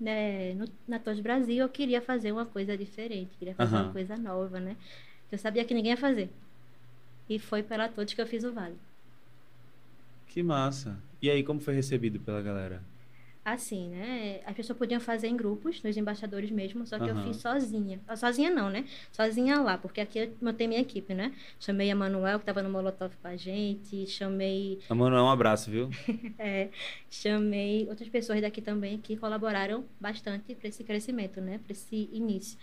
né, 0.00 0.54
no, 0.54 0.66
na 0.88 0.98
Tos 0.98 1.20
Brasil, 1.20 1.58
eu 1.58 1.68
queria 1.68 2.00
fazer 2.00 2.32
uma 2.32 2.46
coisa 2.46 2.76
diferente, 2.76 3.36
queria 3.38 3.54
fazer 3.54 3.76
uhum. 3.76 3.82
uma 3.82 3.92
coisa 3.92 4.16
nova, 4.16 4.58
né? 4.58 4.76
Eu 5.30 5.38
sabia 5.38 5.64
que 5.64 5.74
ninguém 5.74 5.92
ia 5.92 5.96
fazer. 5.96 6.30
E 7.28 7.38
foi 7.38 7.62
pela 7.62 7.88
Todos 7.88 8.14
que 8.14 8.20
eu 8.20 8.26
fiz 8.26 8.42
o 8.42 8.52
Vale. 8.52 8.76
Que 10.26 10.42
massa. 10.42 10.98
E 11.20 11.30
aí, 11.30 11.42
como 11.42 11.60
foi 11.60 11.74
recebido 11.74 12.18
pela 12.18 12.40
galera? 12.40 12.82
Assim, 13.44 13.88
né? 13.88 14.40
As 14.44 14.54
pessoas 14.54 14.78
podiam 14.78 15.00
fazer 15.00 15.28
em 15.28 15.36
grupos, 15.36 15.82
nos 15.82 15.96
embaixadores 15.96 16.50
mesmo, 16.50 16.86
só 16.86 16.98
que 16.98 17.10
uhum. 17.10 17.18
eu 17.18 17.24
fiz 17.24 17.38
sozinha. 17.38 18.00
Sozinha 18.14 18.50
não, 18.50 18.68
né? 18.68 18.84
Sozinha 19.10 19.60
lá, 19.60 19.78
porque 19.78 20.00
aqui 20.00 20.18
eu 20.18 20.34
montei 20.42 20.68
minha 20.68 20.80
equipe, 20.80 21.14
né? 21.14 21.32
Chamei 21.58 21.90
a 21.90 21.96
Manuel, 21.96 22.38
que 22.38 22.42
estava 22.42 22.62
no 22.62 22.70
Molotov 22.70 23.14
com 23.20 23.28
a 23.28 23.36
gente, 23.36 24.06
chamei... 24.06 24.78
A 24.88 24.94
Manuel, 24.94 25.24
um 25.24 25.30
abraço, 25.30 25.70
viu? 25.70 25.88
é, 26.38 26.68
chamei 27.10 27.88
outras 27.88 28.08
pessoas 28.08 28.40
daqui 28.40 28.60
também 28.60 28.98
que 28.98 29.16
colaboraram 29.16 29.84
bastante 29.98 30.54
para 30.54 30.68
esse 30.68 30.84
crescimento, 30.84 31.40
né? 31.40 31.58
Para 31.64 31.72
esse 31.72 32.10
início. 32.12 32.58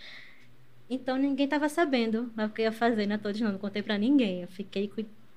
Então, 0.89 1.17
ninguém 1.17 1.45
estava 1.45 1.67
sabendo 1.67 2.31
o 2.37 2.49
que 2.49 2.61
eu 2.61 2.65
ia 2.65 2.71
fazer, 2.71 3.07
né? 3.07 3.17
Todos 3.17 3.41
não, 3.41 3.51
não 3.51 3.59
contei 3.59 3.81
para 3.81 3.97
ninguém. 3.97 4.43
Eu 4.43 4.47
fiquei 4.47 4.89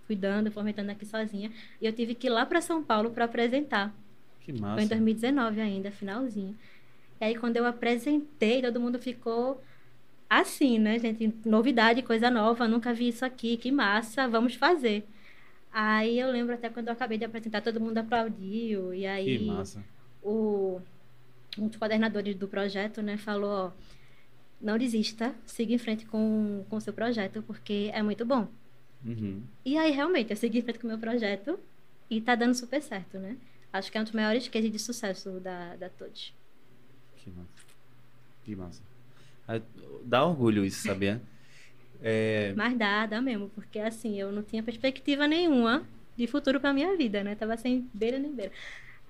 cuidando, 0.06 0.52
fomentando 0.52 0.92
aqui 0.92 1.04
sozinha. 1.04 1.50
E 1.80 1.86
eu 1.86 1.92
tive 1.92 2.14
que 2.14 2.28
ir 2.28 2.30
lá 2.30 2.46
para 2.46 2.60
São 2.60 2.84
Paulo 2.84 3.10
para 3.10 3.24
apresentar 3.24 3.92
que 4.40 4.52
massa. 4.52 4.74
Foi 4.74 4.84
em 4.84 4.88
2019 4.88 5.60
ainda, 5.60 5.90
finalzinho. 5.90 6.56
E 7.20 7.24
aí, 7.24 7.34
quando 7.36 7.56
eu 7.56 7.66
apresentei, 7.66 8.62
todo 8.62 8.80
mundo 8.80 8.98
ficou 8.98 9.62
assim, 10.28 10.78
né, 10.78 10.98
gente? 10.98 11.32
Novidade, 11.44 12.02
coisa 12.02 12.30
nova, 12.30 12.68
nunca 12.68 12.94
vi 12.94 13.08
isso 13.08 13.24
aqui, 13.24 13.56
que 13.56 13.72
massa, 13.72 14.28
vamos 14.28 14.54
fazer. 14.54 15.04
Aí 15.72 16.18
eu 16.18 16.30
lembro 16.30 16.54
até 16.54 16.68
quando 16.68 16.88
eu 16.88 16.92
acabei 16.92 17.18
de 17.18 17.24
apresentar, 17.24 17.60
todo 17.60 17.80
mundo 17.80 17.98
aplaudiu. 17.98 18.94
E 18.94 19.06
aí 19.06 19.38
que 19.38 19.44
massa. 19.44 19.84
o 20.22 20.80
um 21.58 21.66
dos 21.66 21.76
coordenadores 21.76 22.36
do 22.36 22.46
projeto, 22.46 23.02
né, 23.02 23.16
falou, 23.16 23.50
ó, 23.50 23.70
não 24.60 24.78
desista, 24.78 25.34
siga 25.44 25.74
em 25.74 25.78
frente 25.78 26.06
com 26.06 26.64
o 26.70 26.80
seu 26.80 26.92
projeto, 26.92 27.42
porque 27.42 27.90
é 27.92 28.02
muito 28.02 28.24
bom. 28.24 28.46
Uhum. 29.04 29.42
E 29.64 29.76
aí, 29.78 29.90
realmente, 29.90 30.30
eu 30.30 30.36
segui 30.36 30.58
em 30.58 30.62
frente 30.62 30.78
com 30.78 30.86
o 30.86 30.90
meu 30.90 30.98
projeto 30.98 31.58
e 32.08 32.20
tá 32.20 32.34
dando 32.34 32.54
super 32.54 32.82
certo, 32.82 33.18
né? 33.18 33.36
Acho 33.72 33.90
que 33.90 33.98
é 33.98 34.00
um 34.00 34.04
dos 34.04 34.12
maiores 34.12 34.48
cases 34.48 34.70
de 34.70 34.78
sucesso 34.78 35.40
da, 35.40 35.76
da 35.76 35.88
Todd. 35.88 36.34
Que 37.16 37.30
massa. 37.30 37.50
Que 38.44 38.56
massa. 38.56 38.82
Dá 40.04 40.24
orgulho 40.24 40.64
isso, 40.64 40.86
sabia? 40.86 41.20
é... 42.02 42.52
Mas 42.56 42.76
dá, 42.76 43.06
dá 43.06 43.20
mesmo, 43.20 43.50
porque 43.50 43.78
assim, 43.78 44.18
eu 44.18 44.32
não 44.32 44.42
tinha 44.42 44.62
perspectiva 44.62 45.26
nenhuma 45.26 45.84
de 46.16 46.26
futuro 46.26 46.60
pra 46.60 46.72
minha 46.72 46.96
vida, 46.96 47.22
né? 47.22 47.34
Tava 47.34 47.56
sem 47.56 47.88
beira 47.94 48.18
nem 48.18 48.32
beira. 48.32 48.52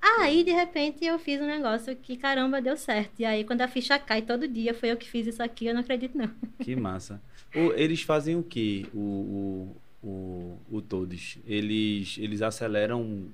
Aí, 0.01 0.43
de 0.43 0.51
repente, 0.51 1.05
eu 1.05 1.19
fiz 1.19 1.41
um 1.41 1.47
negócio 1.47 1.95
que, 1.95 2.17
caramba, 2.17 2.61
deu 2.61 2.77
certo. 2.77 3.13
E 3.19 3.25
aí, 3.25 3.45
quando 3.45 3.61
a 3.61 3.69
ficha 3.69 3.99
cai 3.99 4.23
todo 4.23 4.49
dia, 4.49 4.73
foi 4.73 4.91
eu 4.91 4.97
que 4.97 5.09
fiz 5.09 5.27
isso 5.27 5.43
aqui, 5.43 5.67
eu 5.67 5.75
não 5.75 5.83
acredito, 5.83 6.17
não. 6.17 6.31
Que 6.63 6.75
massa. 6.75 7.21
O, 7.55 7.73
eles 7.73 8.03
fazem 8.03 8.35
o 8.37 8.43
quê, 8.43 8.87
o, 8.95 8.99
o, 8.99 9.77
o, 10.03 10.59
o 10.71 10.81
Todos? 10.81 11.37
Eles, 11.47 12.17
eles 12.19 12.41
aceleram 12.41 13.29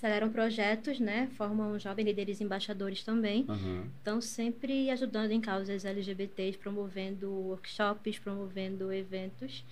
aceleram 0.00 0.30
projetos, 0.30 0.98
né? 0.98 1.28
Formam 1.36 1.78
jovens 1.78 2.06
líderes 2.06 2.40
embaixadores 2.40 3.04
também. 3.04 3.44
Uhum. 3.46 3.84
Estão 3.98 4.20
sempre 4.20 4.90
ajudando 4.90 5.30
em 5.30 5.40
causas 5.40 5.84
LGBTs, 5.84 6.56
promovendo 6.56 7.30
workshops, 7.30 8.18
promovendo 8.18 8.90
eventos. 8.90 9.62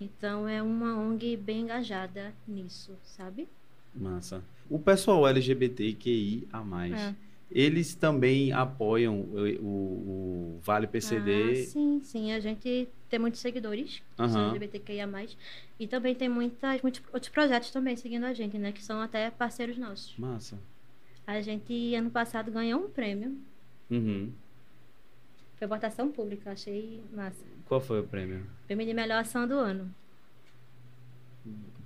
Então 0.00 0.48
é 0.48 0.62
uma 0.62 0.98
ONG 0.98 1.36
bem 1.36 1.60
engajada 1.60 2.34
nisso, 2.48 2.96
sabe? 3.04 3.46
Massa. 3.94 4.42
O 4.68 4.78
pessoal 4.78 5.28
LGBTQI 5.28 6.48
a 6.50 6.62
mais, 6.62 6.94
é. 6.94 7.14
Eles 7.54 7.94
também 7.94 8.52
apoiam 8.52 9.20
o, 9.20 9.38
o, 9.62 9.66
o 10.56 10.60
Vale 10.62 10.88
PCD. 10.88 11.52
Ah, 11.52 11.54
sim, 11.66 12.00
sim. 12.02 12.32
A 12.32 12.40
gente 12.40 12.88
tem 13.08 13.18
muitos 13.18 13.40
seguidores, 13.40 14.02
Aham. 14.18 14.28
são 14.28 14.50
LGBTQIA+. 14.50 15.08
E 15.78 15.86
também 15.86 16.14
tem 16.16 16.28
muitas, 16.28 16.82
muitos 16.82 17.00
outros 17.12 17.30
projetos 17.30 17.70
também 17.70 17.94
seguindo 17.96 18.24
a 18.24 18.34
gente, 18.34 18.58
né? 18.58 18.72
Que 18.72 18.82
são 18.82 19.00
até 19.00 19.30
parceiros 19.30 19.78
nossos. 19.78 20.14
Massa. 20.18 20.58
A 21.26 21.40
gente, 21.40 21.94
ano 21.94 22.10
passado, 22.10 22.50
ganhou 22.50 22.80
um 22.84 22.90
prêmio. 22.90 23.36
Uhum. 23.88 24.32
Foi 25.56 25.68
votação 25.68 26.10
pública, 26.10 26.50
achei 26.50 27.00
massa. 27.14 27.44
Qual 27.66 27.80
foi 27.80 28.00
o 28.00 28.04
prêmio? 28.04 28.44
Prêmio 28.66 28.84
de 28.84 28.92
melhor 28.92 29.20
ação 29.20 29.46
do 29.46 29.54
ano. 29.54 29.94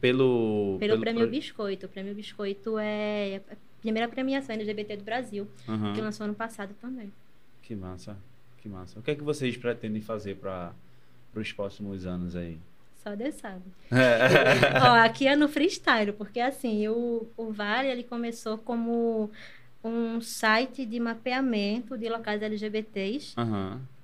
Pelo. 0.00 0.76
Pelo, 0.78 0.98
prêmio 1.00 1.22
pro- 1.22 1.30
Biscoito. 1.30 1.86
O 1.86 1.88
prêmio 1.88 2.14
Biscoito 2.14 2.78
é 2.78 3.42
a 3.50 3.56
primeira 3.88 4.06
premiação 4.08 4.54
LGBT 4.54 4.98
do 4.98 5.04
Brasil, 5.04 5.48
Aham. 5.66 5.94
que 5.94 6.00
lançou 6.00 6.24
ano 6.24 6.34
passado 6.34 6.74
também. 6.80 7.10
Que 7.62 7.74
massa. 7.74 8.16
Que 8.58 8.68
massa. 8.68 8.98
O 8.98 9.02
que 9.02 9.10
é 9.10 9.14
que 9.14 9.22
vocês 9.22 9.56
pretendem 9.56 10.02
fazer 10.02 10.36
para 10.36 10.72
os 11.34 11.52
próximos 11.52 12.04
anos 12.04 12.36
aí? 12.36 12.58
Só 13.02 13.14
Deus 13.16 13.36
sabe. 13.36 13.62
Ó, 14.82 14.94
aqui 15.04 15.26
é 15.26 15.34
no 15.34 15.48
freestyle, 15.48 16.12
porque 16.12 16.38
assim, 16.40 16.86
o, 16.88 17.26
o 17.36 17.50
Vale 17.50 17.88
ele 17.88 18.02
começou 18.02 18.58
como 18.58 19.30
um 19.82 20.20
site 20.20 20.84
de 20.84 21.00
mapeamento 21.00 21.96
de 21.96 22.08
locais 22.10 22.42
LGBTs, 22.42 23.34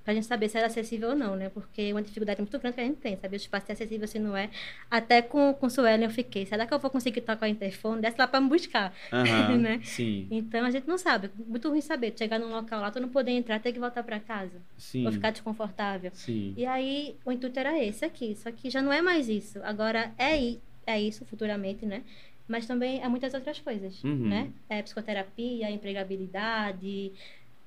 Aham. 0.05 0.07
pra 0.07 0.15
gente 0.15 0.27
saber 0.27 0.49
se 0.49 0.59
era 0.59 0.67
acessível 0.67 1.11
ou 1.11 1.15
não, 1.17 1.35
né? 1.35 1.49
Porque 1.49 1.81
é 1.83 1.93
uma 1.93 2.03
dificuldade 2.03 2.41
muito 2.41 2.59
grande 2.59 2.75
que 2.75 2.81
a 2.81 2.85
gente 2.85 2.99
tem, 2.99 3.17
saber 3.17 3.37
o 3.37 3.39
espaço 3.39 3.67
se 3.67 3.73
é 3.73 3.75
acessível, 3.75 4.07
se 4.07 4.19
não 4.19 4.37
é. 4.37 4.51
Até 4.91 5.23
com, 5.23 5.55
com 5.55 5.67
o 5.67 5.71
Suelen 5.71 6.05
eu 6.05 6.11
fiquei, 6.11 6.45
será 6.47 6.67
que 6.67 6.75
eu 6.75 6.79
vou 6.79 6.91
conseguir 6.91 7.23
tocar 7.23 7.47
o 7.47 7.49
interfone? 7.49 8.03
Desce 8.03 8.17
lá 8.19 8.27
pra 8.29 8.41
me 8.41 8.49
buscar. 8.49 8.95
Aham. 9.13 9.57
Né? 9.65 9.81
Sim. 9.83 10.27
Então 10.31 10.65
a 10.65 10.71
gente 10.71 10.87
não 10.87 10.99
sabe, 10.99 11.31
muito 11.47 11.69
ruim 11.71 11.81
saber, 11.81 12.13
chegar 12.17 12.39
num 12.39 12.51
local 12.51 12.81
lá, 12.81 12.91
tu 12.91 13.01
não 13.01 13.09
poder 13.09 13.31
entrar, 13.31 13.61
ter 13.61 13.73
que 13.73 13.79
voltar 13.79 14.03
pra 14.03 14.21
casa, 14.21 14.61
Sim. 14.77 15.07
ou 15.07 15.13
ficar 15.13 15.31
desconfortável. 15.31 16.11
Sim. 16.13 16.53
E 16.57 16.67
aí, 16.67 17.17
o 17.25 17.33
intuito 17.33 17.59
era 17.59 17.83
esse 17.83 18.05
aqui. 18.05 18.35
Só 18.37 18.51
que 18.51 18.69
já 18.69 18.83
não 18.83 18.93
é 18.93 19.01
mais 19.01 19.29
isso. 19.29 19.59
Agora, 19.63 20.13
é, 20.19 20.57
é 20.87 21.01
isso 21.01 21.25
futuramente, 21.25 21.87
né? 21.87 22.03
Mas 22.47 22.67
também 22.67 23.01
é 23.03 23.09
muitas 23.09 23.33
outras 23.33 23.59
coisas, 23.61 24.03
Uhum. 24.05 24.29
né? 24.29 24.51
É 24.69 24.83
psicoterapia, 24.83 25.71
empregabilidade, 25.71 27.13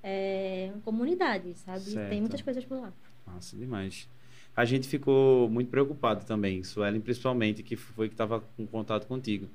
é, 0.10 0.72
comunidade, 0.86 1.54
sabe? 1.56 1.82
Certo. 1.82 2.10
Tem 2.10 2.22
muitas 2.22 2.42
coisas 2.42 2.64
por 2.64 2.80
lá. 2.80 2.94
Massa 3.26 3.58
demais. 3.58 4.08
A 4.56 4.64
gente 4.64 4.88
ficou 4.88 5.50
muito 5.50 5.70
preocupado 5.70 6.26
também, 6.26 6.64
Suelen 6.64 7.02
principalmente, 7.02 7.62
que 7.62 7.76
foi 7.76 8.08
que 8.08 8.14
estava 8.14 8.40
com 8.40 8.66
contato 8.66 9.06
contigo. 9.06 9.50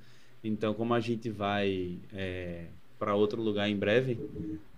Então, 0.45 0.75
como 0.75 0.93
a 0.93 1.01
gente 1.01 1.31
vai 1.31 1.99
para 2.99 3.15
outro 3.15 3.41
lugar 3.41 3.69
em 3.69 3.77
breve, 3.77 4.19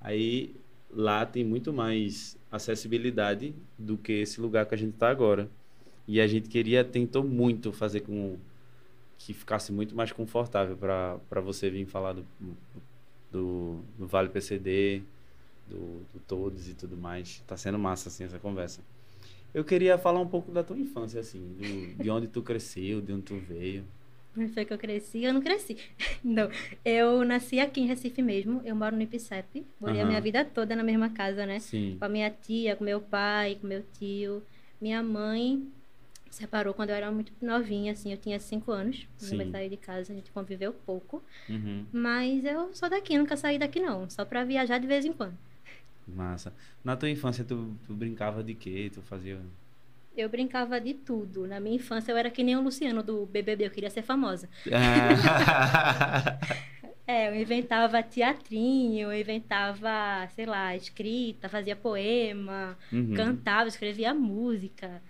aí 0.00 0.54
lá 0.90 1.26
tem 1.26 1.44
muito 1.44 1.72
mais 1.72 2.38
acessibilidade 2.50 3.52
do 3.76 3.98
que 3.98 4.12
esse 4.12 4.40
lugar 4.40 4.66
que 4.66 4.74
a 4.74 4.78
gente 4.78 4.94
está 4.94 5.10
agora. 5.10 5.50
E 6.06 6.20
a 6.20 6.26
gente 6.26 6.48
queria, 6.48 6.84
tentou 6.84 7.24
muito 7.24 7.72
fazer 7.72 8.00
com 8.00 8.36
que 9.18 9.32
ficasse 9.32 9.72
muito 9.72 9.94
mais 9.94 10.12
confortável 10.12 10.76
para 10.76 11.40
você 11.40 11.68
vir 11.68 11.86
falar 11.86 12.12
do, 12.12 12.24
do, 13.32 13.80
do 13.98 14.06
Vale 14.06 14.28
PCD, 14.28 15.02
do, 15.68 16.00
do 16.12 16.20
Todos 16.26 16.68
e 16.68 16.74
tudo 16.74 16.96
mais. 16.96 17.42
Tá 17.46 17.56
sendo 17.56 17.78
massa, 17.78 18.08
assim, 18.08 18.24
essa 18.24 18.38
conversa. 18.38 18.80
Eu 19.52 19.64
queria 19.64 19.96
falar 19.96 20.20
um 20.20 20.26
pouco 20.26 20.50
da 20.50 20.62
tua 20.64 20.76
infância, 20.78 21.20
assim, 21.20 21.40
do- 21.58 22.02
de 22.02 22.10
onde 22.10 22.26
tu 22.26 22.42
cresceu, 22.42 23.00
de 23.00 23.12
onde 23.12 23.22
tu 23.22 23.36
veio. 23.36 23.84
Não 24.36 24.48
foi 24.48 24.64
que 24.64 24.72
eu 24.72 24.78
cresci, 24.78 25.22
eu 25.22 25.32
não 25.32 25.40
cresci. 25.40 25.76
Não, 26.24 26.50
eu 26.84 27.24
nasci 27.24 27.60
aqui 27.60 27.80
em 27.80 27.86
Recife 27.86 28.20
mesmo, 28.20 28.60
eu 28.64 28.74
moro 28.74 28.96
no 28.96 29.02
Ipicep, 29.02 29.64
morei 29.80 29.98
a 29.98 30.02
Aham. 30.02 30.08
minha 30.08 30.20
vida 30.20 30.44
toda 30.44 30.74
na 30.74 30.82
mesma 30.82 31.08
casa, 31.10 31.46
né? 31.46 31.60
Sim. 31.60 31.96
com 32.00 32.04
a 32.04 32.08
minha 32.08 32.28
tia, 32.30 32.74
com 32.74 32.82
meu 32.82 33.00
pai, 33.00 33.56
com 33.60 33.66
meu 33.68 33.84
tio. 33.96 34.42
Minha 34.80 35.04
mãe 35.04 35.64
separou 36.30 36.74
quando 36.74 36.90
eu 36.90 36.96
era 36.96 37.12
muito 37.12 37.32
novinha, 37.40 37.92
assim, 37.92 38.10
eu 38.10 38.18
tinha 38.18 38.40
cinco 38.40 38.72
anos. 38.72 39.06
Sim. 39.18 39.36
Minha 39.36 39.44
mãe 39.44 39.52
saiu 39.52 39.70
de 39.70 39.76
casa, 39.76 40.12
a 40.12 40.16
gente 40.16 40.32
conviveu 40.32 40.72
pouco. 40.72 41.22
Uhum. 41.48 41.86
Mas 41.92 42.44
eu 42.44 42.74
sou 42.74 42.90
daqui, 42.90 43.16
nunca 43.16 43.36
saí 43.36 43.56
daqui 43.56 43.78
não, 43.78 44.10
só 44.10 44.24
pra 44.24 44.42
viajar 44.44 44.78
de 44.78 44.86
vez 44.88 45.04
em 45.04 45.12
quando. 45.12 45.38
Massa. 46.06 46.52
Na 46.82 46.96
tua 46.96 47.08
infância, 47.10 47.44
tu, 47.44 47.74
tu 47.86 47.94
brincava 47.94 48.42
de 48.42 48.54
quê? 48.54 48.90
Tu 48.92 49.00
fazia... 49.02 49.40
Eu 50.16 50.28
brincava 50.28 50.80
de 50.80 50.94
tudo. 50.94 51.46
Na 51.46 51.58
minha 51.58 51.74
infância 51.76 52.12
eu 52.12 52.16
era 52.16 52.30
que 52.30 52.42
nem 52.44 52.56
o 52.56 52.62
Luciano 52.62 53.02
do 53.02 53.26
BBB, 53.26 53.66
eu 53.66 53.70
queria 53.70 53.90
ser 53.90 54.02
famosa. 54.02 54.48
Ah. 54.72 56.38
É, 57.06 57.28
eu 57.28 57.34
inventava 57.38 58.02
teatrinho, 58.02 59.12
eu 59.12 59.20
inventava, 59.20 60.26
sei 60.34 60.46
lá, 60.46 60.74
escrita, 60.74 61.50
fazia 61.50 61.76
poema, 61.76 62.78
Uhum. 62.90 63.12
cantava, 63.12 63.68
escrevia 63.68 64.14
música. 64.14 65.02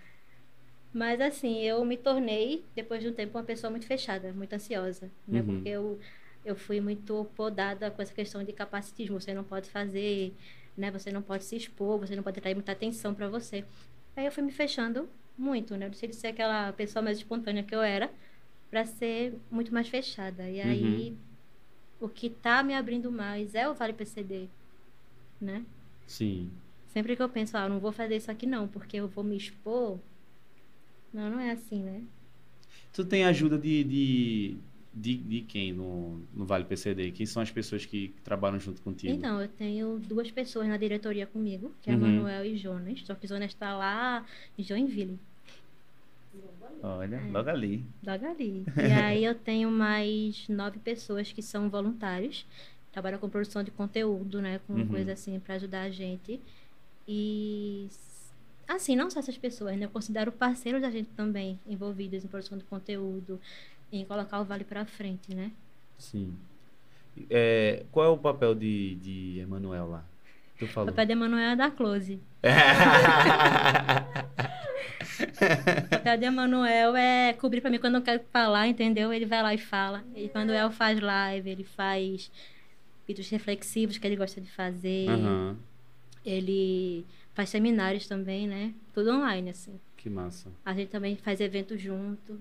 Mas 0.93 1.21
assim, 1.21 1.61
eu 1.61 1.85
me 1.85 1.95
tornei, 1.95 2.65
depois 2.75 3.01
de 3.01 3.07
um 3.07 3.13
tempo, 3.13 3.37
uma 3.37 3.45
pessoa 3.45 3.71
muito 3.71 3.85
fechada, 3.87 4.33
muito 4.33 4.51
ansiosa, 4.51 5.09
né? 5.25 5.39
Uhum. 5.39 5.45
Porque 5.45 5.69
eu, 5.69 5.97
eu 6.43 6.55
fui 6.57 6.81
muito 6.81 7.25
podada 7.33 7.89
com 7.89 8.01
essa 8.01 8.13
questão 8.13 8.43
de 8.43 8.51
capacitismo. 8.51 9.19
Você 9.21 9.33
não 9.33 9.45
pode 9.45 9.69
fazer, 9.69 10.33
né? 10.77 10.91
Você 10.91 11.11
não 11.11 11.21
pode 11.21 11.43
se 11.43 11.55
expor, 11.55 11.99
você 11.99 12.15
não 12.15 12.23
pode 12.23 12.39
atrair 12.39 12.55
muita 12.55 12.71
atenção 12.71 13.13
para 13.13 13.27
você. 13.27 13.65
Aí 14.15 14.25
eu 14.25 14.31
fui 14.31 14.43
me 14.43 14.51
fechando 14.51 15.09
muito, 15.37 15.75
né? 15.75 15.85
Eu 15.85 15.89
deixei 15.89 16.09
de 16.09 16.15
ser 16.15 16.27
aquela 16.27 16.71
pessoa 16.73 17.03
mais 17.03 17.17
espontânea 17.17 17.63
que 17.63 17.75
eu 17.75 17.81
era 17.81 18.11
para 18.69 18.85
ser 18.85 19.37
muito 19.51 19.73
mais 19.73 19.87
fechada. 19.87 20.49
E 20.49 20.61
aí, 20.61 21.15
o 21.99 22.09
que 22.09 22.29
tá 22.29 22.63
me 22.63 22.73
abrindo 22.73 23.11
mais 23.11 23.55
é 23.55 23.67
o 23.69 23.73
Vale 23.73 23.93
PCD, 23.93 24.47
né? 25.39 25.65
Sim. 26.07 26.51
Sempre 26.87 27.15
que 27.15 27.21
eu 27.21 27.29
penso, 27.29 27.57
ah, 27.57 27.63
eu 27.63 27.69
não 27.69 27.79
vou 27.79 27.91
fazer 27.91 28.15
isso 28.15 28.31
aqui 28.31 28.45
não, 28.45 28.67
porque 28.67 28.97
eu 28.97 29.07
vou 29.07 29.23
me 29.23 29.35
expor. 29.35 29.99
Não, 31.13 31.29
não 31.29 31.39
é 31.39 31.51
assim, 31.51 31.81
né? 31.81 32.03
Tu 32.93 33.03
tem 33.03 33.25
ajuda 33.25 33.57
de, 33.57 33.83
de, 33.83 34.57
de, 34.95 35.17
de 35.17 35.41
quem 35.41 35.73
no, 35.73 36.21
no 36.33 36.45
Vale 36.45 36.63
PCD? 36.65 37.11
Quem 37.11 37.25
são 37.25 37.41
as 37.41 37.51
pessoas 37.51 37.85
que 37.85 38.13
trabalham 38.23 38.59
junto 38.59 38.81
contigo? 38.81 39.13
Então, 39.13 39.41
eu 39.41 39.47
tenho 39.47 39.99
duas 39.99 40.31
pessoas 40.31 40.67
na 40.67 40.77
diretoria 40.77 41.27
comigo, 41.27 41.71
que 41.81 41.89
é 41.89 41.93
Uhum. 41.93 41.99
Manuel 42.01 42.45
e 42.45 42.55
Jonas. 42.57 43.01
Só 43.05 43.13
que 43.15 43.27
Jonas 43.27 43.51
está 43.51 43.75
lá 43.77 44.25
em 44.57 44.63
Joinville, 44.63 45.19
Olha, 46.83 47.15
É. 47.15 47.31
logo 47.31 47.49
ali. 47.49 47.83
logo 48.05 48.25
ali. 48.25 48.63
E 48.77 48.91
aí 48.91 49.23
eu 49.23 49.33
tenho 49.35 49.71
mais 49.71 50.47
nove 50.47 50.79
pessoas 50.79 51.31
que 51.31 51.41
são 51.41 51.69
voluntários, 51.69 52.45
trabalham 52.91 53.17
com 53.19 53.29
produção 53.29 53.63
de 53.63 53.71
conteúdo, 53.71 54.41
né? 54.41 54.59
Com 54.67 54.73
Uhum. 54.73 54.87
coisa 54.87 55.13
assim 55.13 55.39
para 55.39 55.55
ajudar 55.55 55.83
a 55.83 55.89
gente. 55.89 56.39
E 57.07 57.87
assim, 58.67 58.95
não 58.95 59.09
só 59.09 59.19
essas 59.19 59.37
pessoas, 59.37 59.77
né? 59.77 59.85
Eu 59.85 59.89
considero 59.89 60.31
parceiros 60.31 60.81
da 60.81 60.89
gente 60.91 61.09
também 61.15 61.59
envolvidos 61.67 62.23
em 62.23 62.27
produção 62.27 62.57
de 62.57 62.63
conteúdo, 62.65 63.39
em 63.91 64.05
colocar 64.05 64.39
o 64.41 64.45
Vale 64.45 64.63
para 64.63 64.85
frente, 64.85 65.33
né? 65.33 65.51
Sim. 65.97 66.35
É, 67.29 67.85
qual 67.91 68.05
é 68.05 68.09
o 68.09 68.17
papel 68.17 68.53
de, 68.53 68.95
de 68.95 69.39
Emanuel 69.39 69.87
lá? 69.89 70.03
Tu 70.59 70.65
O 70.65 70.67
falou. 70.67 70.87
papel 70.89 71.05
de 71.05 71.11
Emanuel 71.13 71.49
é 71.51 71.55
da 71.55 71.71
Close. 71.71 72.15
O 72.15 72.19
papel 75.89 76.17
de 76.17 76.25
Emanuel 76.25 76.95
é 76.95 77.33
cobrir 77.33 77.61
pra 77.61 77.69
mim 77.69 77.79
quando 77.79 77.95
eu 77.95 78.01
quero 78.01 78.23
falar, 78.31 78.67
entendeu? 78.67 79.13
Ele 79.13 79.25
vai 79.25 79.41
lá 79.41 79.53
e 79.53 79.57
fala. 79.57 80.03
E 80.15 80.25
Emanuel 80.25 80.71
faz 80.71 80.99
live, 80.99 81.49
ele 81.49 81.63
faz 81.63 82.31
vídeos 83.07 83.29
reflexivos 83.29 83.97
que 83.97 84.05
ele 84.07 84.15
gosta 84.15 84.41
de 84.41 84.49
fazer. 84.51 85.09
Aham, 85.09 85.55
Ele 86.25 87.05
faz 87.33 87.49
seminários 87.49 88.07
também, 88.07 88.47
né? 88.47 88.73
Tudo 88.93 89.11
online, 89.11 89.49
assim. 89.51 89.79
que 89.97 90.09
massa. 90.09 90.49
A 90.65 90.73
gente 90.73 90.89
também 90.89 91.15
faz 91.15 91.39
eventos 91.39 91.79
junto. 91.81 92.39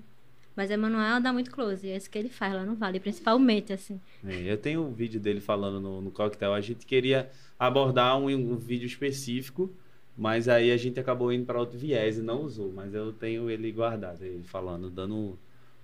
Mas 0.57 0.71
Emanuel 0.71 1.21
dá 1.21 1.33
muito 1.33 1.51
close, 1.51 1.89
é 1.89 1.97
isso 1.97 2.09
que 2.09 2.17
ele 2.17 2.29
faz 2.29 2.55
lá 2.55 2.65
no 2.65 2.77
Vale, 2.77 3.01
principalmente, 3.01 3.73
assim. 3.73 4.01
É, 4.25 4.53
eu 4.53 4.57
tenho 4.57 4.85
um 4.85 4.93
vídeo 4.93 5.19
dele 5.19 5.41
falando 5.41 5.81
no, 5.81 6.01
no 6.01 6.11
coquetel. 6.11 6.55
A 6.55 6.61
gente 6.61 6.87
queria 6.87 7.29
abordar 7.59 8.17
um, 8.19 8.27
um 8.27 8.57
vídeo 8.57 8.87
específico, 8.87 9.73
mas 10.17 10.49
aí 10.49 10.71
a 10.71 10.77
gente 10.77 11.01
acabou 11.01 11.33
indo 11.33 11.45
para 11.45 11.59
outro 11.59 11.79
viés 11.79 12.19
e 12.19 12.23
não 12.23 12.43
usou. 12.43 12.73
Mas 12.73 12.95
eu 12.95 13.13
tenho 13.13 13.51
ele 13.51 13.73
guardado, 13.73 14.23
ele 14.23 14.45
falando, 14.45 14.89
dando 14.91 15.37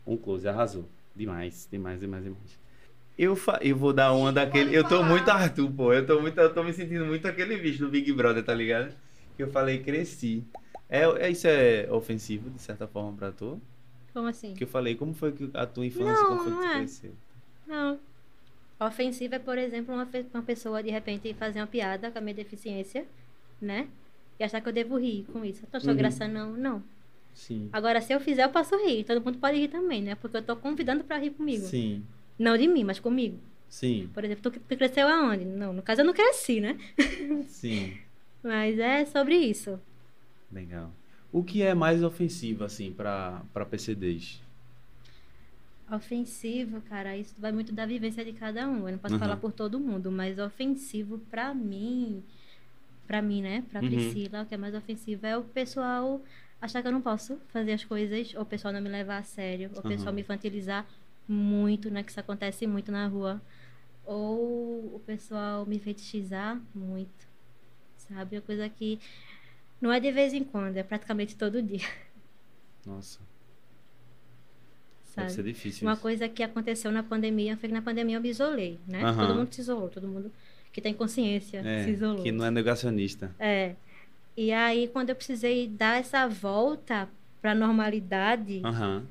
um 0.06 0.16
close. 0.16 0.46
Arrasou. 0.46 0.88
Demais, 1.16 1.68
demais, 1.70 1.98
demais, 1.98 2.22
demais. 2.22 2.60
Eu, 3.18 3.34
fa... 3.34 3.58
eu 3.60 3.76
vou 3.76 3.92
dar 3.92 4.12
uma 4.12 4.32
daquele. 4.32 4.74
Eu 4.74 4.84
tô 4.84 5.02
muito 5.02 5.28
Arthur, 5.28 5.70
pô. 5.72 5.92
Eu 5.92 6.06
tô, 6.06 6.20
muito... 6.20 6.38
eu 6.40 6.54
tô 6.54 6.62
me 6.62 6.72
sentindo 6.72 7.04
muito 7.04 7.26
aquele 7.26 7.56
bicho 7.56 7.80
do 7.80 7.90
Big 7.90 8.12
Brother, 8.12 8.42
tá 8.44 8.54
ligado? 8.54 8.94
Que 9.36 9.42
eu 9.42 9.50
falei, 9.50 9.80
cresci. 9.80 10.44
É, 10.88 11.02
é, 11.02 11.30
isso 11.30 11.46
é 11.46 11.88
ofensivo, 11.90 12.50
de 12.50 12.62
certa 12.62 12.86
forma, 12.86 13.16
pra 13.16 13.30
tu? 13.30 13.60
Como 14.12 14.26
assim? 14.28 14.54
Que 14.54 14.64
eu 14.64 14.68
falei, 14.68 14.94
como 14.94 15.14
foi 15.14 15.32
que 15.32 15.50
a 15.54 15.66
tua 15.66 15.86
infância, 15.86 16.12
Não, 16.12 16.26
como 16.36 16.40
foi 16.42 16.52
que 16.86 16.90
tu 17.00 17.06
é. 17.06 17.10
Não. 17.66 17.98
Ofensiva 18.80 19.36
é, 19.36 19.38
por 19.38 19.58
exemplo, 19.58 19.94
uma, 19.94 20.08
uma 20.34 20.42
pessoa 20.42 20.82
de 20.82 20.90
repente 20.90 21.34
fazer 21.34 21.60
uma 21.60 21.66
piada 21.66 22.10
com 22.10 22.18
a 22.18 22.20
minha 22.20 22.34
deficiência, 22.34 23.06
né? 23.60 23.88
E 24.38 24.44
achar 24.44 24.60
que 24.60 24.68
eu 24.68 24.72
devo 24.72 24.96
rir 24.98 25.26
com 25.32 25.44
isso. 25.44 25.66
Eu 25.70 25.80
sou 25.80 25.90
Uhum. 25.90 25.96
graça, 25.96 26.26
não. 26.26 26.52
Não. 26.54 26.82
Sim. 27.34 27.68
Agora, 27.72 28.00
se 28.00 28.12
eu 28.12 28.18
fizer, 28.20 28.44
eu 28.44 28.48
posso 28.48 28.74
rir. 28.84 29.04
Todo 29.04 29.22
mundo 29.22 29.38
pode 29.38 29.58
rir 29.58 29.68
também, 29.68 30.02
né? 30.02 30.14
Porque 30.14 30.36
eu 30.38 30.42
tô 30.42 30.56
convidando 30.56 31.04
pra 31.04 31.18
rir 31.18 31.30
comigo. 31.30 31.64
Sim. 31.64 32.02
Não 32.38 32.56
de 32.56 32.66
mim, 32.66 32.82
mas 32.84 32.98
comigo. 32.98 33.38
Sim, 33.68 34.10
Por 34.12 34.24
exemplo, 34.24 34.50
tu, 34.50 34.58
tu 34.58 34.76
cresceu 34.76 35.06
aonde? 35.06 35.44
Não, 35.44 35.72
no 35.72 35.82
caso 35.82 36.00
eu 36.00 36.04
não 36.04 36.12
cresci, 36.12 36.58
né? 36.60 36.76
sim. 37.46 37.96
Mas 38.42 38.78
é 38.80 39.04
sobre 39.04 39.36
isso. 39.36 39.78
Legal. 40.50 40.90
O 41.32 41.42
que 41.42 41.62
é 41.62 41.74
mais 41.74 42.02
ofensivo, 42.04 42.62
assim, 42.64 42.92
para 42.92 43.42
PCDs? 43.68 44.40
Ofensivo, 45.92 46.80
cara, 46.82 47.16
isso 47.16 47.34
vai 47.40 47.50
muito 47.50 47.72
da 47.72 47.84
vivência 47.84 48.24
de 48.24 48.32
cada 48.32 48.68
um. 48.68 48.86
Eu 48.86 48.92
não 48.92 48.98
posso 48.98 49.16
Uhum. 49.16 49.18
falar 49.18 49.36
por 49.38 49.52
todo 49.52 49.80
mundo, 49.80 50.10
mas 50.10 50.38
ofensivo 50.38 51.18
pra 51.18 51.52
mim, 51.52 52.22
pra 53.06 53.22
mim, 53.22 53.42
né? 53.42 53.62
Pra 53.70 53.82
Uhum. 53.82 53.82
Priscila, 53.82 54.42
o 54.42 54.46
que 54.46 54.54
é 54.54 54.58
mais 54.58 54.74
ofensivo 54.74 55.26
é 55.26 55.36
o 55.36 55.44
pessoal 55.44 56.22
achar 56.60 56.82
que 56.82 56.88
eu 56.88 56.92
não 56.92 57.02
posso 57.02 57.40
fazer 57.48 57.72
as 57.72 57.84
coisas, 57.84 58.34
ou 58.34 58.42
o 58.42 58.46
pessoal 58.46 58.72
não 58.74 58.80
me 58.80 58.88
levar 58.90 59.18
a 59.18 59.24
sério, 59.24 59.70
ou 59.74 59.80
o 59.80 59.84
pessoal 59.84 60.12
Uhum. 60.12 60.14
me 60.14 60.22
infantilizar 60.22 60.86
muito, 61.28 61.90
né? 61.90 62.02
Que 62.04 62.10
isso 62.10 62.20
acontece 62.20 62.66
muito 62.66 62.92
na 62.92 63.08
rua. 63.08 63.42
Ou 64.04 64.96
o 64.96 65.00
pessoal 65.00 65.66
me 65.66 65.78
fetichizar 65.80 66.60
muito, 66.74 67.28
sabe? 67.96 68.36
É 68.36 68.40
coisa 68.40 68.68
que 68.68 69.00
não 69.80 69.92
é 69.92 69.98
de 70.00 70.10
vez 70.12 70.32
em 70.32 70.44
quando, 70.44 70.76
é 70.76 70.82
praticamente 70.82 71.36
todo 71.36 71.62
dia, 71.62 71.86
Nossa, 72.86 73.20
sabe? 75.04 75.26
deve 75.26 75.34
ser 75.34 75.42
difícil 75.44 75.86
Uma 75.86 75.92
isso. 75.94 76.02
coisa 76.02 76.28
que 76.28 76.42
aconteceu 76.42 76.90
na 76.92 77.02
pandemia 77.02 77.56
foi 77.56 77.68
que 77.68 77.74
na 77.74 77.82
pandemia 77.82 78.16
eu 78.16 78.20
me 78.20 78.28
isolei, 78.28 78.78
né? 78.86 79.02
Aham. 79.04 79.26
Todo 79.26 79.34
mundo 79.36 79.52
se 79.54 79.60
isolou, 79.60 79.88
todo 79.88 80.08
mundo 80.08 80.32
que 80.72 80.80
tem 80.80 80.94
consciência 80.94 81.62
É, 81.64 81.84
se 81.84 81.90
isolou. 81.90 82.22
que 82.22 82.30
não 82.32 82.44
é 82.44 82.50
negacionista. 82.50 83.34
É. 83.38 83.74
E 84.36 84.52
aí, 84.52 84.88
quando 84.88 85.10
eu 85.10 85.16
precisei 85.16 85.66
dar 85.68 85.98
essa 85.98 86.26
volta 86.28 87.08
pra 87.42 87.54
normalidade, 87.54 88.62
Aham, 88.64 89.04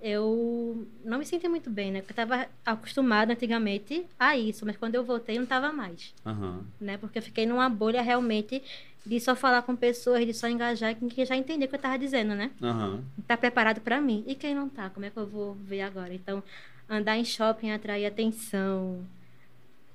eu 0.00 0.86
não 1.04 1.18
me 1.18 1.24
senti 1.24 1.48
muito 1.48 1.70
bem, 1.70 1.90
né? 1.90 2.00
Porque 2.00 2.12
eu 2.12 2.26
tava 2.26 2.48
acostumada 2.64 3.32
antigamente 3.32 4.06
a 4.18 4.36
isso, 4.36 4.66
mas 4.66 4.76
quando 4.76 4.94
eu 4.94 5.04
voltei, 5.04 5.36
eu 5.36 5.40
não 5.40 5.46
tava 5.46 5.72
mais, 5.72 6.12
aham. 6.24 6.64
né? 6.80 6.98
Porque 6.98 7.18
eu 7.18 7.22
fiquei 7.22 7.46
numa 7.46 7.68
bolha 7.68 8.02
realmente 8.02 8.62
de 9.06 9.20
só 9.20 9.36
falar 9.36 9.62
com 9.62 9.76
pessoas, 9.76 10.26
de 10.26 10.34
só 10.34 10.48
engajar, 10.48 10.94
que 10.96 11.24
já 11.24 11.36
entender 11.36 11.66
o 11.66 11.68
que 11.68 11.74
eu 11.76 11.78
tava 11.78 11.98
dizendo, 11.98 12.34
né? 12.34 12.50
Aham. 12.62 13.02
tá 13.26 13.36
preparado 13.36 13.80
para 13.80 14.00
mim. 14.00 14.24
E 14.26 14.34
quem 14.34 14.54
não 14.54 14.68
tá? 14.68 14.90
Como 14.90 15.06
é 15.06 15.10
que 15.10 15.16
eu 15.16 15.26
vou 15.26 15.54
ver 15.54 15.82
agora? 15.82 16.12
Então, 16.12 16.42
andar 16.88 17.16
em 17.16 17.24
shopping 17.24 17.68
é 17.70 17.74
atrair 17.74 18.06
atenção. 18.06 19.04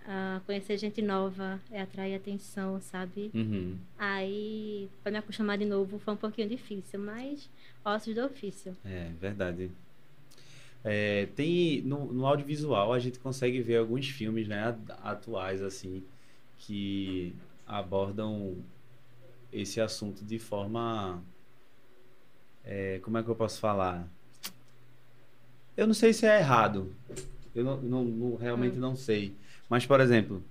ah, 0.07 0.41
conhecer 0.45 0.77
gente 0.77 1.01
nova 1.01 1.59
é 1.71 1.81
atrair 1.81 2.15
atenção, 2.15 2.79
sabe? 2.81 3.29
Uhum. 3.33 3.77
Aí, 3.99 4.89
para 5.03 5.11
me 5.11 5.17
acostumar 5.19 5.57
de 5.57 5.65
novo, 5.65 5.99
foi 5.99 6.13
um 6.13 6.17
pouquinho 6.17 6.49
difícil, 6.49 6.99
mas 6.99 7.49
ossos 7.85 8.15
do 8.15 8.25
ofício. 8.25 8.75
É, 8.83 9.09
verdade. 9.19 9.69
É, 10.83 11.27
tem 11.35 11.81
no, 11.83 12.11
no 12.11 12.25
audiovisual 12.25 12.91
a 12.91 12.97
gente 12.99 13.19
consegue 13.19 13.61
ver 13.61 13.77
alguns 13.77 14.09
filmes, 14.09 14.47
né, 14.47 14.69
at- 14.69 14.99
atuais 15.03 15.61
assim, 15.61 16.03
que 16.57 17.35
abordam 17.67 18.55
esse 19.51 19.79
assunto 19.81 20.23
de 20.23 20.39
forma, 20.39 21.21
é, 22.63 22.99
como 23.03 23.17
é 23.17 23.23
que 23.23 23.29
eu 23.29 23.35
posso 23.35 23.59
falar? 23.59 24.07
Eu 25.75 25.87
não 25.87 25.93
sei 25.93 26.13
se 26.13 26.25
é 26.25 26.39
errado. 26.39 26.93
Eu 27.55 27.63
não, 27.63 27.77
não- 27.81 28.03
não- 28.05 28.35
realmente 28.35 28.77
não 28.77 28.95
sei. 28.95 29.33
Mas, 29.69 29.85
por 29.85 29.99
exemplo, 29.99 30.43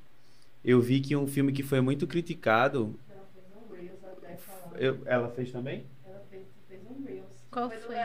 eu 0.65 0.81
vi 0.81 1.01
que 1.01 1.15
um 1.17 1.27
filme 1.27 1.53
que 1.53 1.63
foi 1.63 1.81
muito 1.81 2.07
criticado. 2.07 2.95
Ela 3.09 3.27
fez 3.33 3.47
um 3.57 3.75
Reels 3.75 4.05
até 4.05 4.37
falar. 4.37 4.81
eu- 4.81 5.03
ela 5.07 5.29
fez 5.31 5.51
também? 5.53 5.85
Ela 6.07 6.23
fez, 6.31 6.43
fez 6.69 6.81
um 6.87 7.05
Reels. 7.05 7.27
Qual 7.51 7.71
foi? 7.71 7.97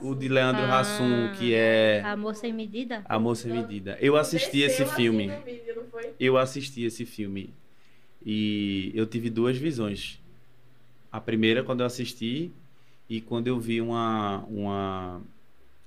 O 0.00 0.14
de 0.14 0.28
Leandro 0.28 0.64
Ah. 0.64 0.80
Hassum, 0.80 1.28
que 1.38 1.54
é 1.54 2.02
A 2.04 2.16
moça 2.16 2.46
em 2.46 2.52
medida? 2.52 3.02
A 3.08 3.18
Moça 3.18 3.48
Medida. 3.48 3.96
Eu 4.00 4.16
assisti 4.16 4.60
esse 4.60 4.84
Desceu 4.84 4.86
assim 4.86 4.94
filme. 4.94 5.28
vídeo, 5.46 5.86
foi? 5.90 6.02
Eu 6.20 6.36
assisti 6.36 6.82
esse 6.82 7.06
filme. 7.06 7.54
E 8.24 8.92
eu 8.94 9.06
tive 9.06 9.30
duas 9.30 9.56
visões. 9.56 10.20
A 11.16 11.20
primeira, 11.20 11.64
quando 11.64 11.80
eu 11.80 11.86
assisti, 11.86 12.52
e 13.08 13.22
quando 13.22 13.46
eu 13.46 13.58
vi 13.58 13.80
uma, 13.80 14.44
uma, 14.44 15.22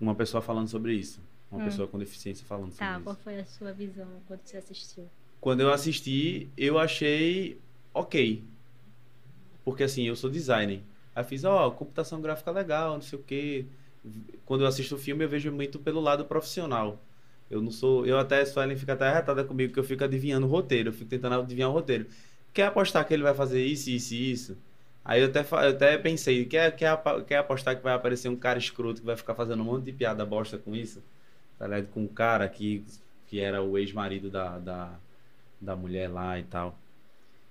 uma 0.01 0.15
pessoa 0.15 0.41
falando 0.41 0.67
sobre 0.67 0.95
isso. 0.95 1.19
Uma 1.51 1.61
Hum. 1.61 1.65
pessoa 1.65 1.87
com 1.87 1.99
deficiência 1.99 2.43
falando 2.47 2.71
sobre 2.71 2.83
Tá, 2.85 2.99
qual 2.99 3.13
isso. 3.13 3.23
foi 3.23 3.39
a 3.39 3.45
sua 3.45 3.71
visão 3.71 4.07
quando 4.27 4.39
você 4.43 4.57
assistiu? 4.57 5.07
Quando 5.39 5.59
eu 5.61 5.71
assisti, 5.71 6.47
eu 6.57 6.79
achei 6.79 7.59
ok. 7.93 8.43
Porque 9.63 9.83
assim, 9.83 10.03
eu 10.07 10.15
sou 10.15 10.29
designer. 10.31 10.81
Aí 11.15 11.23
fiz, 11.23 11.43
ó, 11.43 11.69
computação 11.69 12.19
gráfica 12.21 12.49
legal, 12.49 12.93
não 12.95 13.01
sei 13.01 13.19
o 13.19 13.21
quê. 13.21 13.65
Quando 14.47 14.61
eu 14.61 14.67
assisto 14.67 14.95
o 14.95 14.97
filme, 14.97 15.23
eu 15.25 15.29
vejo 15.29 15.51
muito 15.51 15.77
pelo 15.77 15.99
lado 15.99 16.25
profissional. 16.25 16.99
Eu 17.51 17.61
não 17.61 17.71
sou. 17.71 18.05
Eu 18.05 18.17
até, 18.17 18.43
Suelen 18.45 18.77
fica 18.77 18.93
até 18.93 19.07
arretada 19.07 19.43
comigo, 19.43 19.73
que 19.73 19.79
eu 19.79 19.83
fico 19.83 20.03
adivinhando 20.03 20.47
o 20.47 20.49
roteiro. 20.49 20.89
Eu 20.89 20.93
fico 20.93 21.09
tentando 21.09 21.35
adivinhar 21.35 21.69
o 21.69 21.73
roteiro. 21.73 22.07
Quer 22.53 22.65
apostar 22.67 23.05
que 23.07 23.13
ele 23.13 23.23
vai 23.23 23.33
fazer 23.33 23.63
isso, 23.65 23.89
isso 23.89 24.13
e 24.13 24.31
isso? 24.31 24.57
Aí 25.09 25.21
eu 25.21 25.27
até, 25.27 25.39
eu 25.41 25.69
até 25.75 25.97
pensei, 25.97 26.45
quer, 26.45 26.75
quer, 26.75 26.95
quer 27.25 27.37
apostar 27.37 27.75
que 27.75 27.81
vai 27.81 27.93
aparecer 27.95 28.29
um 28.29 28.35
cara 28.35 28.59
escroto 28.59 28.99
que 29.01 29.07
vai 29.07 29.17
ficar 29.17 29.33
fazendo 29.33 29.61
um 29.61 29.65
monte 29.65 29.85
de 29.85 29.91
piada 29.93 30.23
bosta 30.23 30.55
com 30.55 30.75
isso? 30.75 31.01
Tá 31.57 31.65
ligado? 31.65 31.87
Com 31.91 32.03
um 32.03 32.07
cara 32.07 32.47
que, 32.47 32.85
que 33.25 33.39
era 33.39 33.59
o 33.63 33.75
ex-marido 33.75 34.29
da, 34.29 34.59
da, 34.59 34.99
da 35.59 35.75
mulher 35.75 36.09
lá 36.11 36.37
e 36.39 36.43
tal. 36.43 36.77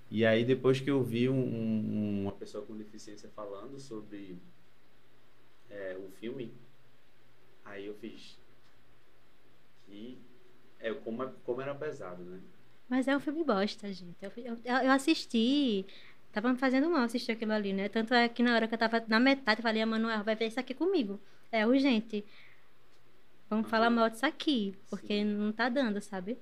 E 0.09 0.25
aí 0.25 0.45
depois 0.45 0.79
que 0.79 0.89
eu 0.89 1.03
vi 1.03 1.27
um- 1.27 1.35
um- 1.35 2.21
uma 2.23 2.31
pessoa 2.31 2.65
com 2.65 2.77
deficiência 2.77 3.29
falando 3.35 3.77
sobre 3.77 4.37
é, 5.69 5.97
o 5.99 6.09
filme, 6.19 6.53
aí 7.65 7.85
eu 7.87 7.93
fiz 7.95 8.37
que 9.85 10.17
é 10.79 10.93
como, 10.93 11.23
é- 11.23 11.33
como 11.45 11.61
era 11.61 11.75
pesado, 11.75 12.23
né? 12.23 12.39
Mas 12.87 13.07
é 13.07 13.15
um 13.15 13.19
filme 13.19 13.43
bosta, 13.43 13.91
gente. 13.93 14.17
Eu, 14.21 14.31
eu, 14.37 14.55
eu 14.65 14.91
assisti. 14.91 15.85
Tava 16.31 16.51
me 16.51 16.59
fazendo 16.59 16.89
mal 16.89 17.03
assistir 17.03 17.31
aquilo 17.31 17.53
ali, 17.53 17.73
né? 17.73 17.89
Tanto 17.89 18.13
é 18.13 18.29
que 18.29 18.43
na 18.43 18.53
hora 18.55 18.67
que 18.67 18.73
eu 18.75 18.77
tava 18.79 19.03
na 19.07 19.19
metade, 19.19 19.59
eu 19.59 19.63
falei, 19.63 19.81
a 19.81 19.85
Manuel, 19.85 20.23
vai 20.23 20.35
ver 20.35 20.47
isso 20.47 20.59
aqui 20.59 20.73
comigo. 20.73 21.19
É 21.51 21.65
urgente. 21.65 22.23
Vamos 23.49 23.69
falar 23.69 23.89
mal 23.89 24.09
disso 24.09 24.25
aqui, 24.25 24.75
porque 24.89 25.23
não 25.23 25.51
tá 25.51 25.69
dando, 25.69 25.99
sabe? 26.01 26.37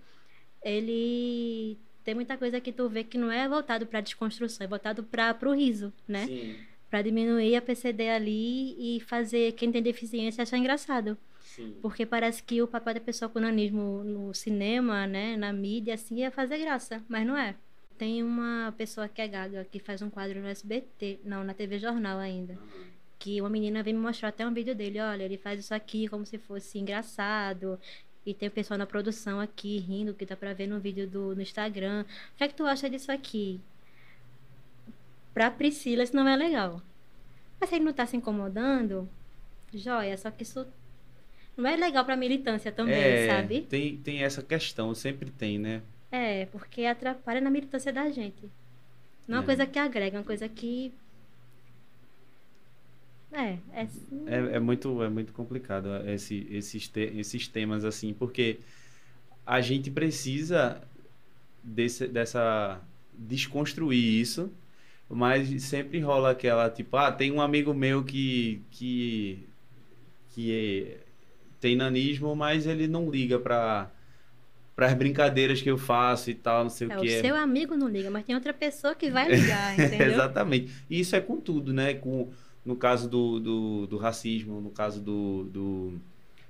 Ele 0.61 1.77
tem 2.03 2.13
muita 2.15 2.37
coisa 2.37 2.59
que 2.59 2.71
tu 2.73 2.89
vê 2.89 3.03
que 3.03 3.17
não 3.17 3.31
é 3.31 3.47
voltado 3.47 3.85
pra 3.87 4.01
desconstrução, 4.01 4.65
é 4.65 4.67
voltado 4.67 5.03
para 5.03 5.33
pro 5.33 5.53
riso, 5.53 5.93
né? 6.07 6.25
Sim, 6.25 6.67
Pra 6.89 7.01
diminuir 7.01 7.55
a 7.55 7.61
PCD 7.61 8.09
ali 8.09 8.97
e 8.97 9.01
fazer 9.01 9.53
quem 9.53 9.71
tem 9.71 9.81
deficiência 9.81 10.41
achar 10.43 10.57
engraçado. 10.57 11.17
sim. 11.39 11.77
Porque 11.81 12.05
parece 12.05 12.43
que 12.43 12.61
o 12.61 12.67
papel 12.67 12.93
da 12.95 12.99
pessoa 13.01 13.29
com 13.29 13.39
nanismo 13.39 14.03
no 14.03 14.33
cinema, 14.33 15.07
né, 15.07 15.35
na 15.37 15.51
mídia, 15.53 15.93
assim, 15.95 16.23
é 16.23 16.31
fazer 16.31 16.57
graça, 16.59 17.03
mas 17.07 17.25
não 17.25 17.37
é. 17.37 17.55
Tem 17.97 18.21
uma 18.23 18.73
pessoa 18.77 19.07
que 19.07 19.21
é 19.21 19.27
gaga, 19.27 19.65
que 19.65 19.79
faz 19.79 20.01
um 20.01 20.09
quadro 20.09 20.39
no 20.39 20.47
SBT, 20.47 21.19
não, 21.23 21.43
na 21.43 21.53
TV 21.53 21.79
Jornal 21.79 22.19
ainda, 22.19 22.57
que 23.17 23.41
uma 23.41 23.49
menina 23.49 23.81
veio 23.81 23.97
me 23.97 24.03
mostrar 24.03 24.29
até 24.29 24.45
um 24.45 24.53
vídeo 24.53 24.75
dele, 24.75 24.99
olha, 24.99 25.23
ele 25.23 25.37
faz 25.37 25.59
isso 25.59 25.73
aqui 25.73 26.07
como 26.07 26.25
se 26.25 26.37
fosse 26.37 26.77
engraçado, 26.77 27.79
e 28.25 28.33
tem 28.33 28.49
o 28.49 28.51
pessoal 28.51 28.77
na 28.77 28.85
produção 28.85 29.39
aqui 29.39 29.79
rindo, 29.79 30.13
que 30.13 30.25
dá 30.25 30.35
pra 30.35 30.53
ver 30.53 30.67
no 30.67 30.79
vídeo 30.79 31.07
do, 31.07 31.33
no 31.33 31.41
Instagram. 31.41 32.05
O 32.33 32.37
que 32.37 32.43
é 32.43 32.47
que 32.47 32.53
tu 32.55 32.65
acha 32.65 32.89
disso 32.89 33.11
aqui? 33.11 33.59
Pra 35.33 35.49
Priscila 35.49 36.03
isso 36.03 36.15
não 36.15 36.27
é 36.27 36.35
legal. 36.35 36.81
Mas 37.59 37.69
se 37.69 37.75
ele 37.75 37.85
não 37.85 37.93
tá 37.93 38.05
se 38.05 38.17
incomodando, 38.17 39.09
joia, 39.73 40.17
só 40.17 40.29
que 40.29 40.43
isso 40.43 40.67
não 41.55 41.69
é 41.69 41.75
legal 41.75 42.05
pra 42.05 42.15
militância 42.15 42.71
também, 42.71 42.95
É, 42.95 43.27
sabe? 43.27 43.61
Tem, 43.61 43.97
tem 43.97 44.23
essa 44.23 44.43
questão, 44.43 44.93
sempre 44.93 45.31
tem, 45.31 45.57
né? 45.57 45.81
É, 46.11 46.45
porque 46.47 46.85
atrapalha 46.85 47.41
na 47.41 47.49
militância 47.49 47.91
da 47.93 48.09
gente. 48.11 48.49
Não 49.27 49.37
é 49.37 49.39
uma 49.39 49.43
É. 49.43 49.45
coisa 49.45 49.67
que 49.67 49.79
agrega, 49.79 50.17
é 50.17 50.19
uma 50.19 50.25
coisa 50.25 50.47
que. 50.49 50.93
É, 53.31 53.59
é. 53.73 53.87
É, 54.25 54.55
é 54.55 54.59
muito, 54.59 55.01
é 55.03 55.09
muito 55.09 55.33
complicado 55.33 55.87
esse, 56.07 56.47
esses, 56.49 56.87
te- 56.87 57.11
esses 57.17 57.47
temas 57.47 57.83
assim, 57.85 58.13
porque 58.13 58.59
a 59.45 59.61
gente 59.61 59.91
precisa 59.91 60.81
desse, 61.63 62.07
dessa 62.07 62.81
desconstruir 63.13 64.21
isso, 64.21 64.51
mas 65.09 65.63
sempre 65.63 65.99
rola 65.99 66.31
aquela 66.31 66.69
tipo, 66.69 66.97
ah, 66.97 67.11
tem 67.11 67.31
um 67.31 67.41
amigo 67.41 67.73
meu 67.73 68.03
que 68.03 68.61
que 68.71 69.47
que 70.31 70.51
é- 70.53 70.99
tem 71.59 71.75
nanismo, 71.75 72.35
mas 72.35 72.67
ele 72.67 72.87
não 72.87 73.09
liga 73.09 73.39
para 73.39 73.91
para 74.77 74.87
as 74.87 74.93
brincadeiras 74.95 75.61
que 75.61 75.69
eu 75.71 75.77
faço 75.79 76.31
e 76.31 76.35
tal, 76.35 76.63
não 76.65 76.71
sei 76.71 76.89
É, 76.89 76.97
o 76.97 77.01
o 77.01 77.01
que. 77.01 77.09
seu 77.21 77.35
amigo 77.35 77.75
não 77.75 77.89
liga, 77.89 78.11
mas 78.11 78.25
tem 78.25 78.35
outra 78.35 78.53
pessoa 78.53 78.95
que 78.95 79.11
vai 79.11 79.27
ligar, 79.29 79.77
entendeu? 79.79 80.07
Exatamente. 80.11 80.71
E 80.89 80.99
isso 80.99 81.15
é 81.15 81.21
com 81.21 81.39
tudo, 81.41 81.73
né? 81.73 81.95
Com, 81.95 82.31
no 82.65 82.75
caso 82.77 83.09
do, 83.09 83.39
do, 83.39 83.87
do 83.87 83.97
racismo, 83.97 84.61
no 84.61 84.71
caso 84.71 85.01
do, 85.01 85.45
do. 85.45 86.01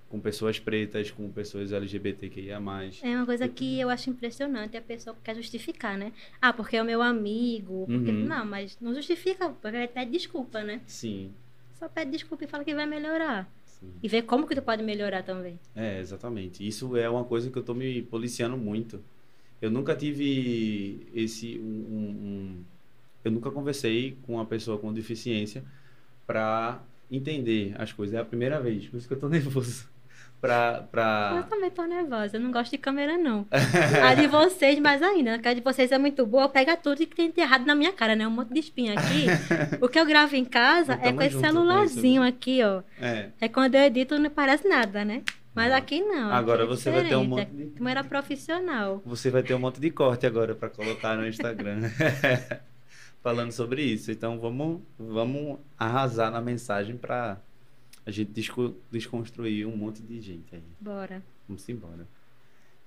com 0.10 0.20
pessoas 0.20 0.60
pretas, 0.60 1.12
com 1.12 1.32
pessoas 1.32 1.72
LGBTQIA. 1.72 2.60
É 3.02 3.16
uma 3.16 3.26
coisa 3.26 3.48
que 3.48 3.80
eu 3.80 3.90
acho 3.90 4.10
impressionante, 4.10 4.78
a 4.78 4.82
pessoa 4.82 5.16
quer 5.24 5.36
justificar, 5.36 5.98
né? 5.98 6.14
Ah, 6.42 6.54
porque 6.54 6.78
é 6.78 6.82
o 6.82 6.86
meu 6.86 7.02
amigo. 7.02 7.90
Porque... 7.92 8.12
Uhum. 8.12 8.26
Não, 8.26 8.46
mas 8.46 8.78
não 8.82 8.94
justifica, 8.94 9.50
porque 9.50 9.78
ele 9.78 9.88
pede 9.88 10.12
desculpa, 10.12 10.64
né? 10.64 10.82
Sim, 10.86 11.36
Só 11.80 11.88
pede 11.90 12.12
desculpa 12.12 12.44
e 12.44 12.48
fala 12.48 12.64
que 12.66 12.76
vai 12.76 12.86
melhorar. 12.86 13.50
Sim. 13.80 13.92
E 14.02 14.08
ver 14.08 14.24
como 14.24 14.48
que 14.48 14.56
tu 14.56 14.62
pode 14.62 14.84
melhorar 14.84 15.24
também. 15.24 15.60
É, 15.76 16.00
exatamente. 16.00 16.66
Isso 16.68 16.96
é 16.98 17.10
uma 17.10 17.24
coisa 17.24 17.50
que 17.50 17.58
eu 17.58 17.64
tô 17.64 17.74
me 17.74 18.02
policiando 18.02 18.58
muito. 18.58 19.00
Eu 19.62 19.72
nunca 19.72 19.96
tive 19.96 21.08
esse 21.14 21.58
um, 21.60 21.64
um- 21.64 22.64
eu 23.24 23.32
nunca 23.32 23.52
conversei 23.52 24.18
com 24.24 24.34
uma 24.36 24.46
pessoa 24.46 24.78
com 24.78 24.94
deficiência 24.94 25.64
para 26.26 26.82
entender 27.12 27.74
as 27.78 27.92
coisas. 27.92 28.16
É 28.16 28.20
a 28.20 28.26
primeira 28.26 28.60
vez, 28.60 28.88
por 28.88 28.98
isso 28.98 29.08
que 29.08 29.14
eu 29.14 29.20
tô 29.20 29.30
nervoso. 29.30 29.88
Pra, 30.40 30.82
Eu 30.84 30.88
pra... 30.90 31.46
também 31.50 31.72
tô 31.72 31.84
nervosa, 31.86 32.38
eu 32.38 32.40
não 32.42 32.52
gosto 32.52 32.72
de 32.72 32.78
câmera, 32.78 33.18
não. 33.18 33.48
A 34.04 34.14
de 34.14 34.28
vocês, 34.28 34.78
mais 34.80 35.02
ainda. 35.02 35.40
A 35.44 35.54
de 35.54 35.62
vocês 35.62 35.92
é 35.92 35.98
muito 35.98 36.26
boa, 36.28 36.48
pega 36.48 36.78
tudo 36.78 36.98
que 36.98 37.16
tem 37.16 37.32
de 37.32 37.42
errado 37.42 37.66
na 37.66 37.74
minha 37.74 37.92
cara, 37.92 38.16
né? 38.16 38.28
Um 38.28 38.32
monte 38.32 38.54
de 38.54 38.60
espinha 38.60 38.94
aqui. 38.94 39.26
O 39.82 39.90
que 39.90 40.00
eu 40.00 40.06
gravo 40.06 40.36
em 40.36 40.46
casa 40.46 40.94
é 41.02 41.12
com 41.12 41.22
esse 41.22 41.36
com 41.36 41.42
celularzinho 41.42 42.24
isso, 42.24 42.30
aqui, 42.30 42.64
ó. 42.64 42.82
É. 43.02 43.30
É 43.42 43.48
quando 43.50 43.76
eu 43.76 43.82
edito 43.82 44.18
não 44.20 44.30
parece 44.30 44.68
nada, 44.68 45.04
né? 45.04 45.24
Mas 45.56 45.72
aqui 45.74 46.02
não. 46.02 46.32
Agora 46.32 46.64
aqui 46.64 46.72
é 46.72 46.76
você 46.76 46.92
vai 46.92 47.04
ter 47.08 47.16
um 47.16 47.26
monte 47.26 47.46
de- 47.48 47.66
Câmera 47.72 48.04
profissional. 48.04 49.02
Você 49.06 49.32
vai 49.32 49.42
ter 49.42 49.56
um 49.56 49.60
monte 49.60 49.80
de 49.80 49.90
corte 49.90 50.28
agora 50.28 50.54
para 50.54 50.70
colocar 50.70 51.16
no 51.16 51.28
Instagram. 51.28 51.80
Falando 53.24 53.52
sobre 53.52 53.82
isso. 53.82 54.12
Então 54.12 54.40
vamos, 54.40 54.82
vamos 54.98 55.58
arrasar 55.78 56.30
na 56.32 56.40
mensagem 56.42 56.96
para 56.96 57.38
a 58.08 58.12
gente 58.12 58.32
desco- 58.32 58.74
desconstruir 58.90 59.68
um 59.68 59.76
monte 59.76 60.02
de 60.02 60.22
gente 60.22 60.56
aí. 60.56 60.64
Bora. 60.80 61.22
Vamos 61.48 61.68
embora. 61.68 62.08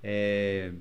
É, 0.02 0.72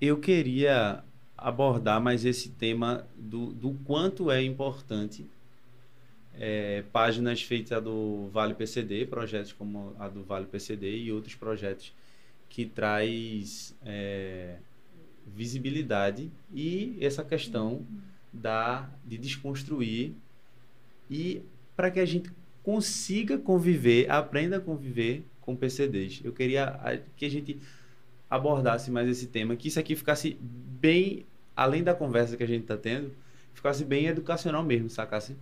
Eu 0.00 0.18
queria 0.20 1.02
abordar 1.36 2.00
mais 2.00 2.24
esse 2.24 2.50
tema 2.50 3.04
do, 3.16 3.52
do 3.52 3.72
quanto 3.84 4.30
é 4.30 4.40
importante 4.42 5.26
é, 6.34 6.82
páginas 6.92 7.42
feitas 7.42 7.82
do 7.82 8.28
Vale 8.32 8.54
PCD, 8.54 9.06
projetos 9.06 9.52
como 9.52 9.94
a 9.98 10.08
do 10.08 10.22
Vale 10.22 10.46
PCD 10.46 10.96
e 10.96 11.12
outros 11.12 11.34
projetos 11.34 11.92
que 12.48 12.64
traz 12.64 13.74
é, 13.84 14.56
visibilidade 15.26 16.30
e 16.52 16.96
essa 17.00 17.24
questão 17.24 17.84
da, 18.32 18.88
de 19.04 19.18
desconstruir 19.18 20.12
e 21.10 21.42
para 21.76 21.90
que 21.90 21.98
a 22.00 22.04
gente 22.06 22.30
consiga 22.64 23.38
conviver, 23.38 24.10
aprenda 24.10 24.58
a 24.58 24.60
conviver 24.60 25.24
com 25.42 25.56
PCDs. 25.56 26.22
Eu 26.24 26.32
queria 26.34 26.66
a- 26.66 26.98
que 27.16 27.26
a 27.26 27.30
gente 27.30 27.60
abordasse 28.30 28.90
mais 28.90 29.08
esse 29.08 29.28
tema, 29.28 29.56
que 29.56 29.68
isso 29.68 29.80
aqui 29.80 29.96
ficasse 29.96 30.38
bem, 30.40 31.26
além 31.56 31.82
da 31.84 31.94
conversa 31.94 32.36
que 32.36 32.42
a 32.44 32.48
gente 32.48 32.62
está 32.62 32.76
tendo, 32.78 33.12
ficasse 33.54 33.84
bem 33.84 34.06
educacional 34.06 34.64
mesmo, 34.64 34.90
sacasse? 34.90 35.36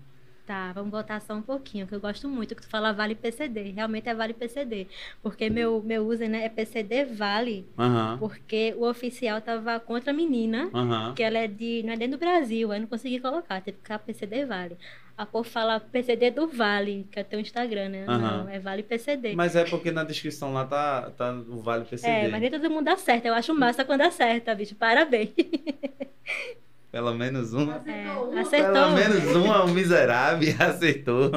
Tá, 0.45 0.73
vamos 0.73 0.91
voltar 0.91 1.21
só 1.21 1.35
um 1.35 1.43
pouquinho, 1.43 1.87
que 1.87 1.95
eu 1.95 2.01
gosto 2.01 2.29
muito 2.29 2.55
que 2.57 2.63
tu 2.63 2.69
fala 2.69 2.93
Vale 2.93 3.15
PCD. 3.15 3.71
Realmente 3.71 4.09
é 4.09 4.15
Vale 4.15 4.35
PCD. 4.35 4.89
Porque 5.23 5.49
meu, 5.49 5.81
meu 5.83 6.07
user 6.07 6.29
né, 6.29 6.45
é 6.45 6.49
PCD 6.49 7.05
Vale, 7.05 7.65
Aham, 7.79 8.19
porque 8.19 8.75
o 8.77 8.85
oficial 8.89 9.41
tava 9.41 9.79
contra 9.81 10.11
a 10.11 10.15
menina, 10.15 10.75
aham. 10.75 11.15
que 11.15 11.23
ela 11.23 11.39
é 11.39 11.47
de. 11.49 11.83
não 11.85 11.93
é 11.93 11.97
dentro 11.97 12.19
do 12.19 12.21
Brasil, 12.21 12.73
aí 12.73 12.81
não 12.81 12.89
consegui 12.89 13.21
colocar, 13.21 13.61
teve 13.63 13.77
que 13.79 13.83
ficar 13.85 13.99
PCD 14.01 14.45
Vale. 14.45 14.77
A 15.17 15.27
povo 15.27 15.49
fala 15.49 15.79
PCD 15.79 16.31
do 16.31 16.49
Vale, 16.49 17.07
que 17.11 17.21
é 17.21 17.25
teu 17.25 17.39
Instagram, 17.39 17.89
né? 17.91 18.05
Aham. 18.09 18.45
Não, 18.45 18.49
é 18.49 18.59
Vale 18.59 18.83
PCD. 18.83 19.35
Mas 19.35 19.55
é 19.55 19.65
porque 19.65 19.91
na 19.91 20.05
descrição 20.05 20.53
lá 20.53 20.65
tá, 20.65 21.11
tá 21.17 21.33
o 21.33 21.61
Vale 21.61 21.85
PCD. 21.85 22.13
É, 22.13 22.29
mas 22.29 22.41
nem 22.41 22.51
todo 22.51 22.71
mundo 22.71 22.89
acerta. 22.89 23.29
Eu 23.29 23.35
acho 23.35 23.55
massa 23.55 23.85
quando 23.85 24.01
acerta, 24.03 24.55
bicho. 24.55 24.75
Parabéns. 24.75 25.31
Pelo 26.91 27.15
menos 27.15 27.55
um. 27.55 27.71
É, 27.73 28.05
Acertou 28.05 28.31
uma. 28.31 28.41
acertou. 28.43 28.73
Pelo 28.73 28.93
menos 28.93 29.37
um, 29.37 29.71
um 29.71 29.73
miserável 29.73 30.55
acertou. 30.61 31.31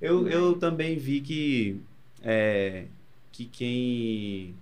Eu, 0.00 0.28
eu 0.28 0.58
também 0.58 0.98
vi 0.98 1.20
que, 1.20 1.80
é, 2.22 2.84
que 3.30 3.44
quem, 3.46 4.54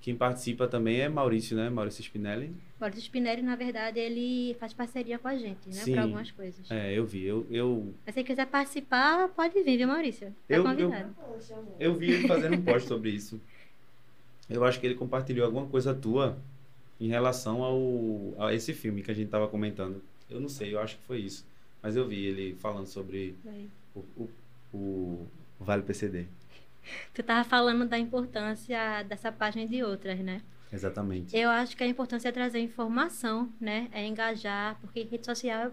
quem 0.00 0.14
participa 0.14 0.66
também 0.68 1.00
é 1.00 1.08
Maurício, 1.08 1.56
né? 1.56 1.68
Maurício 1.68 2.02
Spinelli. 2.02 2.54
Maurício 2.80 3.02
Spinelli, 3.02 3.42
na 3.42 3.56
verdade, 3.56 3.98
ele 3.98 4.54
faz 4.60 4.72
parceria 4.72 5.18
com 5.18 5.26
a 5.28 5.36
gente, 5.36 5.68
né? 5.68 5.82
Pra 5.92 6.02
algumas 6.02 6.30
coisas. 6.30 6.70
É, 6.70 6.96
eu 6.96 7.04
vi. 7.04 7.24
Eu, 7.24 7.46
eu, 7.50 7.92
Mas 8.06 8.14
se 8.14 8.22
quiser 8.22 8.46
participar, 8.46 9.28
pode 9.30 9.60
vir, 9.62 9.76
viu, 9.76 9.88
Maurício? 9.88 10.28
Tá 10.46 10.54
Eu- 10.54 10.62
convidado. 10.62 11.14
Amor. 11.20 11.74
eu 11.80 11.94
vi 11.94 12.12
ele 12.12 12.28
fazendo 12.28 12.54
um 12.56 12.62
post 12.62 12.86
sobre 12.88 13.10
isso. 13.10 13.40
Eu 14.48 14.64
acho 14.64 14.78
que 14.80 14.86
ele 14.86 14.94
compartilhou 14.94 15.44
alguma 15.44 15.66
coisa 15.66 15.92
tua 15.94 16.38
em 17.00 17.08
relação 17.08 17.62
ao, 17.62 18.34
a 18.46 18.54
esse 18.54 18.72
filme 18.72 19.02
que 19.02 19.10
a 19.10 19.14
gente 19.14 19.28
tava 19.28 19.46
comentando. 19.48 20.00
Eu 20.30 20.40
não 20.40 20.48
sei, 20.48 20.74
eu 20.74 20.80
acho 20.80 20.96
que 20.96 21.02
foi 21.04 21.18
isso. 21.18 21.44
Mas 21.82 21.96
eu 21.96 22.06
vi 22.06 22.24
ele 22.24 22.54
falando 22.60 22.86
sobre 22.86 23.34
o, 23.94 24.00
o, 24.16 24.30
o 24.72 25.26
Vale 25.60 25.82
PCD. 25.82 26.26
Tu 27.14 27.22
tava 27.22 27.48
falando 27.48 27.86
da 27.86 27.98
importância 27.98 29.02
dessa 29.04 29.30
página 29.32 29.64
e 29.64 29.68
de 29.68 29.82
outras, 29.82 30.18
né? 30.20 30.40
Exatamente. 30.72 31.34
Eu 31.36 31.48
acho 31.50 31.76
que 31.76 31.82
a 31.82 31.86
importância 31.86 32.28
é 32.28 32.32
trazer 32.32 32.60
informação, 32.60 33.50
né? 33.60 33.88
É 33.92 34.06
engajar, 34.06 34.78
porque 34.80 35.02
rede 35.02 35.24
social 35.24 35.72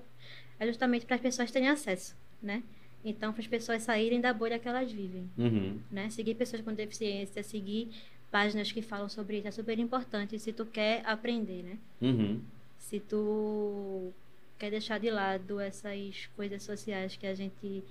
é 0.60 0.65
justamente 0.67 1.06
para 1.06 1.15
as 1.15 1.21
pessoas 1.21 1.51
terem 1.51 1.67
acesso, 1.69 2.15
né? 2.41 2.63
Então, 3.04 3.32
para 3.34 3.41
as 3.41 3.47
pessoas 3.47 3.84
saírem 3.84 4.19
da 4.21 4.34
bolha 4.34 4.58
que 4.58 4.67
elas 4.67 4.91
vivem, 4.91 5.30
Uhum. 5.38 5.80
né? 5.91 6.10
Seguir 6.10 6.36
pessoas 6.36 6.62
com 6.62 6.73
deficiência, 6.73 7.43
seguir 7.43 7.89
páginas 8.32 8.71
que 8.71 8.82
falam 8.82 9.08
sobre 9.10 9.38
isso 9.38 9.47
é 9.47 9.51
super 9.51 9.78
importante 9.80 10.39
se 10.39 10.51
tu 10.51 10.65
quer 10.65 11.01
aprender, 11.06 11.62
né? 11.63 11.78
Uhum. 12.01 12.41
Se 12.80 12.99
tu 12.99 14.12
quer 14.58 14.71
deixar 14.71 14.99
de 14.99 15.10
lado 15.12 15.60
essas 15.60 16.28
coisas 16.36 16.63
sociais 16.63 17.15
que 17.17 17.28
a 17.28 17.36
gente 17.36 17.84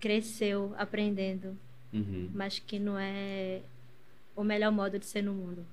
cresceu 0.00 0.74
aprendendo, 0.76 1.56
Uhum. 1.92 2.30
mas 2.32 2.58
que 2.58 2.78
não 2.78 2.98
é 2.98 3.60
o 4.34 4.42
melhor 4.42 4.72
modo 4.72 4.98
de 4.98 5.04
ser 5.04 5.22
no 5.22 5.34
mundo. 5.34 5.64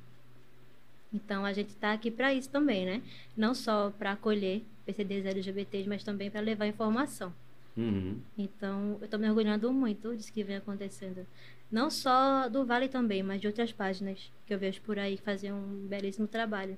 Então 1.14 1.46
a 1.46 1.54
gente 1.54 1.70
está 1.70 1.94
aqui 1.94 2.12
para 2.12 2.34
isso 2.34 2.50
também, 2.50 2.86
né? 2.86 3.02
Não 3.36 3.56
só 3.56 3.90
para 3.92 4.12
acolher 4.12 4.64
PCDs 4.86 5.26
LGBTs, 5.26 5.88
mas 5.88 6.04
também 6.04 6.30
para 6.30 6.42
levar 6.42 6.68
informação. 6.68 7.34
Uhum. 7.76 8.20
Então 8.38 8.98
eu 9.00 9.06
estou 9.06 9.20
me 9.20 9.28
orgulhando 9.28 9.72
muito 9.72 10.16
disso 10.16 10.32
que 10.32 10.44
vem 10.44 10.58
acontecendo. 10.58 11.26
Não 11.72 11.90
só 11.90 12.50
do 12.50 12.66
Vale 12.66 12.90
também, 12.90 13.24
mas 13.24 13.40
de 13.42 13.48
outras 13.48 13.72
páginas 13.72 14.32
que 14.46 14.54
eu 14.54 14.60
vejo 14.60 14.82
por 14.82 14.98
aí 14.98 15.18
que 15.18 15.24
fazem 15.24 15.54
um 15.54 15.88
belíssimo 15.88 16.28
trabalho. 16.28 16.78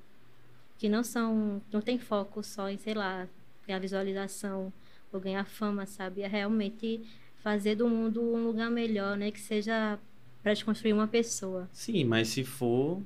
Que 0.78 0.90
não 0.90 1.04
são, 1.04 1.62
não 1.72 1.82
tem 1.82 1.98
foco 1.98 2.44
só 2.44 2.70
em, 2.70 2.78
sei 2.78 2.94
lá, 2.94 3.28
ganhar 3.66 3.80
visualização 3.80 4.72
ou 5.12 5.20
ganhar 5.20 5.46
fama, 5.46 5.86
sabe? 5.86 6.22
É 6.22 6.28
realmente 6.28 7.02
fazer 7.44 7.76
do 7.76 7.88
mundo 7.88 8.22
um 8.22 8.46
lugar 8.46 8.70
melhor, 8.70 9.18
né? 9.18 9.32
Que 9.32 9.40
seja 9.40 10.00
para 10.42 10.54
desconstruir 10.54 10.94
uma 10.94 11.08
pessoa. 11.08 11.70
Sim, 11.72 12.04
mas 12.06 12.30
se 12.30 12.44
for, 12.44 13.02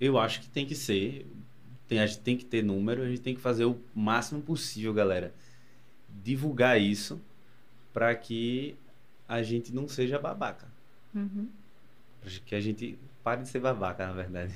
eu 0.00 0.18
acho 0.18 0.40
que 0.40 0.48
tem 0.48 0.66
que 0.66 0.74
ser. 0.74 1.26
Tem, 1.86 2.00
a 2.00 2.06
gente 2.06 2.20
tem 2.20 2.36
que 2.36 2.44
ter 2.44 2.62
número, 2.62 3.02
a 3.02 3.08
gente 3.08 3.20
tem 3.20 3.34
que 3.34 3.40
fazer 3.40 3.64
o 3.64 3.78
máximo 3.94 4.42
possível, 4.42 4.92
galera. 4.92 5.34
Divulgar 6.22 6.80
isso 6.80 7.20
para 7.92 8.14
que 8.14 8.76
a 9.26 9.42
gente 9.42 9.74
não 9.74 9.88
seja 9.88 10.18
babaca. 10.18 10.68
Uhum, 11.14 11.48
que 12.44 12.54
a 12.54 12.60
gente 12.60 12.98
pare 13.24 13.42
de 13.42 13.48
ser 13.48 13.60
babaca, 13.60 14.06
na 14.06 14.12
verdade. 14.12 14.54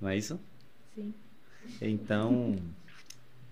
Não 0.00 0.08
é 0.08 0.16
isso? 0.16 0.38
sim. 0.94 1.14
Então. 1.80 2.58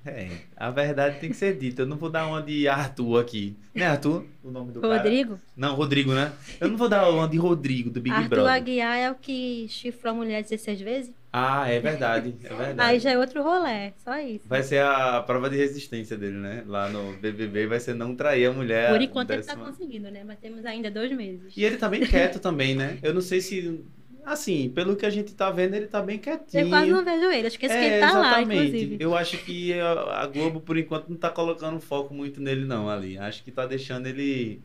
É, 0.05 0.29
a 0.57 0.71
verdade 0.71 1.21
tem 1.21 1.31
que 1.31 1.37
ser 1.37 1.57
dita. 1.57 1.83
Eu 1.83 1.87
não 1.87 1.97
vou 1.97 2.11
dar 2.11 2.27
uma 2.27 2.43
de 2.43 2.67
Arthur 2.67 3.21
aqui. 3.21 3.57
Não 3.75 3.85
é 3.85 3.89
Arthur 3.89 4.27
o 4.43 4.51
nome 4.51 4.73
do 4.73 4.81
cara? 4.81 4.97
Rodrigo? 4.97 5.41
Não, 5.57 5.75
Rodrigo, 5.77 6.13
né? 6.13 6.33
Eu 6.61 6.69
não 6.69 6.77
vou 6.77 6.89
dar 6.89 7.09
uma 7.09 7.29
de 7.29 7.37
Rodrigo, 7.39 7.89
do 7.89 8.01
Big 8.01 8.15
Arthur 8.15 8.29
Brother. 8.29 8.53
Aguiar 8.53 8.97
é 8.99 9.11
o 9.11 9.15
que 9.15 9.67
chifrou 9.69 10.13
a 10.13 10.17
mulher 10.17 10.43
16 10.43 10.81
vezes? 10.81 11.13
Ah, 11.33 11.69
é 11.71 11.79
verdade. 11.81 12.35
É 12.45 12.49
verdade. 12.49 12.81
Aí 12.81 12.99
já 12.99 13.13
é 13.13 13.19
outro 13.19 13.43
rolê, 13.43 13.93
só 14.05 14.19
isso. 14.19 14.45
Vai 14.47 14.63
ser 14.63 14.83
a 14.83 15.23
prova 15.23 15.49
de 15.49 15.57
resistência 15.57 16.17
dele, 16.17 16.37
né? 16.37 16.63
Lá 16.67 16.89
no 16.91 17.13
BBB 17.19 17.67
vai 17.69 17.81
ser 17.81 17.95
não 17.95 18.15
trair 18.15 18.47
a 18.47 18.53
mulher. 18.53 18.91
Por 18.91 19.01
enquanto 19.01 19.31
ele 19.31 19.43
tá 19.43 19.55
décima- 19.55 19.71
conseguindo, 19.71 20.11
né? 20.11 20.25
Mas 20.27 20.39
temos 20.41 20.67
ainda 20.67 20.91
dois 20.91 21.11
meses. 21.17 21.53
E 21.57 21.65
ele 21.65 21.77
tá 21.79 21.89
bem 21.89 22.05
quieto 22.05 22.39
também, 22.39 22.75
né? 22.75 22.99
Eu 23.03 23.15
não 23.15 23.21
sei 23.23 23.41
se. 23.41 23.83
Assim, 24.25 24.71
pelo 24.71 24.97
que 24.97 25.05
a 25.05 25.11
gente 25.11 25.35
tá 25.35 25.51
vendo, 25.51 25.75
ele 25.75 25.89
tá 25.89 26.01
bem 26.01 26.19
quietinho. 26.19 26.65
Eu 26.65 26.69
quase 26.69 26.91
não 26.91 27.05
vejo 27.05 27.31
ele, 27.31 27.47
acho 27.49 27.59
que 27.59 27.67
esse 27.67 27.75
que 27.75 27.85
É, 27.85 27.87
ele 27.99 28.01
tá 28.01 28.13
lá, 28.19 28.41
exatamente. 28.41 28.67
inclusive. 28.69 28.97
Eu 29.01 29.17
acho 29.17 29.39
que 29.45 29.73
a 29.81 30.27
Globo, 30.27 30.61
por 30.61 30.77
enquanto, 30.79 31.09
não 31.09 31.17
tá 31.17 31.29
colocando 31.31 31.81
foco 31.81 32.15
muito 32.15 32.41
nele, 32.41 32.65
não, 32.65 32.89
ali. 32.89 33.19
Acho 33.19 33.43
que 33.43 33.51
tá 33.51 33.67
deixando 33.67 34.07
ele, 34.07 34.61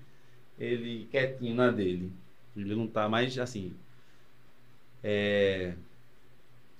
ele 0.60 1.08
quietinho 1.12 1.56
na 1.56 1.72
dele. 1.72 2.12
Ele 2.56 2.76
não 2.76 2.88
tá 2.88 3.10
mais, 3.10 3.38
assim... 3.40 3.74
é, 5.04 5.74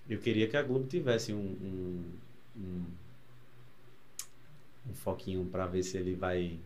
Eu 0.10 0.20
queria 0.20 0.48
que 0.48 0.58
a 0.58 0.64
Globo 0.64 0.88
tivesse 0.88 1.34
um... 1.34 1.38
um, 1.38 2.04
um, 2.58 2.84
um 4.90 4.94
foquinho 4.94 5.46
pra 5.46 5.66
ver 5.66 5.84
se 5.84 5.98
ele 5.98 6.16
vai... 6.16 6.58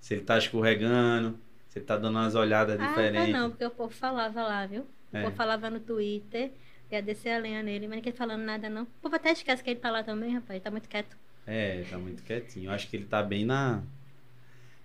Se 0.00 0.14
ele 0.14 0.22
tá 0.22 0.36
escorregando, 0.38 1.38
se 1.68 1.78
ele 1.78 1.86
tá 1.86 1.96
dando 1.96 2.16
umas 2.18 2.34
olhadas 2.34 2.78
Ah, 2.78 2.78
tá 2.78 2.88
diferentes. 2.88 3.32
não, 3.32 3.50
porque 3.50 3.64
o 3.64 3.70
povo 3.70 3.92
falava 3.94 4.42
lá, 4.42 4.66
viu? 4.66 4.86
O 5.14 5.16
É. 5.16 5.22
povo 5.22 5.36
falava 5.36 5.70
no 5.70 5.78
Twitter, 5.80 6.50
ia 6.90 7.00
descer 7.00 7.30
a 7.30 7.38
lenha 7.38 7.62
nele, 7.62 7.86
mas 7.86 7.96
ninguém 7.96 8.12
falando 8.12 8.42
nada 8.42 8.68
não. 8.68 8.82
O 8.82 8.86
povo 9.00 9.14
até 9.16 9.30
esquece 9.32 9.62
que 9.62 9.70
ele 9.70 9.80
tá 9.80 9.90
lá 9.90 10.02
também, 10.02 10.32
rapaz, 10.34 10.62
tá 10.62 10.70
muito 10.70 10.88
quieto. 10.88 11.16
É, 11.46 11.84
tá 11.88 11.98
muito 11.98 12.22
quietinho. 12.22 12.66
Eu 12.66 12.72
acho 12.72 12.88
que 12.88 12.96
ele 12.96 13.04
tá 13.06 13.22
bem 13.22 13.44
na. 13.44 13.82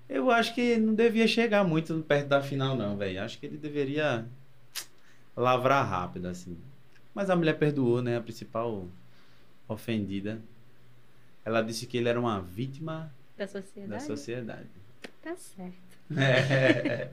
Eu 0.08 0.30
acho 0.32 0.54
que 0.56 0.78
não 0.78 0.94
devia 0.94 1.28
chegar 1.28 1.64
muito 1.64 2.04
perto 2.08 2.28
da 2.28 2.42
final, 2.42 2.76
não, 2.76 2.98
velho. 2.98 3.22
Acho 3.24 3.38
que 3.40 3.46
ele 3.46 3.58
deveria 3.58 4.26
lavrar 5.36 5.86
rápido, 5.88 6.28
assim. 6.28 6.58
Mas 7.14 7.30
a 7.30 7.36
mulher 7.36 7.58
perdoou, 7.58 8.02
né? 8.02 8.18
A 8.18 8.22
principal 8.22 8.88
ofendida. 9.68 10.42
Ela 11.46 11.62
disse 11.62 11.86
que 11.88 11.98
ele 11.98 12.10
era 12.10 12.20
uma 12.20 12.42
vítima 12.42 13.12
Da 13.38 13.46
da 13.46 13.48
sociedade. 13.52 14.04
sociedade. 14.04 14.68
Tá 15.22 15.36
certo. 15.36 15.90
É. 16.18 17.12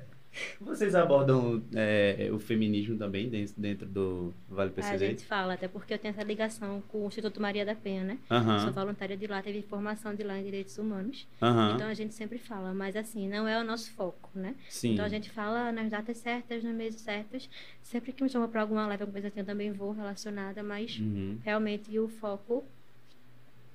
Vocês 0.61 0.95
abordam 0.95 1.63
é, 1.75 2.29
o 2.33 2.39
feminismo 2.39 2.97
também 2.97 3.29
dentro, 3.29 3.55
dentro 3.61 3.87
do 3.87 4.33
Vale 4.49 4.71
A 4.71 4.73
PCD? 4.75 5.07
gente 5.09 5.25
fala, 5.27 5.55
até 5.55 5.69
porque 5.69 5.95
eu 5.95 5.99
tenho 5.99 6.13
essa 6.13 6.23
ligação 6.23 6.83
com 6.89 7.05
o 7.05 7.07
Instituto 7.07 7.41
Maria 7.41 7.65
da 7.65 7.75
Penha, 7.75 8.05
né? 8.05 8.19
Sou 8.29 8.37
Aham, 8.37 8.73
voluntária 8.73 9.17
de 9.17 9.27
lá, 9.27 9.43
teve 9.43 9.63
formação 9.63 10.15
de 10.15 10.23
lá 10.23 10.39
em 10.39 10.45
direitos 10.45 10.77
humanos. 10.79 11.27
aham. 11.41 11.75
Então 11.75 11.89
a 11.89 11.95
gente 11.95 12.15
sempre 12.15 12.39
fala, 12.39 12.73
mas 12.75 12.97
assim, 12.97 13.29
não 13.29 13.47
é 13.49 13.59
o 13.61 13.65
nosso 13.65 13.91
foco, 13.93 14.31
né? 14.35 14.55
Sim. 14.69 14.93
Então 14.93 15.05
a 15.05 15.09
gente 15.09 15.31
fala 15.31 15.73
nas 15.73 15.91
datas 15.91 16.19
certas, 16.19 16.63
nos 16.63 16.75
meses 16.75 17.01
certos. 17.01 17.49
Sempre 17.83 18.13
que 18.13 18.23
me 18.23 18.29
chama 18.29 18.49
para 18.49 18.61
alguma 18.63 18.87
live, 18.87 19.03
alguma 19.03 19.13
coisa 19.15 19.29
assim, 19.29 19.41
eu 19.41 19.47
também 19.47 19.73
vou 19.73 19.93
relacionada, 19.93 20.63
mas 20.63 20.99
Uhum. 20.99 21.39
realmente 21.45 21.99
o 21.99 22.09
foco 22.09 22.65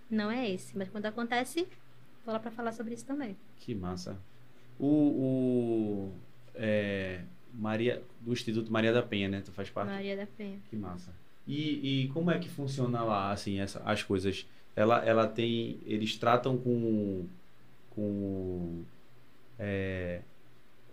não 0.09 0.29
é 0.29 0.49
esse. 0.49 0.77
Mas 0.77 0.89
quando 0.89 1.05
acontece, 1.05 1.67
vou 2.25 2.33
lá 2.33 2.39
para 2.39 2.51
falar 2.51 2.71
sobre 2.73 2.93
isso 2.93 3.05
também. 3.05 3.35
Que 3.59 3.73
massa. 3.75 4.17
O, 4.79 4.87
o 4.87 6.11
é, 6.55 7.21
Maria, 7.53 8.01
do 8.21 8.31
Instituto 8.33 8.71
Maria 8.71 8.93
da 8.93 9.01
Penha, 9.01 9.27
né? 9.27 9.41
Tu 9.43 9.51
faz 9.51 9.69
parte? 9.69 9.89
Maria 9.89 10.15
da 10.17 10.25
Penha. 10.27 10.59
Que 10.69 10.75
massa. 10.75 11.13
E, 11.47 12.03
e 12.03 12.07
como 12.09 12.31
é 12.31 12.39
que 12.39 12.47
funciona 12.49 13.03
lá, 13.03 13.31
assim, 13.31 13.59
essa, 13.59 13.81
as 13.83 14.03
coisas? 14.03 14.45
Ela, 14.75 15.03
ela 15.03 15.27
tem, 15.27 15.79
eles 15.85 16.15
tratam 16.15 16.57
com, 16.57 17.25
com, 17.89 18.83
é, 19.59 20.21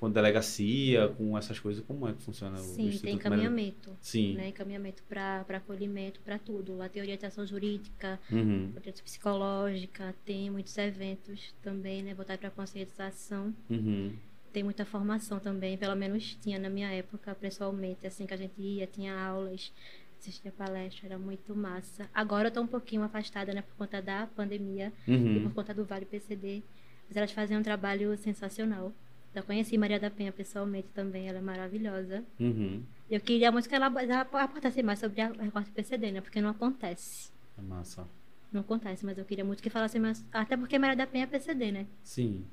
com 0.01 0.11
delegacia, 0.11 1.09
com 1.17 1.37
essas 1.37 1.59
coisas, 1.61 1.85
como 1.87 2.09
é 2.09 2.13
que 2.13 2.23
funciona 2.23 2.57
o 2.57 2.63
Sim, 2.63 2.87
Instituto 2.87 3.05
tem 3.05 3.15
encaminhamento. 3.15 3.97
Sim. 4.01 4.35
Né? 4.35 4.49
Encaminhamento 4.49 5.03
para 5.09 5.45
acolhimento, 5.49 6.19
para 6.21 6.39
tudo. 6.39 6.77
Lá 6.77 6.89
tem 6.89 7.03
orientação 7.03 7.47
jurídica, 7.47 8.19
Uhum, 8.31 8.73
orientação 8.77 9.05
psicológica, 9.05 10.15
tem 10.25 10.51
muitos 10.51 10.77
eventos 10.79 11.55
também, 11.63 12.03
né? 12.03 12.15
Voltar 12.15 12.39
para 12.39 12.51
conscientização. 12.51 13.55
uhum, 13.71 14.13
Tem 14.53 14.63
muita 14.63 14.85
formação 14.85 15.39
também, 15.39 15.77
pelo 15.77 15.95
menos 15.95 16.35
tinha 16.37 16.59
na 16.59 16.69
minha 16.69 16.91
época, 16.91 17.35
pessoalmente, 17.35 18.07
assim 18.07 18.27
que 18.27 18.35
a 18.35 18.37
gente 18.37 18.61
ia, 18.61 18.87
tinha 18.87 19.15
aulas, 19.15 19.73
assistia 20.19 20.53
palestra, 20.53 21.07
era 21.07 21.19
muito 21.19 21.55
massa. 21.55 22.09
Agora 22.13 22.49
eu 22.49 22.53
tô 22.53 22.61
um 22.61 22.67
pouquinho 22.67 23.03
afastada, 23.03 23.53
né, 23.53 23.63
por 23.63 23.75
conta 23.77 24.03
da 24.03 24.27
pandemia 24.27 24.93
e 25.07 25.15
uhum. 25.15 25.43
por 25.45 25.55
conta 25.55 25.75
do 25.75 25.85
Vale 25.85 26.05
PCD, 26.05 26.63
mas 27.07 27.17
elas 27.17 27.33
faziam 27.33 27.61
um 27.61 27.63
trabalho 27.63 28.17
sensacional. 28.19 28.93
Eu 29.35 29.43
conheci 29.43 29.79
Maria 29.79 30.01
da 30.01 30.11
Penha 30.11 30.33
pessoalmente 30.33 30.89
também, 30.95 31.29
ela 31.29 31.39
é 31.39 31.43
maravilhosa. 31.43 32.25
Uhum. 32.41 32.83
Eu 33.11 33.21
queria 33.21 33.53
muito 33.53 33.69
que 33.69 33.75
ela 33.75 33.87
ela 33.87 34.21
aportasse 34.21 34.83
mais 34.83 34.99
sobre 34.99 35.21
a 35.21 35.29
recorte 35.29 35.71
PCD, 35.71 36.13
né, 36.13 36.21
porque 36.21 36.41
não 36.41 36.51
acontece. 36.51 37.31
É 37.57 37.63
massa. 37.63 38.07
Não 38.53 38.63
acontece, 38.63 39.05
mas 39.05 39.19
eu 39.19 39.25
queria 39.25 39.45
muito 39.45 39.63
que 39.63 39.71
falasse 39.71 39.99
mais, 39.99 40.25
até 40.33 40.57
porque 40.57 40.79
Maria 40.79 40.97
da 40.97 41.07
Penha 41.07 41.25
é 41.25 41.27
PCD, 41.27 41.71
né? 41.71 41.87
Sim, 42.03 42.47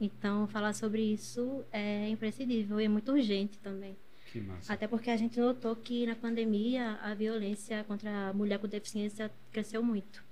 Então, 0.00 0.46
falar 0.46 0.72
sobre 0.74 1.02
isso 1.02 1.64
é 1.72 2.08
imprescindível 2.08 2.80
e 2.80 2.84
é 2.84 2.88
muito 2.88 3.10
urgente 3.12 3.58
também. 3.58 3.96
que 4.32 4.40
massa. 4.40 4.72
Até 4.72 4.86
porque 4.86 5.10
a 5.10 5.16
gente 5.16 5.40
notou 5.40 5.74
que 5.74 6.06
na 6.06 6.14
pandemia 6.14 6.98
a 7.02 7.14
violência 7.14 7.82
contra 7.84 8.28
a 8.28 8.32
mulher 8.32 8.58
com 8.58 8.68
deficiência 8.68 9.30
cresceu 9.50 9.82
muito, 9.82 10.22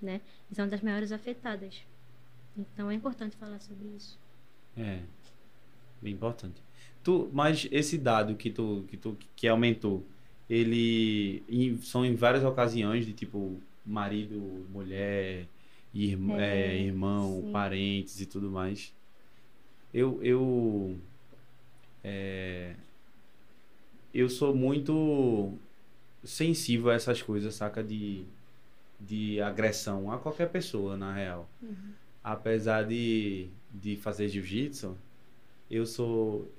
né? 0.00 0.20
E 0.50 0.54
são 0.54 0.68
das 0.68 0.80
maiores 0.82 1.10
afetadas. 1.10 1.82
Então 2.56 2.90
é 2.90 2.94
importante 2.94 3.34
falar 3.36 3.58
sobre 3.60 3.88
isso. 3.96 4.18
É, 4.76 5.00
bem 6.02 6.12
importante. 6.12 6.60
Tu, 7.02 7.30
mas 7.32 7.66
esse 7.70 7.96
dado 7.98 8.34
que 8.36 8.50
tu, 8.50 8.84
que 8.88 8.96
tu 8.96 9.16
que 9.34 9.48
aumentou, 9.48 10.04
ele 10.50 11.42
em- 11.48 11.80
são 11.80 12.04
em 12.04 12.14
várias 12.14 12.44
ocasiões 12.44 13.06
de 13.06 13.12
tipo 13.12 13.58
marido, 13.84 14.66
mulher, 14.70 15.46
irm- 15.94 16.32
É, 16.38 16.76
é, 16.76 16.78
irmão, 16.82 17.42
sim. 17.42 17.52
parentes 17.52 18.20
e 18.20 18.26
tudo 18.26 18.50
mais. 18.50 18.92
Eu 19.96 20.22
eu 20.22 20.98
é, 22.04 22.74
eu 24.12 24.28
sou 24.28 24.54
muito 24.54 25.54
sensível 26.24 26.90
a 26.90 26.94
essas 26.94 27.22
coisas, 27.22 27.54
saca 27.54 27.82
de 27.82 28.24
de 28.98 29.40
agressão 29.40 30.10
a 30.10 30.18
qualquer 30.18 30.48
pessoa, 30.50 30.96
na 30.96 31.12
real 31.12 31.48
apesar 32.26 32.84
de, 32.84 33.46
de 33.72 33.94
fazer 33.94 34.28
jiu-jitsu, 34.28 34.98
eu 35.70 35.86
sou. 35.86 36.50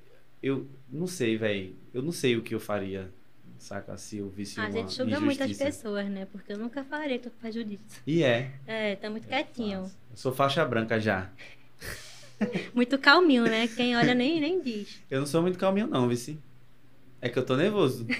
Eu 0.42 0.66
não 0.90 1.08
sei, 1.08 1.36
velho. 1.36 1.76
Eu 1.94 2.02
não 2.02 2.14
sei 2.14 2.38
o 2.38 2.42
que 2.42 2.56
eu 2.56 2.60
faria, 2.60 3.10
saca? 3.60 3.98
Se 3.98 4.20
eu 4.20 4.30
visse 4.30 4.58
a 4.62 4.64
uma 4.64 4.72
gente 4.72 4.96
julga 4.96 5.20
muitas 5.20 5.58
pessoas, 5.58 6.08
né? 6.08 6.26
Porque 6.32 6.54
eu 6.54 6.58
nunca 6.58 6.86
falarei 6.86 7.18
que 7.18 7.30
tu 7.30 7.36
faz 7.42 7.54
jiu-jitsu. 7.54 8.02
E 8.08 8.24
é. 8.24 8.54
É, 8.66 8.96
tá 8.96 9.10
muito 9.10 9.28
quietinho. 9.28 9.80
Eu 9.80 10.16
sou 10.16 10.32
faixa 10.32 10.64
branca 10.64 11.02
já. 11.02 11.30
Muito 12.74 12.98
calminho, 13.00 13.44
né? 13.44 13.68
Quem 13.68 13.96
olha 13.98 14.14
nem, 14.14 14.40
nem 14.40 14.62
diz. 14.62 15.02
Eu 15.10 15.20
não 15.20 15.28
sou 15.28 15.42
muito 15.42 15.58
calminho, 15.58 15.88
não, 15.88 16.08
Vici. 16.08 16.38
É 17.20 17.30
que 17.30 17.38
eu 17.40 17.46
tô 17.46 17.56
nervoso. 17.56 18.06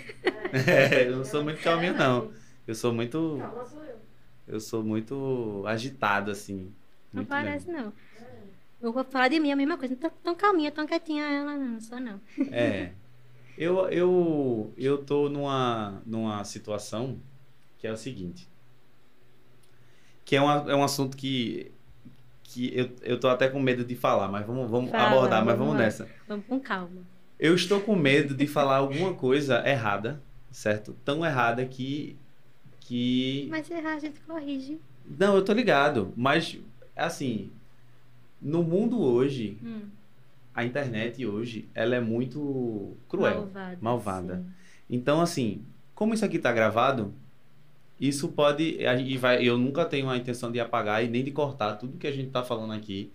É, 0.66 1.08
eu 1.10 1.18
não 1.18 1.26
sou 1.26 1.44
muito 1.44 1.62
calminho, 1.62 1.94
não. 1.94 2.32
Eu 2.66 2.74
sou 2.74 2.94
muito. 2.94 3.38
Calma, 3.38 3.66
sou 3.66 3.84
eu. 3.84 3.98
Eu 4.48 4.60
sou 4.62 4.82
muito 4.82 5.62
agitado, 5.68 6.32
assim. 6.32 6.74
Não 7.12 7.24
Muito 7.24 7.28
parece, 7.28 7.68
mesmo. 7.68 7.84
não. 7.84 7.94
Eu 8.82 8.94
vou 8.94 9.04
falar 9.04 9.28
de 9.28 9.40
mim 9.42 9.52
a 9.52 9.56
mesma 9.58 9.78
coisa. 9.78 9.94
Tão, 9.98 10.10
tão 10.24 10.36
calminha, 10.36 10.72
tão 10.72 10.88
quietinha 10.88 11.26
ela, 11.26 11.58
não, 11.58 11.68
não 11.68 11.82
sou 11.82 12.00
não. 12.00 12.22
É. 12.50 12.92
Eu, 13.58 13.90
eu, 13.90 14.74
eu 14.78 15.04
tô 15.04 15.28
numa, 15.30 16.02
numa 16.06 16.44
situação 16.46 17.20
que 17.78 17.88
é 17.88 17.92
o 17.92 17.98
seguinte. 17.98 18.48
Que 20.24 20.36
é, 20.36 20.42
uma, 20.42 20.72
é 20.72 20.76
um 20.76 20.84
assunto 20.84 21.18
que, 21.18 21.72
que 22.48 22.72
eu, 22.74 22.90
eu 23.02 23.20
tô 23.20 23.28
até 23.28 23.50
com 23.50 23.60
medo 23.60 23.84
de 23.84 23.94
falar, 23.96 24.30
mas 24.30 24.46
vamos, 24.46 24.70
vamos 24.70 24.90
Fala, 24.90 25.10
abordar, 25.10 25.44
mas 25.46 25.58
vamos 25.58 25.76
nessa. 25.76 26.08
Vamos 26.28 26.46
com 26.46 26.60
calma. 26.60 27.02
Eu 27.38 27.54
estou 27.54 27.82
com 27.82 27.96
medo 27.96 28.34
de 28.34 28.48
falar 28.48 28.78
alguma 28.78 29.14
coisa 29.14 29.68
errada, 29.68 30.22
certo? 30.50 30.96
Tão 31.06 31.26
errada 31.26 31.66
que. 31.66 32.18
que... 32.80 33.48
Mas 33.52 33.70
errar, 33.70 33.96
a 33.96 34.00
gente 34.00 34.20
corrige. 34.22 34.80
Não, 35.20 35.36
eu 35.36 35.44
tô 35.44 35.54
ligado, 35.54 36.14
mas 36.16 36.58
assim, 36.96 37.52
no 38.42 38.64
mundo 38.64 39.00
hoje, 39.02 39.58
Hum, 39.64 39.82
a 40.56 40.66
internet 40.66 41.24
hoje, 41.26 41.68
ela 41.76 41.96
é 41.96 42.00
muito 42.00 42.96
cruel. 43.08 43.42
malvada. 43.42 43.78
malvada. 43.82 44.46
Então, 44.90 45.20
assim, 45.22 45.64
como 45.94 46.14
isso 46.14 46.26
aqui 46.26 46.40
tá 46.40 46.52
gravado, 46.52 47.14
isso 48.00 48.30
pode. 48.30 48.78
E 49.06 49.18
vai, 49.18 49.44
eu 49.48 49.58
nunca 49.58 49.86
tenho 49.86 50.10
a 50.10 50.18
intenção 50.18 50.52
de 50.52 50.60
apagar 50.60 51.04
e 51.04 51.08
nem 51.08 51.24
de 51.24 51.32
cortar 51.32 51.76
tudo 51.76 51.98
que 51.98 52.08
a 52.08 52.12
gente 52.12 52.30
tá 52.30 52.44
falando 52.44 52.74
aqui 52.74 53.12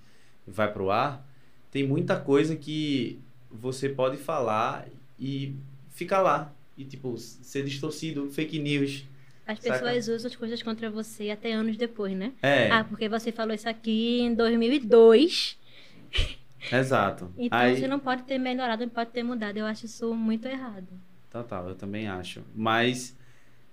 vai 0.46 0.72
pro 0.72 0.90
ar. 0.90 1.26
Tem 1.70 1.86
muita 1.86 2.18
coisa 2.18 2.56
que 2.56 3.18
você 3.50 3.88
pode 3.88 4.16
falar 4.16 4.86
e 5.18 5.54
ficar 5.90 6.20
lá. 6.20 6.52
E, 6.76 6.84
tipo, 6.84 7.16
ser 7.18 7.64
distorcido, 7.64 8.30
fake 8.30 8.58
news. 8.58 9.04
As 9.46 9.58
Saca? 9.58 9.72
pessoas 9.78 10.08
usam 10.08 10.30
as 10.30 10.36
coisas 10.36 10.62
contra 10.62 10.90
você 10.90 11.30
até 11.30 11.52
anos 11.52 11.76
depois, 11.76 12.16
né? 12.16 12.32
É, 12.42 12.70
Ah, 12.70 12.84
porque 12.84 13.08
você 13.08 13.30
falou 13.30 13.54
isso 13.54 13.68
aqui 13.68 14.20
em 14.20 14.34
2002. 14.34 15.58
exato. 16.72 17.30
Então 17.38 17.58
Aí, 17.58 17.76
você 17.76 17.86
não 17.86 17.98
pode 17.98 18.22
ter 18.22 18.38
melhorado, 18.38 18.82
não 18.84 18.90
pode 18.90 19.10
ter 19.10 19.22
mudado. 19.22 19.56
Eu 19.58 19.66
acho 19.66 19.86
isso 19.86 20.14
muito 20.14 20.46
errado. 20.46 20.88
Total, 21.30 21.68
eu 21.68 21.74
também 21.74 22.08
acho. 22.08 22.42
Mas 22.54 23.16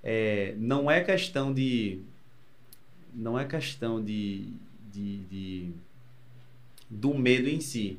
é, 0.03 0.55
não 0.57 0.89
é 0.89 1.03
questão 1.03 1.53
de. 1.53 2.01
Não 3.13 3.37
é 3.37 3.45
questão 3.45 4.03
de, 4.03 4.53
de, 4.91 5.17
de- 5.25 5.71
do 6.89 7.13
medo 7.13 7.47
em 7.49 7.59
si. 7.59 7.97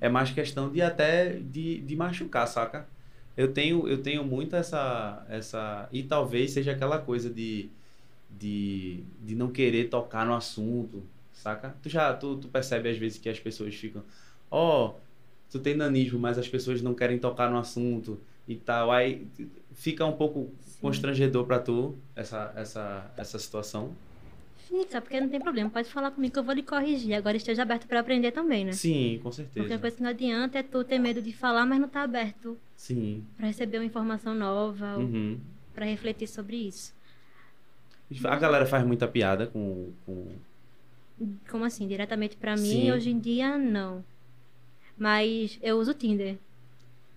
É 0.00 0.08
mais 0.08 0.30
questão 0.32 0.70
de 0.72 0.82
até 0.82 1.34
de, 1.38 1.80
de 1.80 1.96
machucar, 1.96 2.46
saca? 2.48 2.86
Eu 3.36 3.52
tenho, 3.52 3.88
eu 3.88 4.02
tenho 4.02 4.24
muito 4.24 4.56
essa, 4.56 5.24
essa. 5.28 5.88
E 5.92 6.02
talvez 6.02 6.52
seja 6.52 6.72
aquela 6.72 6.98
coisa 6.98 7.30
de, 7.30 7.70
de, 8.30 9.04
de 9.24 9.34
não 9.36 9.50
querer 9.50 9.88
tocar 9.90 10.26
no 10.26 10.34
assunto, 10.34 11.02
saca? 11.32 11.76
Tu 11.82 11.88
já 11.90 12.14
tu, 12.14 12.36
tu 12.38 12.48
percebe 12.48 12.90
às 12.90 12.98
vezes 12.98 13.18
que 13.18 13.28
as 13.28 13.40
pessoas 13.40 13.74
ficam, 13.74 14.02
ó, 14.50 14.94
tu 15.50 15.58
tem 15.60 15.76
nanismo, 15.76 16.18
mas 16.18 16.38
as 16.38 16.48
pessoas 16.48 16.82
não 16.82 16.94
querem 16.94 17.18
tocar 17.18 17.50
no 17.50 17.58
assunto 17.58 18.20
e 18.48 18.56
tal. 18.56 18.90
Aí 18.92 19.26
fica 19.74 20.06
um 20.06 20.12
pouco 20.12 20.50
constrangedor 20.82 21.46
pra 21.46 21.58
tu 21.58 21.96
essa, 22.14 22.52
essa, 22.56 23.10
essa 23.16 23.38
situação. 23.38 23.92
Fica, 24.68 25.00
porque 25.00 25.20
não 25.20 25.28
tem 25.28 25.40
problema. 25.40 25.70
Pode 25.70 25.88
falar 25.88 26.10
comigo 26.10 26.32
que 26.32 26.38
eu 26.38 26.44
vou 26.44 26.54
lhe 26.54 26.62
corrigir. 26.62 27.14
Agora 27.14 27.36
esteja 27.36 27.62
aberto 27.62 27.86
para 27.86 28.00
aprender 28.00 28.32
também, 28.32 28.64
né? 28.64 28.72
Sim, 28.72 29.18
com 29.22 29.30
Porque 29.30 29.42
a 29.42 29.44
certeza. 29.44 29.78
coisa 29.78 29.96
que 29.96 30.02
não 30.02 30.10
adianta 30.10 30.58
é 30.58 30.62
tu 30.62 30.82
ter 30.84 30.98
medo 30.98 31.20
de 31.22 31.32
falar, 31.32 31.64
mas 31.66 31.78
não 31.80 31.88
tá 31.88 32.02
aberto 32.02 32.58
Sim. 32.76 33.24
para 33.36 33.46
receber 33.46 33.78
uma 33.78 33.84
informação 33.84 34.34
nova, 34.34 34.96
Uhum. 34.98 35.38
para 35.74 35.84
refletir 35.86 36.26
sobre 36.26 36.56
isso. 36.56 36.94
A 38.24 38.36
galera 38.36 38.66
faz 38.66 38.84
muita 38.84 39.06
piada 39.08 39.46
com, 39.46 39.90
com, 40.06 40.26
Como 41.50 41.64
assim? 41.64 41.86
Diretamente 41.86 42.36
pra 42.36 42.54
mim, 42.56 42.62
Sim. 42.82 42.92
hoje 42.92 43.10
em 43.10 43.18
dia, 43.18 43.56
não. 43.58 44.04
Mas 44.96 45.58
eu 45.62 45.78
uso 45.78 45.90
o 45.92 45.94
Tinder, 45.94 46.36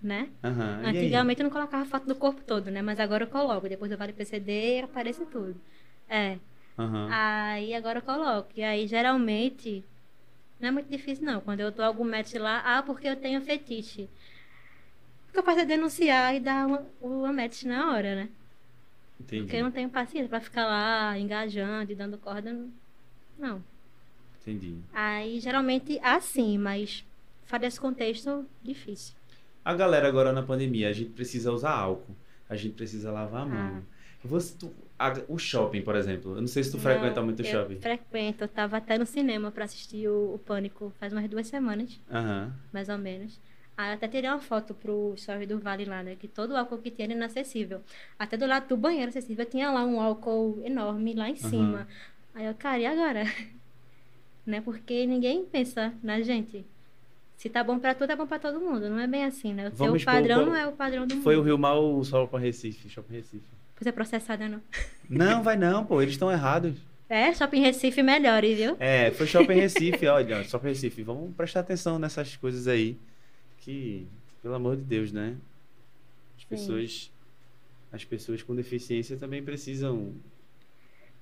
né? 0.05 0.29
Aí? 0.43 0.97
Antigamente 0.97 1.41
eu 1.41 1.45
não 1.45 1.51
colocava 1.51 1.85
foto 1.85 2.05
do 2.05 2.15
corpo 2.15 2.41
todo, 2.41 2.69
né? 2.69 2.81
Mas 2.81 2.99
agora 2.99 3.23
eu 3.23 3.27
coloco. 3.27 3.67
Depois 3.67 3.91
do 3.91 3.97
Vale 3.97 4.13
PCD 4.13 4.81
aparece 4.83 5.25
tudo. 5.25 5.55
É. 6.07 6.37
Aham. 6.77 7.09
Aí 7.11 7.73
agora 7.73 7.99
eu 7.99 8.03
coloco. 8.03 8.49
E 8.55 8.63
aí 8.63 8.87
geralmente 8.87 9.83
não 10.59 10.69
é 10.69 10.71
muito 10.71 10.89
difícil 10.89 11.25
não. 11.25 11.41
Quando 11.41 11.59
eu 11.59 11.71
dou 11.71 11.83
algum 11.83 12.05
match 12.09 12.35
lá, 12.35 12.61
ah, 12.65 12.83
porque 12.83 13.07
eu 13.07 13.15
tenho 13.15 13.41
fetiche. 13.41 14.07
O 15.29 15.31
que 15.33 15.39
eu 15.39 15.43
faço 15.43 15.59
é 15.59 15.65
denunciar 15.65 16.35
e 16.35 16.39
dar 16.39 16.67
uma, 16.67 16.85
uma 17.01 17.33
match 17.33 17.63
na 17.63 17.91
hora, 17.91 18.15
né? 18.15 18.29
Entendi. 19.19 19.43
Porque 19.43 19.57
eu 19.57 19.63
não 19.63 19.71
tenho 19.71 19.89
paciência 19.89 20.29
pra 20.29 20.39
ficar 20.39 20.65
lá 20.65 21.17
engajando 21.17 21.91
e 21.91 21.95
dando 21.95 22.17
corda. 22.17 22.55
Não. 23.37 23.61
Entendi. 24.41 24.75
Aí 24.93 25.39
geralmente 25.39 25.99
assim, 26.03 26.57
mas 26.57 27.03
fora 27.45 27.61
desse 27.61 27.79
contexto, 27.79 28.45
difícil. 28.61 29.15
A 29.65 29.73
galera 29.73 30.07
agora 30.07 30.31
na 30.31 30.43
pandemia, 30.43 30.87
a 30.89 30.93
gente 30.93 31.09
precisa 31.09 31.51
usar 31.51 31.71
álcool. 31.71 32.15
A 32.47 32.55
gente 32.55 32.73
precisa 32.75 33.11
lavar 33.11 33.41
a 33.41 33.45
mão. 33.45 33.83
Você, 34.23 34.55
tu- 34.57 34.71
a- 34.97 35.21
o 35.27 35.37
shopping, 35.37 35.81
por 35.81 35.95
exemplo. 35.95 36.35
Eu 36.35 36.41
não 36.41 36.47
sei 36.47 36.63
se 36.63 36.71
tu 36.71 36.79
frequenta 36.79 37.19
Não, 37.19 37.25
muito 37.25 37.39
o 37.41 37.45
eu 37.45 37.51
shopping. 37.51 37.79
Frequento, 37.79 38.43
eu 38.43 38.47
tava 38.47 38.77
até 38.77 38.97
no 38.97 39.05
cinema 39.05 39.51
pra 39.51 39.65
assistir 39.65 40.07
o, 40.07 40.35
o 40.35 40.39
Pânico 40.39 40.93
faz 40.99 41.11
umas 41.11 41.27
duas 41.29 41.47
semanas. 41.47 41.99
Aham. 42.11 42.53
mais 42.71 42.87
ou 42.89 42.97
menos. 42.97 43.39
Aí 43.77 43.89
eu 43.89 43.95
até 43.95 44.07
tirei 44.07 44.29
uma 44.29 44.39
foto 44.39 44.73
pro 44.73 45.13
story 45.17 45.45
do 45.45 45.59
Vale 45.59 45.83
lá, 45.85 46.01
né? 46.01 46.15
Que 46.15 46.27
todo 46.29 46.51
o 46.51 46.55
álcool 46.57 46.77
que 46.77 46.89
tinha 46.91 47.07
era 47.07 47.13
inacessível. 47.13 47.81
Até 48.17 48.37
do 48.37 48.45
lado 48.45 48.67
do 48.69 48.77
banheiro 48.77 49.09
acessível 49.09 49.45
tinha 49.45 49.69
lá 49.71 49.83
um 49.83 49.99
álcool 49.99 50.61
enorme 50.63 51.13
lá 51.13 51.29
em 51.29 51.35
cima. 51.35 51.87
Aí 52.33 52.45
eu, 52.45 52.53
cara, 52.55 52.79
e 52.79 52.85
agora? 52.85 53.23
né? 54.45 54.61
Porque 54.61 55.05
ninguém 55.05 55.45
pensa 55.45 55.93
na 56.01 56.21
gente. 56.21 56.65
Se 57.37 57.49
tá 57.49 57.63
bom 57.63 57.77
pra 57.79 57.93
tu, 57.93 58.07
tá 58.07 58.15
bom 58.15 58.25
pra 58.25 58.39
todo 58.39 58.59
mundo. 58.59 58.89
Não 58.89 58.99
é 58.99 59.07
bem 59.07 59.25
assim, 59.25 59.53
né? 59.53 59.67
O 59.67 59.71
Vamos 59.71 60.03
teu 60.03 60.13
padrão 60.13 60.37
qual- 60.37 60.45
não 60.47 60.55
é 60.55 60.65
o 60.67 60.71
padrão 60.71 61.05
do 61.05 61.17
Foi 61.21 61.35
o 61.35 61.39
mundo. 61.39 61.47
Rio 61.47 61.57
Mal 61.57 61.83
ou 61.83 62.03
só 62.03 62.25
para 62.25 62.39
Recife? 62.39 62.89
Shopping 62.89 63.13
Recife. 63.15 63.43
Você 63.79 63.89
é 63.89 63.91
processada, 63.91 64.47
não. 64.47 64.61
Não, 65.09 65.43
vai 65.43 65.57
não, 65.57 65.85
pô. 65.85 66.01
Eles 66.01 66.13
estão 66.13 66.31
errados. 66.31 66.75
É, 67.09 67.33
Shopping 67.33 67.59
Recife 67.61 68.01
melhore, 68.01 68.55
viu? 68.55 68.77
É, 68.79 69.11
foi 69.11 69.27
Shopping 69.27 69.53
Recife, 69.53 70.07
olha. 70.07 70.43
Shopping 70.45 70.69
Recife. 70.69 71.03
Vamos 71.03 71.35
prestar 71.35 71.59
atenção 71.59 71.99
nessas 71.99 72.35
coisas 72.37 72.67
aí. 72.67 72.97
Que, 73.59 74.07
pelo 74.41 74.55
amor 74.55 74.75
de 74.77 74.83
Deus, 74.83 75.11
né? 75.11 75.35
As 76.37 76.43
pessoas... 76.45 77.11
As 77.91 78.03
pessoas 78.03 78.41
com 78.43 78.55
deficiência 78.55 79.15
também 79.17 79.41
precisam... 79.43 80.13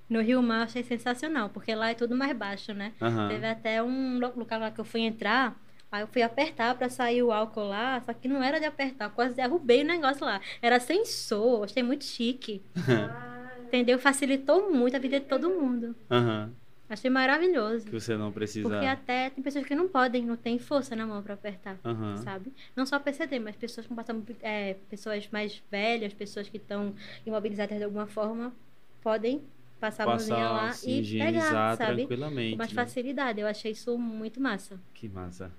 No 0.10 0.22
Rio 0.22 0.42
Mar 0.42 0.60
eu 0.60 0.64
achei 0.64 0.84
sensacional, 0.84 1.50
porque 1.50 1.74
lá 1.74 1.92
é 1.92 1.94
tudo 1.94 2.16
mais 2.16 2.36
baixo, 2.36 2.74
né? 2.74 2.94
Aham. 3.02 3.30
Teve 3.30 3.46
até 3.48 3.82
um 3.82 4.20
lo- 4.20 4.34
local 4.36 4.60
lá 4.60 4.70
que 4.72 4.80
eu 4.80 4.86
fui 4.86 5.02
entrar, 5.02 5.56
aí 5.94 6.02
eu 6.02 6.08
fui 6.08 6.24
apertar 6.24 6.76
pra 6.76 6.90
sair 6.90 7.22
o 7.22 7.32
álcool 7.32 7.66
lá, 7.66 8.02
só 8.02 8.14
que 8.14 8.28
não 8.28 8.42
era 8.42 8.60
de 8.60 8.66
apertar, 8.66 9.12
quase 9.12 9.36
derrubei 9.36 9.84
o 9.84 9.86
negócio 9.86 10.26
lá. 10.26 10.42
Era 10.60 10.80
sensor, 10.80 11.66
achei 11.66 11.84
muito 11.84 12.04
chique. 12.04 12.64
Entendeu? 13.68 14.00
Facilitou 14.00 14.72
muito 14.72 14.96
a 14.96 15.00
vida 15.00 15.20
de 15.20 15.28
todo 15.28 15.50
mundo. 15.50 15.96
Aham. 16.10 16.52
Achei 16.90 17.10
maravilhoso. 17.10 17.86
Que 17.86 17.92
você 17.92 18.18
não 18.18 18.32
precisa... 18.32 18.68
Porque 18.68 18.86
até 18.86 19.30
tem 19.30 19.44
pessoas 19.44 19.66
que 19.66 19.74
não 19.74 19.88
podem, 19.88 20.26
não 20.26 20.36
tem 20.36 20.60
força 20.60 20.96
na 20.96 21.08
mão 21.08 21.24
pra 21.24 21.36
apertar. 21.36 21.78
Aham. 21.84 22.18
Sabe? 22.18 22.52
Não 22.76 22.86
só 22.86 23.00
PCD, 23.00 23.40
mas 23.40 23.56
pessoas 23.56 23.88
com 23.88 23.96
é, 24.42 24.76
pessoas 24.90 25.28
mais 25.32 25.64
velhas, 25.72 26.14
pessoas 26.14 26.50
que 26.50 26.58
estão 26.58 26.94
imobilizadas 27.26 27.78
de 27.78 27.84
alguma 27.84 28.06
forma, 28.06 28.54
podem 29.02 29.42
passar 29.80 30.04
a 30.04 30.08
mãozinha 30.08 30.38
lá 30.38 30.68
Passar, 30.68 30.90
e 30.90 31.20
pegar, 31.20 31.78
sabe? 31.78 31.96
tranquilamente. 31.98 32.52
Com 32.52 32.58
mais 32.58 32.74
né? 32.74 32.84
facilidade. 32.84 33.42
Eu 33.42 33.48
achei 33.48 33.72
isso 33.72 33.98
muito 33.98 34.40
massa. 34.40 34.80
Que 34.94 35.10
massa, 35.10 35.52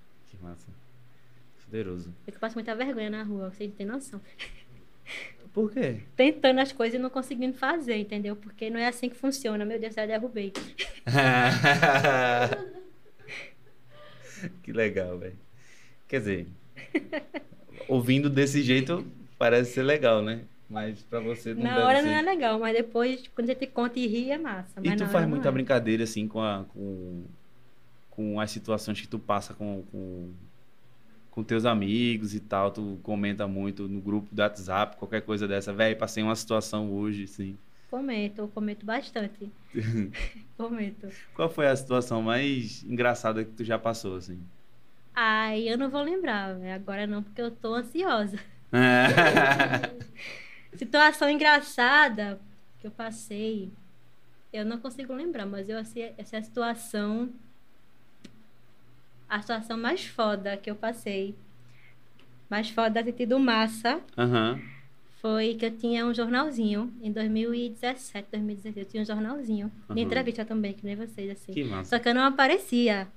massa. 0.44 0.66
Poderoso. 1.64 2.14
Eu 2.26 2.32
que 2.32 2.38
passo 2.38 2.54
muita 2.54 2.74
vergonha 2.74 3.10
na 3.10 3.22
rua, 3.22 3.50
vocês 3.50 3.70
não 3.70 3.76
têm 3.76 3.86
noção. 3.86 4.20
Por 5.52 5.72
quê? 5.72 6.00
Tentando 6.16 6.60
as 6.60 6.72
coisas 6.72 6.98
e 6.98 7.02
não 7.02 7.08
conseguindo 7.08 7.56
fazer, 7.56 7.96
entendeu? 7.96 8.34
Porque 8.34 8.68
não 8.68 8.78
é 8.78 8.88
assim 8.88 9.08
que 9.08 9.16
funciona. 9.16 9.64
Meu 9.64 9.78
Deus, 9.78 9.96
eu 9.96 10.06
derrubei. 10.06 10.52
que 14.62 14.72
legal, 14.72 15.18
velho. 15.18 15.38
Quer 16.08 16.18
dizer, 16.18 16.48
ouvindo 17.88 18.28
desse 18.28 18.62
jeito 18.62 19.06
parece 19.38 19.74
ser 19.74 19.84
legal, 19.84 20.22
né? 20.22 20.40
Mas 20.68 21.00
pra 21.02 21.20
você 21.20 21.54
não 21.54 21.62
na 21.62 21.86
hora 21.86 22.00
ser. 22.00 22.06
não 22.06 22.12
é 22.12 22.22
legal, 22.22 22.58
mas 22.58 22.74
depois, 22.74 23.28
quando 23.34 23.48
a 23.48 23.52
gente 23.52 23.66
conta 23.68 23.98
e 23.98 24.06
ri, 24.06 24.32
é 24.32 24.38
massa. 24.38 24.80
E 24.82 24.96
tu 24.96 25.06
faz 25.06 25.28
muita 25.28 25.48
é. 25.48 25.52
brincadeira 25.52 26.04
assim 26.04 26.26
com, 26.26 26.40
a, 26.40 26.64
com, 26.72 27.24
com 28.14 28.40
as 28.40 28.50
situações 28.50 29.00
que 29.00 29.08
tu 29.08 29.18
passa 29.18 29.54
com, 29.54 29.84
com, 29.90 30.32
com 31.30 31.42
teus 31.42 31.64
amigos 31.64 32.34
e 32.34 32.40
tal. 32.40 32.70
Tu 32.70 32.98
comenta 33.02 33.46
muito 33.46 33.88
no 33.88 34.00
grupo 34.00 34.34
do 34.34 34.40
WhatsApp, 34.40 34.96
qualquer 34.96 35.22
coisa 35.22 35.46
dessa. 35.46 35.72
Velho, 35.72 35.96
passei 35.96 36.22
uma 36.22 36.36
situação 36.36 36.92
hoje, 36.92 37.24
assim. 37.24 37.56
Comento, 37.90 38.50
comento 38.52 38.84
bastante. 38.84 39.50
comento. 40.56 41.08
Qual 41.34 41.48
foi 41.48 41.68
a 41.68 41.76
situação 41.76 42.22
mais 42.22 42.82
engraçada 42.84 43.44
que 43.44 43.52
tu 43.52 43.64
já 43.64 43.78
passou, 43.78 44.16
assim? 44.16 44.40
Ai, 45.14 45.68
eu 45.68 45.78
não 45.78 45.88
vou 45.88 46.02
lembrar, 46.02 46.54
velho. 46.54 46.74
Agora 46.74 47.06
não, 47.06 47.22
porque 47.22 47.40
eu 47.40 47.50
tô 47.50 47.74
ansiosa. 47.74 48.38
Situação 50.76 51.30
engraçada 51.30 52.40
que 52.80 52.86
eu 52.86 52.90
passei. 52.90 53.70
Eu 54.52 54.64
não 54.64 54.78
consigo 54.78 55.14
lembrar, 55.14 55.46
mas 55.46 55.68
eu 55.68 55.78
assim, 55.78 56.12
essa 56.18 56.36
é 56.36 56.42
situação. 56.42 57.32
A 59.28 59.40
situação 59.40 59.76
mais 59.76 60.04
foda 60.04 60.56
que 60.56 60.70
eu 60.70 60.76
passei. 60.76 61.34
Mais 62.48 62.68
foda 62.70 63.02
ter 63.02 63.12
tido 63.12 63.38
massa. 63.38 64.00
Aham. 64.16 64.60
Foi 65.20 65.54
que 65.54 65.64
eu 65.64 65.70
tinha 65.76 66.04
um 66.04 66.12
jornalzinho 66.12 66.92
em 67.02 67.10
2017, 67.10 68.28
2016. 68.30 68.76
Eu 68.76 68.84
tinha 68.84 69.02
um 69.02 69.06
jornalzinho. 69.06 69.72
De 69.88 69.92
Aham. 69.92 70.00
entrevista 70.02 70.44
também, 70.44 70.74
que 70.74 70.84
nem 70.84 70.94
vocês, 70.96 71.30
assim. 71.30 71.52
Que 71.52 71.64
massa. 71.64 71.96
Só 71.96 72.02
que 72.02 72.08
eu 72.08 72.14
não 72.14 72.22
aparecia. 72.24 73.08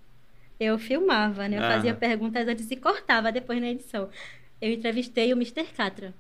Eu 0.59 0.79
filmava, 0.79 1.47
né? 1.47 1.57
Eu 1.57 1.61
fazia 1.61 1.91
Aham. 1.91 1.99
perguntas 1.99 2.47
antes 2.47 2.71
e 2.71 2.75
cortava 2.77 3.31
depois 3.31 3.59
na 3.61 3.67
edição. 3.67 4.09
Eu 4.61 4.71
entrevistei 4.71 5.33
o 5.33 5.37
Mr. 5.37 5.65
Catra. 5.65 6.13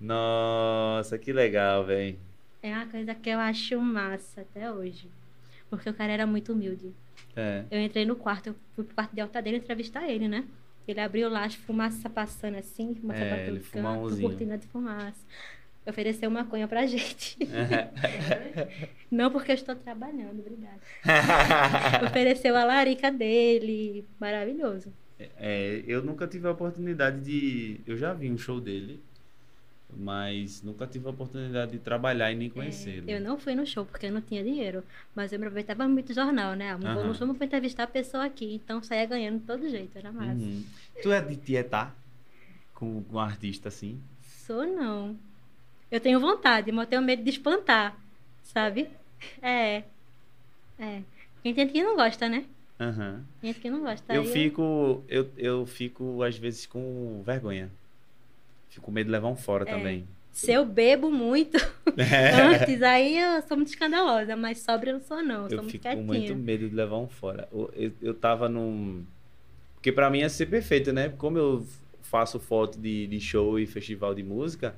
Nossa, 0.00 1.18
que 1.18 1.32
legal, 1.32 1.84
velho. 1.84 2.18
É 2.62 2.72
uma 2.72 2.86
coisa 2.86 3.14
que 3.14 3.28
eu 3.28 3.38
acho 3.38 3.80
massa 3.80 4.40
até 4.40 4.70
hoje. 4.72 5.08
Porque 5.70 5.88
o 5.88 5.94
cara 5.94 6.12
era 6.12 6.26
muito 6.26 6.52
humilde. 6.52 6.92
É. 7.36 7.64
Eu 7.70 7.80
entrei 7.80 8.04
no 8.04 8.16
quarto, 8.16 8.48
eu 8.48 8.54
fui 8.74 8.84
pro 8.84 8.94
quarto 8.94 9.14
de 9.14 9.20
alta 9.20 9.40
dele 9.40 9.58
entrevistar 9.58 10.08
ele, 10.08 10.28
né? 10.28 10.44
Ele 10.86 11.00
abriu 11.00 11.28
lá, 11.28 11.44
as 11.44 11.54
fumaça 11.54 12.08
passando 12.08 12.56
assim, 12.56 12.94
fumaça 12.94 13.20
É, 13.20 13.30
batendo 13.30 13.60
canto, 13.70 14.20
cortina 14.20 14.56
de 14.56 14.66
fumaça. 14.66 15.20
Ofereceu 15.86 16.30
maconha 16.30 16.68
pra 16.68 16.86
gente. 16.86 17.38
Não 19.10 19.30
porque 19.30 19.52
eu 19.52 19.54
estou 19.54 19.74
trabalhando, 19.74 20.40
obrigada. 20.40 20.80
Ofereceu 22.06 22.56
a 22.56 22.64
larica 22.64 23.10
dele. 23.10 24.04
Maravilhoso. 24.20 24.92
É, 25.18 25.82
eu 25.86 26.02
nunca 26.02 26.26
tive 26.26 26.46
a 26.46 26.52
oportunidade 26.52 27.20
de. 27.20 27.80
Eu 27.86 27.96
já 27.96 28.12
vi 28.12 28.30
um 28.30 28.38
show 28.38 28.60
dele, 28.60 29.00
mas 29.96 30.62
nunca 30.62 30.86
tive 30.86 31.06
a 31.06 31.10
oportunidade 31.10 31.72
de 31.72 31.78
trabalhar 31.78 32.30
e 32.30 32.34
nem 32.34 32.50
conhecê-lo. 32.50 33.10
É, 33.10 33.16
eu 33.16 33.20
não 33.20 33.38
fui 33.38 33.54
no 33.54 33.66
show 33.66 33.84
porque 33.84 34.06
eu 34.06 34.12
não 34.12 34.20
tinha 34.20 34.42
dinheiro. 34.42 34.84
Mas 35.14 35.32
eu 35.32 35.38
me 35.38 35.46
aproveitava 35.46 35.88
muito 35.88 36.12
jornal, 36.12 36.54
né? 36.54 36.76
Vou 36.76 36.88
Aham. 36.88 37.08
no 37.08 37.14
show 37.14 37.34
pra 37.34 37.46
entrevistar 37.46 37.84
a 37.84 37.88
pessoa 37.88 38.24
aqui. 38.24 38.54
Então 38.54 38.82
saía 38.82 39.06
ganhando 39.06 39.38
de 39.40 39.46
todo 39.46 39.68
jeito, 39.68 39.96
era 39.96 40.12
massa. 40.12 40.32
Uhum. 40.32 40.64
Tu 41.02 41.12
é 41.12 41.20
de 41.20 41.36
tietar 41.36 41.94
com, 42.74 43.02
com 43.04 43.16
um 43.16 43.20
artista 43.20 43.68
assim? 43.68 44.00
Sou 44.22 44.66
não. 44.66 45.16
Eu 45.90 46.00
tenho 46.00 46.20
vontade, 46.20 46.70
mas 46.70 46.84
eu 46.84 46.90
tenho 46.90 47.02
medo 47.02 47.22
de 47.22 47.30
espantar, 47.30 47.96
sabe? 48.44 48.88
É. 49.42 49.82
É. 50.78 51.02
Tem 51.42 51.54
gente 51.54 51.72
que 51.72 51.82
não 51.82 51.96
gosta, 51.96 52.28
né? 52.28 52.44
Aham. 52.78 53.24
Tem 53.40 53.52
gente 53.52 53.62
que 53.62 53.70
não 53.70 53.80
gosta. 53.80 54.14
Eu 54.14 54.24
fico, 54.24 55.02
eu, 55.08 55.30
eu 55.36 55.66
fico 55.66 56.22
às 56.22 56.36
vezes 56.36 56.66
com 56.66 57.22
vergonha. 57.24 57.70
Fico 58.78 58.86
com 58.86 58.92
medo 58.92 59.06
de 59.06 59.12
levar 59.12 59.28
um 59.28 59.36
fora 59.36 59.68
É. 59.68 59.74
também. 59.74 60.06
Se 60.30 60.52
eu 60.52 60.64
bebo 60.64 61.10
muito 61.10 61.56
antes, 61.96 62.80
aí 62.82 63.18
eu 63.18 63.42
sou 63.42 63.56
muito 63.56 63.70
escandalosa, 63.70 64.36
mas 64.36 64.60
sobra 64.60 64.90
eu 64.90 64.94
não 64.94 65.00
sou, 65.00 65.22
não. 65.22 65.44
Eu, 65.44 65.48
sou 65.50 65.58
Eu 65.58 65.62
muito 65.62 65.72
fico 65.72 65.84
com 65.84 65.90
quietinha. 65.90 66.04
muito 66.06 66.36
medo 66.36 66.68
de 66.68 66.74
levar 66.74 66.96
um 66.98 67.08
fora. 67.08 67.48
Eu, 67.52 67.70
eu, 67.74 67.92
eu 68.00 68.14
tava 68.14 68.48
num. 68.48 69.04
Porque 69.74 69.90
pra 69.92 70.08
mim 70.10 70.18
ia 70.18 70.28
ser 70.28 70.46
perfeito, 70.46 70.92
né? 70.92 71.08
Como 71.18 71.38
eu 71.38 71.66
faço 72.02 72.38
foto 72.38 72.78
de, 72.78 73.06
de 73.06 73.20
show 73.20 73.58
e 73.58 73.66
festival 73.66 74.14
de 74.14 74.22
música, 74.22 74.74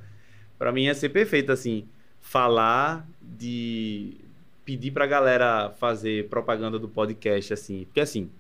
pra 0.59 0.73
mim 0.73 0.85
ia 0.85 0.95
ser 0.95 1.11
perfeito, 1.11 1.53
assim, 1.53 1.87
falar 2.21 3.07
de. 3.23 4.15
pedir 4.65 4.93
pra 4.93 5.07
galera 5.07 5.71
fazer 5.79 6.29
propaganda 6.29 6.79
do 6.79 6.89
podcast, 6.89 7.53
assim. 7.53 7.85
Porque 7.85 8.01
assim, 8.01 8.31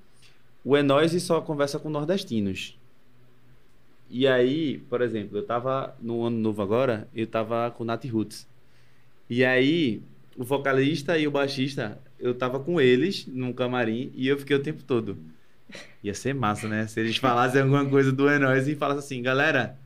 o 0.65 0.77
Enóise 0.77 1.21
só 1.21 1.41
conversa 1.41 1.79
com 1.79 1.91
nordestinos. 1.91 2.79
E 4.11 4.27
aí, 4.27 4.79
por 4.91 5.01
exemplo, 5.01 5.39
eu 5.39 5.47
tava 5.47 5.97
no 6.01 6.25
ano 6.25 6.37
novo 6.37 6.61
agora, 6.61 7.09
eu 7.15 7.27
tava 7.27 7.71
com 7.71 7.85
o 7.85 7.87
Nat 7.87 8.05
Roots. 8.07 8.47
E 9.29 9.45
aí, 9.45 10.03
o 10.37 10.43
vocalista 10.43 11.17
e 11.17 11.29
o 11.29 11.31
baixista, 11.31 11.97
eu 12.19 12.35
tava 12.35 12.59
com 12.59 12.81
eles 12.81 13.27
num 13.29 13.53
camarim 13.53 14.11
e 14.15 14.27
eu 14.27 14.37
fiquei 14.37 14.57
o 14.57 14.63
tempo 14.63 14.83
todo. 14.83 15.17
Ia 16.03 16.13
ser 16.13 16.35
massa, 16.35 16.67
né? 16.67 16.89
Se 16.89 16.99
eles 16.99 17.17
falassem 17.17 17.63
alguma 17.63 17.89
coisa 17.89 18.11
do 18.11 18.29
Enóis 18.29 18.67
e 18.67 18.75
falassem 18.75 18.99
assim, 18.99 19.23
galera, 19.23 19.79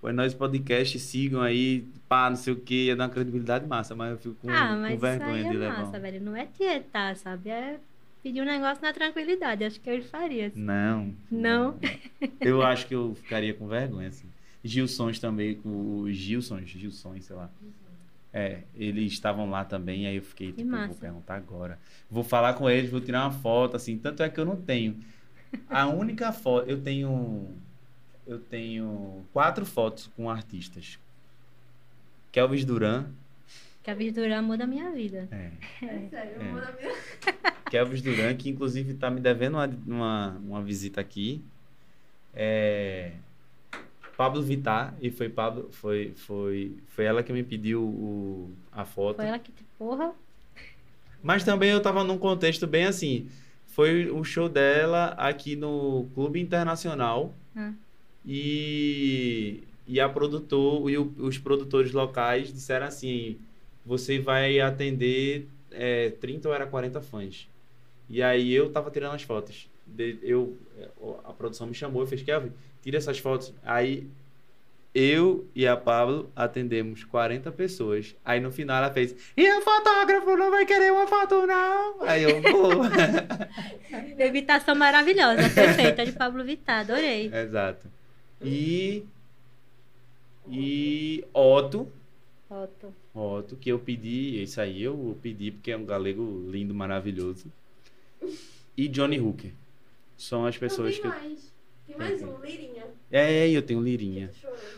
o 0.00 0.08
Enóis 0.08 0.32
Podcast, 0.32 0.98
sigam 1.00 1.40
aí, 1.40 1.84
pá, 2.08 2.30
não 2.30 2.36
sei 2.36 2.52
o 2.52 2.56
que, 2.56 2.86
ia 2.86 2.94
dar 2.94 3.04
uma 3.04 3.10
credibilidade 3.10 3.66
massa, 3.66 3.96
mas 3.96 4.12
eu 4.12 4.18
fico 4.18 4.36
com, 4.36 4.50
ah, 4.50 4.68
com 4.68 4.80
mas 4.82 4.92
isso 4.92 5.00
vergonha 5.00 5.34
aí 5.34 5.50
de 5.50 5.56
é 5.56 5.58
levar. 5.58 5.78
massa, 5.82 5.98
velho. 5.98 6.20
Não 6.20 6.36
é 6.36 6.46
tietar, 6.46 7.16
sabe? 7.16 7.50
É 7.50 7.80
pedir 8.26 8.40
um 8.40 8.44
negócio 8.44 8.82
na 8.82 8.92
tranquilidade. 8.92 9.62
Acho 9.62 9.80
que 9.80 9.88
eu 9.88 10.02
faria. 10.02 10.48
assim. 10.48 10.60
Não. 10.60 11.14
Não? 11.30 11.78
Eu 12.40 12.60
acho 12.62 12.86
que 12.88 12.94
eu 12.94 13.14
ficaria 13.14 13.54
com 13.54 13.68
vergonha, 13.68 14.08
assim. 14.08 14.28
Gilsons 14.64 15.20
também, 15.20 15.54
com 15.54 16.00
os 16.00 16.16
Gilsons, 16.16 16.68
Gilsons, 16.68 17.24
sei 17.24 17.36
lá. 17.36 17.48
É, 18.32 18.62
eles 18.74 19.12
estavam 19.12 19.48
lá 19.48 19.64
também, 19.64 20.06
aí 20.06 20.16
eu 20.16 20.22
fiquei, 20.22 20.52
tipo, 20.52 20.68
vou 20.68 20.94
perguntar 20.96 21.36
agora. 21.36 21.78
Vou 22.10 22.24
falar 22.24 22.54
com 22.54 22.68
eles, 22.68 22.90
vou 22.90 23.00
tirar 23.00 23.22
uma 23.22 23.30
foto, 23.30 23.76
assim. 23.76 23.96
Tanto 23.96 24.22
é 24.22 24.28
que 24.28 24.38
eu 24.38 24.44
não 24.44 24.56
tenho. 24.56 24.98
A 25.70 25.86
única 25.86 26.32
foto, 26.32 26.68
eu 26.68 26.80
tenho. 26.82 27.48
Eu 28.26 28.40
tenho 28.40 29.24
quatro 29.32 29.64
fotos 29.64 30.10
com 30.16 30.28
artistas. 30.28 30.98
Kelvis 32.32 32.64
Duran. 32.64 33.06
Que 33.86 33.90
a 33.92 33.94
Vidurã 33.94 34.42
muda 34.42 34.64
a 34.64 34.66
minha 34.66 34.90
vida. 34.90 35.28
É. 35.30 35.50
É 35.80 36.08
sério, 36.10 36.32
É. 36.42 36.44
eu 36.44 36.50
vou 36.50 36.60
na 36.60 36.72
minha. 36.72 36.92
Kelvis 37.70 38.02
Duran, 38.02 38.34
que 38.34 38.50
inclusive 38.50 38.94
tá 38.94 39.08
me 39.08 39.20
devendo 39.20 39.54
uma, 39.54 39.66
uma, 39.86 40.28
uma 40.44 40.60
visita 40.62 41.00
aqui. 41.00 41.40
É, 42.34 43.12
Pablo 44.16 44.42
Vittar, 44.42 44.92
e 45.00 45.08
foi 45.08 45.28
Pablo, 45.28 45.68
foi, 45.70 46.12
foi, 46.16 46.72
foi 46.88 47.04
ela 47.04 47.22
que 47.22 47.32
me 47.32 47.44
pediu 47.44 47.80
o, 47.80 48.50
a 48.72 48.84
foto. 48.84 49.16
Foi 49.18 49.26
ela 49.26 49.38
que, 49.38 49.52
porra, 49.78 50.12
Mas 51.22 51.44
também 51.44 51.70
eu 51.70 51.80
tava 51.80 52.02
num 52.02 52.18
contexto 52.18 52.66
bem 52.66 52.86
assim. 52.86 53.28
Foi 53.68 54.10
o 54.10 54.24
show 54.24 54.48
dela 54.48 55.14
aqui 55.16 55.54
no 55.54 56.08
Clube 56.12 56.40
Internacional. 56.40 57.32
Ah. 57.54 57.72
E, 58.26 59.62
e 59.86 60.00
a 60.00 60.08
produtor 60.08 60.90
e 60.90 60.98
o- 60.98 61.12
os 61.18 61.38
produtores 61.38 61.92
locais 61.92 62.52
disseram 62.52 62.86
assim: 62.86 63.38
você 63.86 64.18
vai 64.18 64.58
atender 64.60 65.46
é, 65.70 66.10
30 66.10 66.48
ou 66.48 66.54
era 66.54 66.66
40 66.66 67.00
fãs. 67.00 67.48
E 68.08 68.22
aí 68.22 68.52
eu 68.52 68.70
tava 68.70 68.90
tirando 68.90 69.14
as 69.14 69.22
fotos. 69.22 69.68
De- 69.86 70.18
eu, 70.22 70.56
a 71.24 71.32
produção 71.32 71.66
me 71.66 71.74
chamou 71.74 72.02
e 72.02 72.06
fez: 72.06 72.22
Kelvin, 72.22 72.52
tira 72.82 72.96
essas 72.98 73.18
fotos. 73.18 73.54
Aí 73.64 74.06
eu 74.94 75.46
e 75.54 75.66
a 75.66 75.76
Pablo 75.76 76.30
atendemos 76.34 77.04
40 77.04 77.52
pessoas. 77.52 78.16
Aí 78.24 78.40
no 78.40 78.50
final 78.50 78.78
ela 78.78 78.92
fez: 78.92 79.14
E 79.36 79.50
o 79.52 79.60
fotógrafo 79.60 80.36
não 80.36 80.50
vai 80.50 80.64
querer 80.66 80.92
uma 80.92 81.06
foto, 81.06 81.46
não? 81.46 82.02
Aí 82.02 82.22
eu 82.22 82.40
vou. 82.42 82.70
imitação 84.26 84.74
maravilhosa, 84.74 85.48
perfeita 85.50 86.04
de 86.04 86.12
Pablo 86.12 86.42
Vittar, 86.44 86.80
adorei. 86.80 87.30
Exato. 87.32 87.86
E. 88.42 89.04
E 90.48 91.24
Otto. 91.32 91.90
Foto. 92.48 92.94
Otto, 93.16 93.56
que 93.56 93.70
eu 93.70 93.78
pedi, 93.78 94.42
isso 94.42 94.60
aí 94.60 94.82
eu 94.82 95.18
pedi 95.22 95.50
porque 95.50 95.70
é 95.70 95.76
um 95.76 95.84
galego 95.84 96.46
lindo, 96.50 96.74
maravilhoso. 96.74 97.50
E 98.76 98.88
Johnny 98.88 99.18
Hooker. 99.20 99.52
São 100.16 100.46
as 100.46 100.56
pessoas 100.56 100.94
não, 100.96 101.02
que 101.02 101.08
mais. 101.08 101.52
Tem 101.86 101.96
mais 101.96 102.22
um, 102.22 102.38
Lirinha. 102.40 102.84
É, 103.10 103.48
eu 103.48 103.62
tenho 103.62 103.80
Lirinha. 103.80 104.30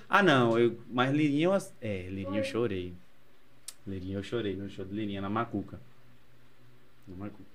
Ah, 0.08 0.22
não, 0.22 0.58
eu... 0.58 0.78
mas 0.90 1.14
Lirinha 1.14 1.46
eu. 1.46 1.52
É, 1.80 2.08
Lirinha 2.08 2.40
eu 2.40 2.44
chorei. 2.44 2.92
Lirinha 3.86 4.18
eu 4.18 4.22
chorei 4.22 4.54
no 4.54 4.68
show 4.68 4.84
de 4.84 4.94
Lirinha 4.94 5.20
na 5.20 5.30
Macuca. 5.30 5.80
Na 7.06 7.16
Macuca. 7.16 7.48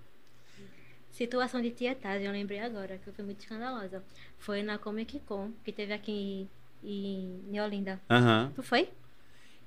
Situação 1.12 1.62
de 1.62 1.70
tietagem, 1.70 2.26
eu 2.26 2.34
lembrei 2.34 2.60
agora, 2.60 2.98
que 2.98 3.12
fui 3.12 3.24
muito 3.24 3.40
escandalosa. 3.42 4.04
Foi 4.40 4.64
na 4.64 4.80
Comic 4.80 5.20
Con, 5.20 5.52
que 5.64 5.72
teve 5.72 5.94
aqui 5.94 6.48
em, 6.84 7.40
em 7.52 7.62
Olinda. 7.62 8.02
Aham. 8.10 8.52
Tu 8.56 8.64
foi? 8.64 8.90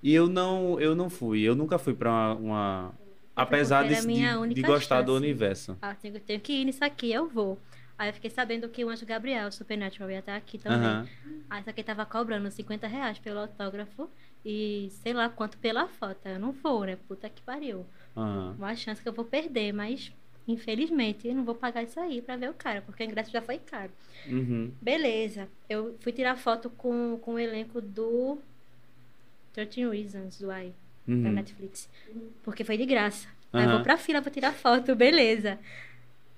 E 0.03 0.13
eu 0.15 0.29
não, 0.29 0.79
eu 0.81 0.95
não 0.95 1.09
fui. 1.11 1.41
Eu 1.43 1.55
nunca 1.55 1.79
fui 1.79 1.95
pra 1.95 2.11
uma. 2.11 2.35
uma- 2.35 2.95
Apesar 3.35 3.83
de, 3.87 3.95
de, 3.95 4.55
de 4.55 4.63
gostar 4.63 5.03
do 5.03 5.13
chance. 5.13 5.25
universo. 5.25 5.77
Ah, 5.83 5.95
tenho, 5.95 6.19
tenho 6.21 6.41
que 6.41 6.55
ir 6.55 6.65
nisso 6.65 6.83
aqui, 6.83 7.13
eu 7.13 7.29
vou. 7.29 7.59
Aí 7.99 8.09
eu 8.09 8.15
fiquei 8.15 8.31
sabendo 8.31 8.69
que 8.69 8.83
o 8.85 8.89
Anjo 8.89 9.05
Gabriel, 9.05 9.51
Supernatural, 9.53 10.11
ia 10.11 10.19
estar 10.21 10.37
aqui 10.37 10.59
também. 10.59 10.79
Aham. 10.89 11.09
Aí 11.51 11.63
só 11.63 11.73
que 11.73 11.83
tava 11.83 12.05
cobrando 12.07 12.51
50 12.51 12.87
reais 12.87 13.19
pelo 13.19 13.41
autógrafo 13.41 14.09
e 14.45 14.89
sei 15.03 15.13
lá 15.13 15.29
quanto 15.29 15.59
pela 15.59 15.87
foto. 15.87 16.27
Eu 16.27 16.39
não 16.39 16.53
vou, 16.53 16.85
né? 16.85 16.97
Puta 17.09 17.29
que 17.29 17.43
pariu. 17.43 17.85
Aham. 18.17 18.55
Uma 18.59 18.75
chance 18.75 19.03
que 19.03 19.09
eu 19.09 19.13
vou 19.13 19.25
perder, 19.25 19.73
mas 19.73 20.13
infelizmente 20.49 21.27
eu 21.29 21.35
não 21.35 21.45
vou 21.45 21.55
pagar 21.55 21.83
isso 21.83 21.99
aí 22.01 22.23
pra 22.23 22.37
ver 22.37 22.49
o 22.51 22.55
cara, 22.55 22.81
porque 22.83 23.03
o 23.03 23.07
ingresso 23.07 23.31
já 23.31 23.43
foi 23.43 23.59
caro. 23.59 23.91
Uhum. 24.27 24.73
Beleza. 24.81 25.49
Eu 25.69 25.97
fui 26.01 26.13
tirar 26.13 26.37
foto 26.37 26.71
com, 26.71 27.19
com 27.21 27.35
o 27.35 27.39
elenco 27.39 27.81
do 27.81 28.39
13 29.65 29.89
Reasons 29.89 30.41
Why, 30.41 30.73
da 31.07 31.13
Uhum. 31.13 31.33
Netflix. 31.33 31.89
Porque 32.43 32.63
foi 32.65 32.77
de 32.77 32.85
graça. 32.85 33.27
Aí 33.53 33.65
eu 33.65 33.71
vou 33.71 33.81
pra 33.83 33.97
fila 33.97 34.21
pra 34.21 34.31
tirar 34.31 34.53
foto, 34.53 34.95
beleza. 34.95 35.59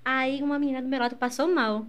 Aí 0.05 0.41
uma 0.41 0.57
menina 0.57 0.81
do 0.81 0.87
meu 0.87 0.99
lado 0.99 1.15
passou 1.17 1.53
mal. 1.53 1.85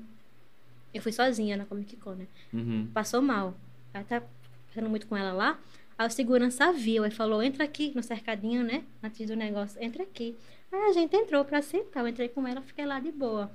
Eu 0.93 1.01
fui 1.01 1.13
sozinha 1.13 1.57
na 1.57 1.65
Comic 1.65 1.97
Con, 1.97 2.15
né? 2.15 2.27
Uhum. 2.53 2.89
Passou 2.93 3.23
mal. 3.23 3.55
Ela 3.95 4.05
tá 4.05 4.23
passando 4.67 4.89
muito 4.91 5.07
com 5.07 5.17
ela 5.17 5.33
lá. 5.33 5.59
Aí 5.97 6.07
o 6.07 6.11
segurança 6.11 6.73
viu 6.73 7.05
e 7.07 7.11
falou: 7.11 7.43
entra 7.43 7.63
aqui 7.65 7.93
no 7.95 8.03
cercadinho, 8.03 8.65
né? 8.65 8.83
Antes 9.03 9.27
do 9.29 9.37
negócio, 9.37 9.81
entra 9.83 10.03
aqui. 10.03 10.37
Aí 10.73 10.81
a 10.91 10.93
gente 10.93 11.15
entrou 11.15 11.45
pra 11.45 11.63
sentar. 11.63 12.03
Eu 12.03 12.09
entrei 12.09 12.29
com 12.29 12.47
ela, 12.47 12.61
fiquei 12.61 12.85
lá 12.87 12.99
de 12.99 13.13
boa. 13.13 13.51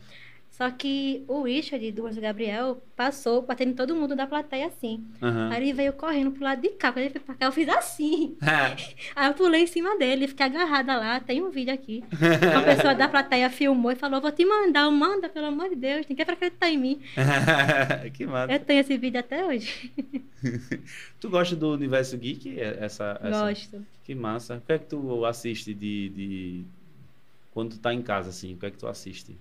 Só 0.57 0.71
que 0.71 1.21
o 1.27 1.41
Richard, 1.43 1.91
do 1.91 2.07
Anjo 2.07 2.21
Gabriel, 2.21 2.81
passou 2.95 3.41
batendo 3.41 3.75
todo 3.75 3.93
mundo 3.93 4.15
da 4.15 4.25
plateia 4.25 4.67
assim. 4.67 5.03
Aham. 5.21 5.49
Aí 5.51 5.61
ele 5.61 5.73
veio 5.73 5.91
correndo 5.91 6.31
pro 6.31 6.45
lado 6.45 6.61
de 6.61 6.69
cá. 6.69 6.93
Quando 6.93 7.03
ele 7.03 7.09
foi 7.09 7.19
pra 7.19 7.35
cá, 7.35 7.45
eu 7.47 7.51
fiz 7.51 7.67
assim. 7.67 8.37
Ah, 8.41 8.73
Aí 9.17 9.27
eu 9.27 9.33
pulei 9.33 9.63
em 9.63 9.67
cima 9.67 9.97
dele, 9.97 10.29
fiquei 10.29 10.45
agarrada 10.45 10.95
lá. 10.95 11.19
Tem 11.19 11.43
um 11.43 11.49
vídeo 11.49 11.73
aqui. 11.73 12.05
Uma 12.53 12.63
pessoa 12.63 12.95
da 12.95 13.09
plateia 13.09 13.49
filmou 13.49 13.91
e 13.91 13.95
falou: 13.97 14.21
Vou 14.21 14.31
te 14.31 14.45
mandar, 14.45 14.89
manda, 14.91 15.27
pelo 15.27 15.47
amor 15.47 15.67
de 15.67 15.75
Deus. 15.75 16.05
Ninguém 16.07 16.25
pra 16.25 16.35
acreditar 16.35 16.69
em 16.69 16.77
mim. 16.77 17.01
que 18.13 18.25
massa. 18.25 18.53
Eu 18.53 18.59
tenho 18.61 18.79
esse 18.79 18.97
vídeo 18.97 19.19
até 19.19 19.45
hoje. 19.45 19.91
Tu 21.19 21.29
gosta 21.29 21.53
do 21.53 21.73
universo 21.73 22.17
geek? 22.17 22.57
É- 22.57 22.77
Essa, 22.79 23.19
essa... 23.21 23.45
Gosto. 23.47 23.85
Que 24.05 24.15
massa. 24.15 24.55
O 24.55 24.61
que 24.61 24.71
é 24.71 24.79
que 24.79 24.85
tu 24.85 25.25
assiste 25.25 25.73
de, 25.73 26.09
de... 26.09 26.63
Quando 27.51 27.71
tu 27.71 27.79
tá 27.79 27.93
em 27.93 28.01
casa, 28.01 28.29
assim? 28.29 28.53
O 28.53 28.57
que 28.57 28.65
é 28.67 28.71
que 28.71 28.77
tu 28.77 28.87
assiste? 28.87 29.35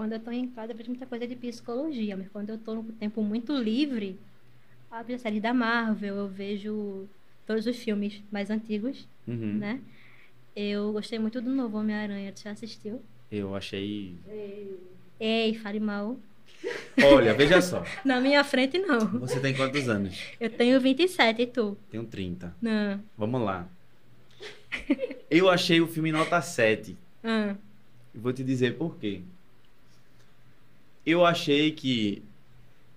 Quando 0.00 0.14
eu 0.14 0.18
tô 0.20 0.30
em 0.30 0.48
casa, 0.48 0.72
eu 0.72 0.76
vejo 0.78 0.88
muita 0.88 1.04
coisa 1.04 1.26
de 1.26 1.36
psicologia, 1.36 2.16
mas 2.16 2.26
quando 2.30 2.48
eu 2.48 2.56
tô 2.56 2.74
no 2.76 2.84
tempo 2.84 3.22
muito 3.22 3.54
livre, 3.54 4.18
eu 4.90 5.04
vejo 5.04 5.16
a 5.16 5.18
série 5.18 5.38
da 5.42 5.52
Marvel, 5.52 6.16
eu 6.16 6.26
vejo 6.26 7.06
todos 7.46 7.66
os 7.66 7.76
filmes 7.76 8.22
mais 8.32 8.48
antigos, 8.48 9.06
Uhum. 9.28 9.58
né? 9.58 9.78
Eu 10.56 10.90
gostei 10.94 11.18
muito 11.18 11.38
do 11.42 11.50
novo 11.50 11.76
Homem-Aranha, 11.76 12.32
tu 12.32 12.40
já 12.42 12.52
assistiu? 12.52 13.02
Eu 13.30 13.54
achei... 13.54 14.14
Ei, 15.20 15.54
fale 15.56 15.78
mal. 15.78 16.18
Olha, 17.04 17.34
veja 17.34 17.60
só. 17.60 17.84
Na 18.02 18.22
minha 18.22 18.42
frente, 18.42 18.78
não. 18.78 19.00
Você 19.18 19.38
tem 19.38 19.54
quantos 19.54 19.86
anos? 19.86 20.18
Eu 20.40 20.48
tenho 20.48 20.80
27, 20.80 21.42
e 21.42 21.46
tu? 21.46 21.76
Tenho 21.90 22.04
30. 22.04 22.56
Não. 22.62 22.98
Vamos 23.18 23.42
lá. 23.42 23.68
Eu 25.30 25.50
achei 25.50 25.78
o 25.78 25.86
filme 25.86 26.10
nota 26.10 26.40
7. 26.40 26.96
Ah, 27.22 27.54
E 28.14 28.18
Vou 28.18 28.32
te 28.32 28.42
dizer 28.42 28.78
por 28.78 28.96
quê. 28.96 29.20
Eu 31.10 31.26
achei 31.26 31.72
que 31.72 32.22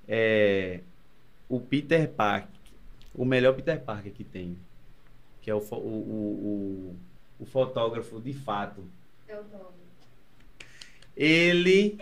é, 0.08 0.82
o 1.50 1.60
Peter 1.60 2.08
Parker, 2.10 2.50
o 3.14 3.26
melhor 3.26 3.54
Peter 3.56 3.80
Parker 3.80 4.12
que 4.12 4.24
tem, 4.24 4.58
que 5.42 5.50
é 5.50 5.56
o, 5.56 5.60
o, 5.60 5.76
o, 5.76 5.78
o, 5.80 6.96
o 7.40 7.46
fotógrafo 7.46 8.20
de 8.22 8.34
fato, 8.34 8.84
É 9.28 9.36
o 9.36 9.44
nome. 9.44 9.74
ele, 11.16 11.98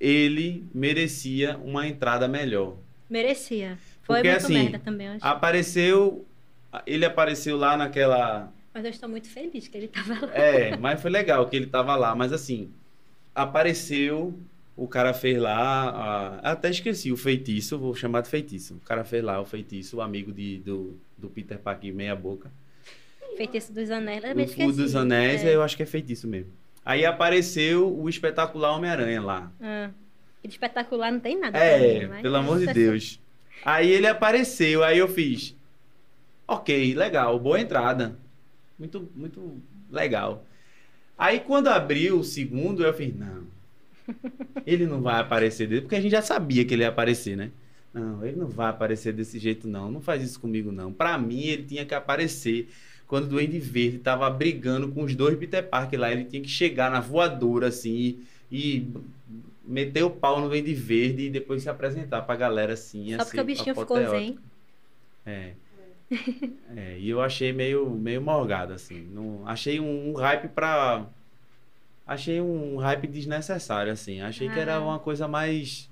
ele 0.00 0.64
merecia 0.74 1.56
uma 1.58 1.86
entrada 1.86 2.26
melhor. 2.28 2.76
merecia. 3.08 3.78
Foi 4.02 4.16
Porque, 4.18 4.30
muito 4.30 4.44
assim, 4.44 4.54
merda 4.54 4.78
também, 4.78 5.06
eu 5.08 5.12
acho. 5.14 5.24
Apareceu, 5.26 6.24
ele 6.86 7.04
apareceu 7.04 7.56
lá 7.56 7.76
naquela 7.76 8.52
Mas 8.72 8.84
eu 8.84 8.90
estou 8.90 9.08
muito 9.08 9.28
feliz 9.28 9.66
que 9.66 9.76
ele 9.76 9.88
tava 9.88 10.26
lá. 10.26 10.32
É, 10.34 10.76
mas 10.76 11.00
foi 11.02 11.10
legal 11.10 11.48
que 11.48 11.56
ele 11.56 11.66
tava 11.66 11.96
lá. 11.96 12.14
Mas 12.14 12.32
assim, 12.32 12.70
apareceu, 13.34 14.38
o 14.76 14.86
cara 14.86 15.12
fez 15.14 15.38
lá. 15.38 15.88
a- 16.42 16.52
até 16.52 16.70
esqueci 16.70 17.10
o 17.10 17.16
feitiço, 17.16 17.78
vou 17.78 17.94
chamar 17.94 18.20
de 18.22 18.28
feitiço. 18.28 18.74
O 18.74 18.80
cara 18.80 19.04
fez 19.04 19.22
lá 19.24 19.40
o 19.40 19.44
feitiço, 19.46 19.96
o 19.96 20.00
amigo 20.00 20.32
de, 20.32 20.58
do, 20.58 20.98
do 21.16 21.28
Peter 21.30 21.58
Parker 21.58 21.94
meia 21.94 22.14
boca. 22.14 22.50
Feitiço 23.36 23.72
dos 23.72 23.90
Anéis, 23.90 24.24
eu 24.24 24.34
me 24.34 24.42
o 24.42 24.44
esqueci. 24.44 24.72
dos 24.72 24.96
Anéis, 24.96 25.44
É. 25.44 25.54
eu 25.54 25.62
acho 25.62 25.76
que 25.76 25.82
é 25.82 25.86
feitiço 25.86 26.26
mesmo. 26.26 26.50
Aí 26.84 27.04
apareceu 27.04 27.94
o 27.94 28.08
espetacular 28.08 28.74
Homem-Aranha 28.76 29.20
lá. 29.20 29.52
Ah, 29.60 29.90
de 30.42 30.48
espetacular 30.48 31.10
não 31.12 31.20
tem 31.20 31.38
nada. 31.38 31.58
É, 31.58 32.00
mim, 32.00 32.06
mas 32.06 32.22
pelo 32.22 32.36
amor 32.36 32.58
de 32.60 32.68
é 32.68 32.72
Deus. 32.72 33.20
Aí 33.64 33.90
ele 33.90 34.06
apareceu, 34.06 34.84
aí 34.84 34.98
eu 34.98 35.08
fiz. 35.08 35.54
Ok, 36.46 36.94
legal, 36.94 37.38
boa 37.40 37.60
entrada. 37.60 38.16
Muito, 38.78 39.10
muito 39.16 39.60
legal. 39.90 40.46
Aí 41.18 41.40
quando 41.40 41.68
abriu 41.68 42.18
o 42.20 42.24
segundo, 42.24 42.84
eu 42.84 42.94
fiz, 42.94 43.14
não. 43.14 43.44
Ele 44.66 44.86
não 44.86 45.00
vai 45.00 45.20
aparecer 45.20 45.66
dele, 45.68 45.82
porque 45.82 45.96
a 45.96 46.00
gente 46.00 46.12
já 46.12 46.22
sabia 46.22 46.64
que 46.64 46.74
ele 46.74 46.82
ia 46.82 46.88
aparecer, 46.88 47.36
né? 47.36 47.50
Não, 47.92 48.24
ele 48.24 48.36
não 48.36 48.46
vai 48.46 48.68
aparecer 48.68 49.12
desse 49.12 49.38
jeito, 49.38 49.66
não. 49.66 49.90
Não 49.90 50.00
faz 50.00 50.22
isso 50.22 50.38
comigo, 50.38 50.70
não. 50.70 50.92
Pra 50.92 51.16
mim, 51.16 51.44
ele 51.44 51.62
tinha 51.62 51.84
que 51.84 51.94
aparecer 51.94 52.68
quando 53.06 53.24
o 53.24 53.28
Duende 53.28 53.58
Verde 53.58 53.98
tava 53.98 54.28
brigando 54.28 54.88
com 54.88 55.02
os 55.02 55.14
dois 55.14 55.36
Peter 55.36 55.66
Parker 55.66 55.98
lá. 55.98 56.12
Ele 56.12 56.24
tinha 56.24 56.42
que 56.42 56.48
chegar 56.48 56.90
na 56.90 57.00
voadora, 57.00 57.68
assim, 57.68 58.18
e, 58.50 58.76
e 58.76 58.88
meter 59.64 60.02
o 60.02 60.10
pau 60.10 60.40
no 60.40 60.48
Duende 60.48 60.74
Verde 60.74 61.24
e 61.24 61.30
depois 61.30 61.62
se 61.62 61.70
apresentar 61.70 62.22
pra 62.22 62.36
galera, 62.36 62.74
assim. 62.74 63.14
Só 63.14 63.22
assim, 63.22 63.24
porque 63.24 63.40
o 63.40 63.44
bichinho 63.44 63.74
ficou 63.74 63.98
zen. 64.10 64.38
É. 65.24 65.52
É, 66.76 66.98
e 66.98 67.08
eu 67.08 67.20
achei 67.20 67.52
meio, 67.52 67.90
meio 67.90 68.22
morgado, 68.22 68.72
assim. 68.72 69.08
Não, 69.12 69.46
achei 69.46 69.80
um, 69.80 70.10
um 70.10 70.14
hype 70.14 70.48
pra. 70.48 71.06
Achei 72.06 72.40
um 72.40 72.76
hype 72.76 73.06
desnecessário, 73.08 73.92
assim. 73.92 74.20
Achei 74.20 74.48
que 74.48 74.58
era 74.58 74.76
Ah. 74.76 74.80
uma 74.80 74.98
coisa 74.98 75.26
mais. 75.26 75.90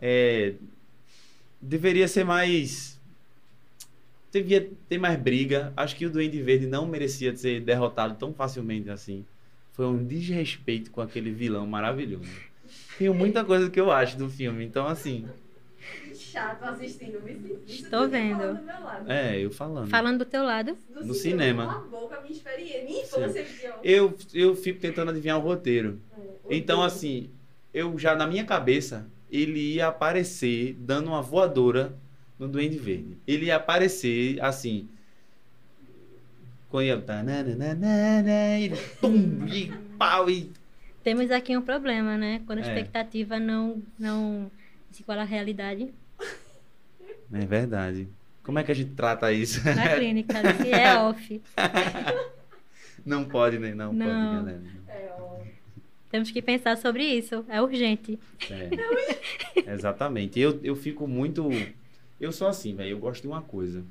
é, 0.00 0.54
deveria 1.60 2.06
ser 2.06 2.24
mais. 2.24 3.00
Devia 4.30 4.70
ter 4.88 4.98
mais 4.98 5.18
briga. 5.18 5.72
Acho 5.76 5.96
que 5.96 6.04
o 6.06 6.10
Duende 6.10 6.40
Verde 6.42 6.66
não 6.66 6.86
merecia 6.86 7.34
ser 7.34 7.60
derrotado 7.62 8.14
tão 8.16 8.32
facilmente 8.34 8.90
assim. 8.90 9.24
Foi 9.72 9.86
um 9.86 10.04
desrespeito 10.04 10.90
com 10.90 11.00
aquele 11.00 11.30
vilão 11.30 11.66
maravilhoso. 11.66 12.28
Tem 12.98 13.08
muita 13.10 13.44
coisa 13.44 13.68
que 13.70 13.80
eu 13.80 13.90
acho 13.90 14.16
do 14.18 14.28
filme. 14.28 14.64
Então, 14.64 14.86
assim. 14.86 15.26
Chato 16.36 16.62
assistindo. 16.64 17.22
Me 17.22 17.32
senti. 17.34 17.82
Estou 17.82 18.02
Isso 18.02 18.10
vendo. 18.10 18.36
falando 18.38 18.58
do 18.58 18.64
meu 18.66 18.80
lado. 18.82 19.10
É, 19.10 19.40
eu 19.40 19.50
falando. 19.50 19.88
Falando 19.88 20.18
do 20.18 20.24
teu 20.26 20.44
lado, 20.44 20.76
Do 20.92 21.06
No 21.06 21.14
cinema. 21.14 21.66
Cala 21.66 21.78
a 21.78 21.88
boca, 21.88 22.20
minha 22.20 22.32
experiência. 22.32 22.84
Minha 22.84 23.02
infância. 23.02 23.46
Eu, 23.82 24.14
eu 24.34 24.54
fico 24.54 24.78
tentando 24.78 25.10
adivinhar 25.10 25.38
o 25.38 25.40
roteiro. 25.40 25.98
É, 26.48 26.56
Então, 26.56 26.82
assim, 26.82 27.30
eu 27.72 27.98
já 27.98 28.14
na 28.14 28.26
minha 28.26 28.44
cabeça, 28.44 29.06
ele 29.30 29.76
ia 29.76 29.88
aparecer 29.88 30.74
dando 30.78 31.06
uma 31.06 31.22
voadora 31.22 31.94
no 32.38 32.46
Duende 32.46 32.76
Verde. 32.78 33.16
Ele 33.26 33.46
ia 33.46 33.56
aparecer 33.56 34.38
assim. 34.42 34.86
Quando 36.68 36.84
ia. 36.84 37.00
tananana, 37.00 38.58
Ele, 38.60 38.76
pum, 39.00 39.46
e 39.48 39.72
pau, 39.96 40.28
e. 40.28 40.50
temos 41.02 41.30
aqui 41.30 41.56
um 41.56 41.62
problema, 41.62 42.18
né? 42.18 42.42
Quando 42.46 42.58
a 42.58 42.62
É. 42.62 42.66
expectativa 42.68 43.38
não, 43.38 43.82
não 43.98 44.50
se 44.90 45.00
iguala 45.02 45.22
à 45.22 45.24
realidade. 45.24 45.94
É 47.32 47.44
verdade. 47.46 48.08
Como 48.42 48.58
é 48.58 48.62
que 48.64 48.70
a 48.70 48.74
gente 48.74 48.92
trata 48.92 49.32
isso? 49.32 49.64
Na 49.64 49.88
clínica, 49.96 50.34
que 50.54 50.70
é 50.70 50.98
off. 50.98 51.42
Não 53.04 53.24
pode, 53.24 53.58
né? 53.58 53.74
Não, 53.74 53.92
Não. 53.92 54.06
pode, 54.06 54.36
galera. 54.36 54.62
É, 54.88 55.10
ó. 55.18 55.38
Temos 56.10 56.30
que 56.30 56.40
pensar 56.40 56.76
sobre 56.76 57.04
isso. 57.04 57.44
É 57.48 57.60
urgente. 57.60 58.18
É. 58.50 59.72
Exatamente. 59.72 60.38
Eu, 60.38 60.60
eu 60.62 60.76
fico 60.76 61.06
muito. 61.06 61.48
Eu 62.20 62.32
sou 62.32 62.48
assim, 62.48 62.74
velho. 62.74 62.90
Eu 62.90 62.98
gosto 62.98 63.22
de 63.22 63.28
uma 63.28 63.42
coisa. 63.42 63.84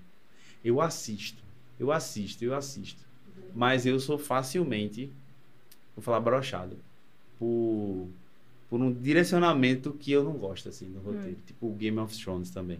Eu 0.64 0.82
assisto. 0.82 1.44
Eu 1.80 1.92
assisto, 1.92 2.44
eu 2.44 2.56
assisto. 2.56 3.04
Mas 3.54 3.86
eu 3.86 4.00
sou 4.00 4.18
facilmente, 4.18 5.12
vou 5.96 6.04
falar 6.04 6.20
brochado, 6.20 6.78
por, 7.38 8.08
por 8.70 8.82
um 8.82 8.92
direcionamento 8.94 9.92
que 9.94 10.12
eu 10.12 10.24
não 10.24 10.34
gosto, 10.34 10.70
assim, 10.70 10.88
no 10.88 11.00
roteiro. 11.02 11.38
Tipo 11.46 11.68
o 11.68 11.74
Game 11.74 11.98
of 12.00 12.18
Thrones 12.18 12.50
também. 12.50 12.80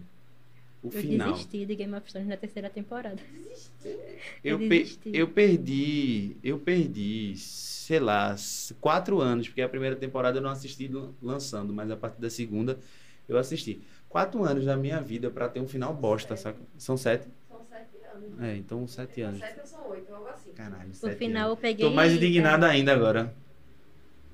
O 0.86 0.90
Eu 0.94 1.00
final. 1.00 1.32
desisti 1.32 1.66
de 1.66 1.74
Game 1.74 1.94
of 1.94 2.08
Thrones 2.12 2.28
na 2.28 2.36
terceira 2.36 2.70
temporada. 2.70 3.16
Eu, 3.84 3.94
Eu 4.44 4.58
pe- 4.58 4.68
desisti. 4.68 5.10
eu 5.12 5.28
perdi, 5.28 6.36
eu 6.44 6.58
perdi, 6.60 7.34
sei 7.36 7.98
lá, 7.98 8.36
quatro 8.80 9.20
anos, 9.20 9.48
porque 9.48 9.62
a 9.62 9.68
primeira 9.68 9.96
temporada 9.96 10.38
eu 10.38 10.42
não 10.42 10.50
assisti 10.50 10.86
lan- 10.86 11.12
lançando, 11.20 11.72
mas 11.72 11.90
a 11.90 11.96
partir 11.96 12.20
da 12.20 12.30
segunda 12.30 12.78
eu 13.28 13.36
assisti. 13.36 13.80
Quatro 14.08 14.44
anos 14.44 14.64
da 14.64 14.76
minha 14.76 15.00
vida 15.00 15.28
pra 15.28 15.48
ter 15.48 15.60
um 15.60 15.66
final 15.66 15.92
bosta, 15.92 16.36
saca? 16.36 16.58
São 16.78 16.96
sete? 16.96 17.26
São 17.50 17.60
sete 17.64 17.96
anos. 18.14 18.40
É, 18.42 18.56
então 18.56 18.86
sete 18.86 19.20
anos. 19.22 19.40
São 19.40 19.48
sete 19.48 19.60
ou 19.60 19.66
são 19.66 19.90
oito, 19.90 20.14
algo 20.14 20.28
assim. 20.28 20.52
Caralho, 20.52 20.88
No 20.88 20.94
sete 20.94 21.18
final 21.18 21.46
anos. 21.48 21.58
eu 21.58 21.60
peguei. 21.60 21.88
Tô 21.88 21.94
mais 21.94 22.12
indignado 22.12 22.64
ainda 22.64 22.92
agora. 22.92 23.34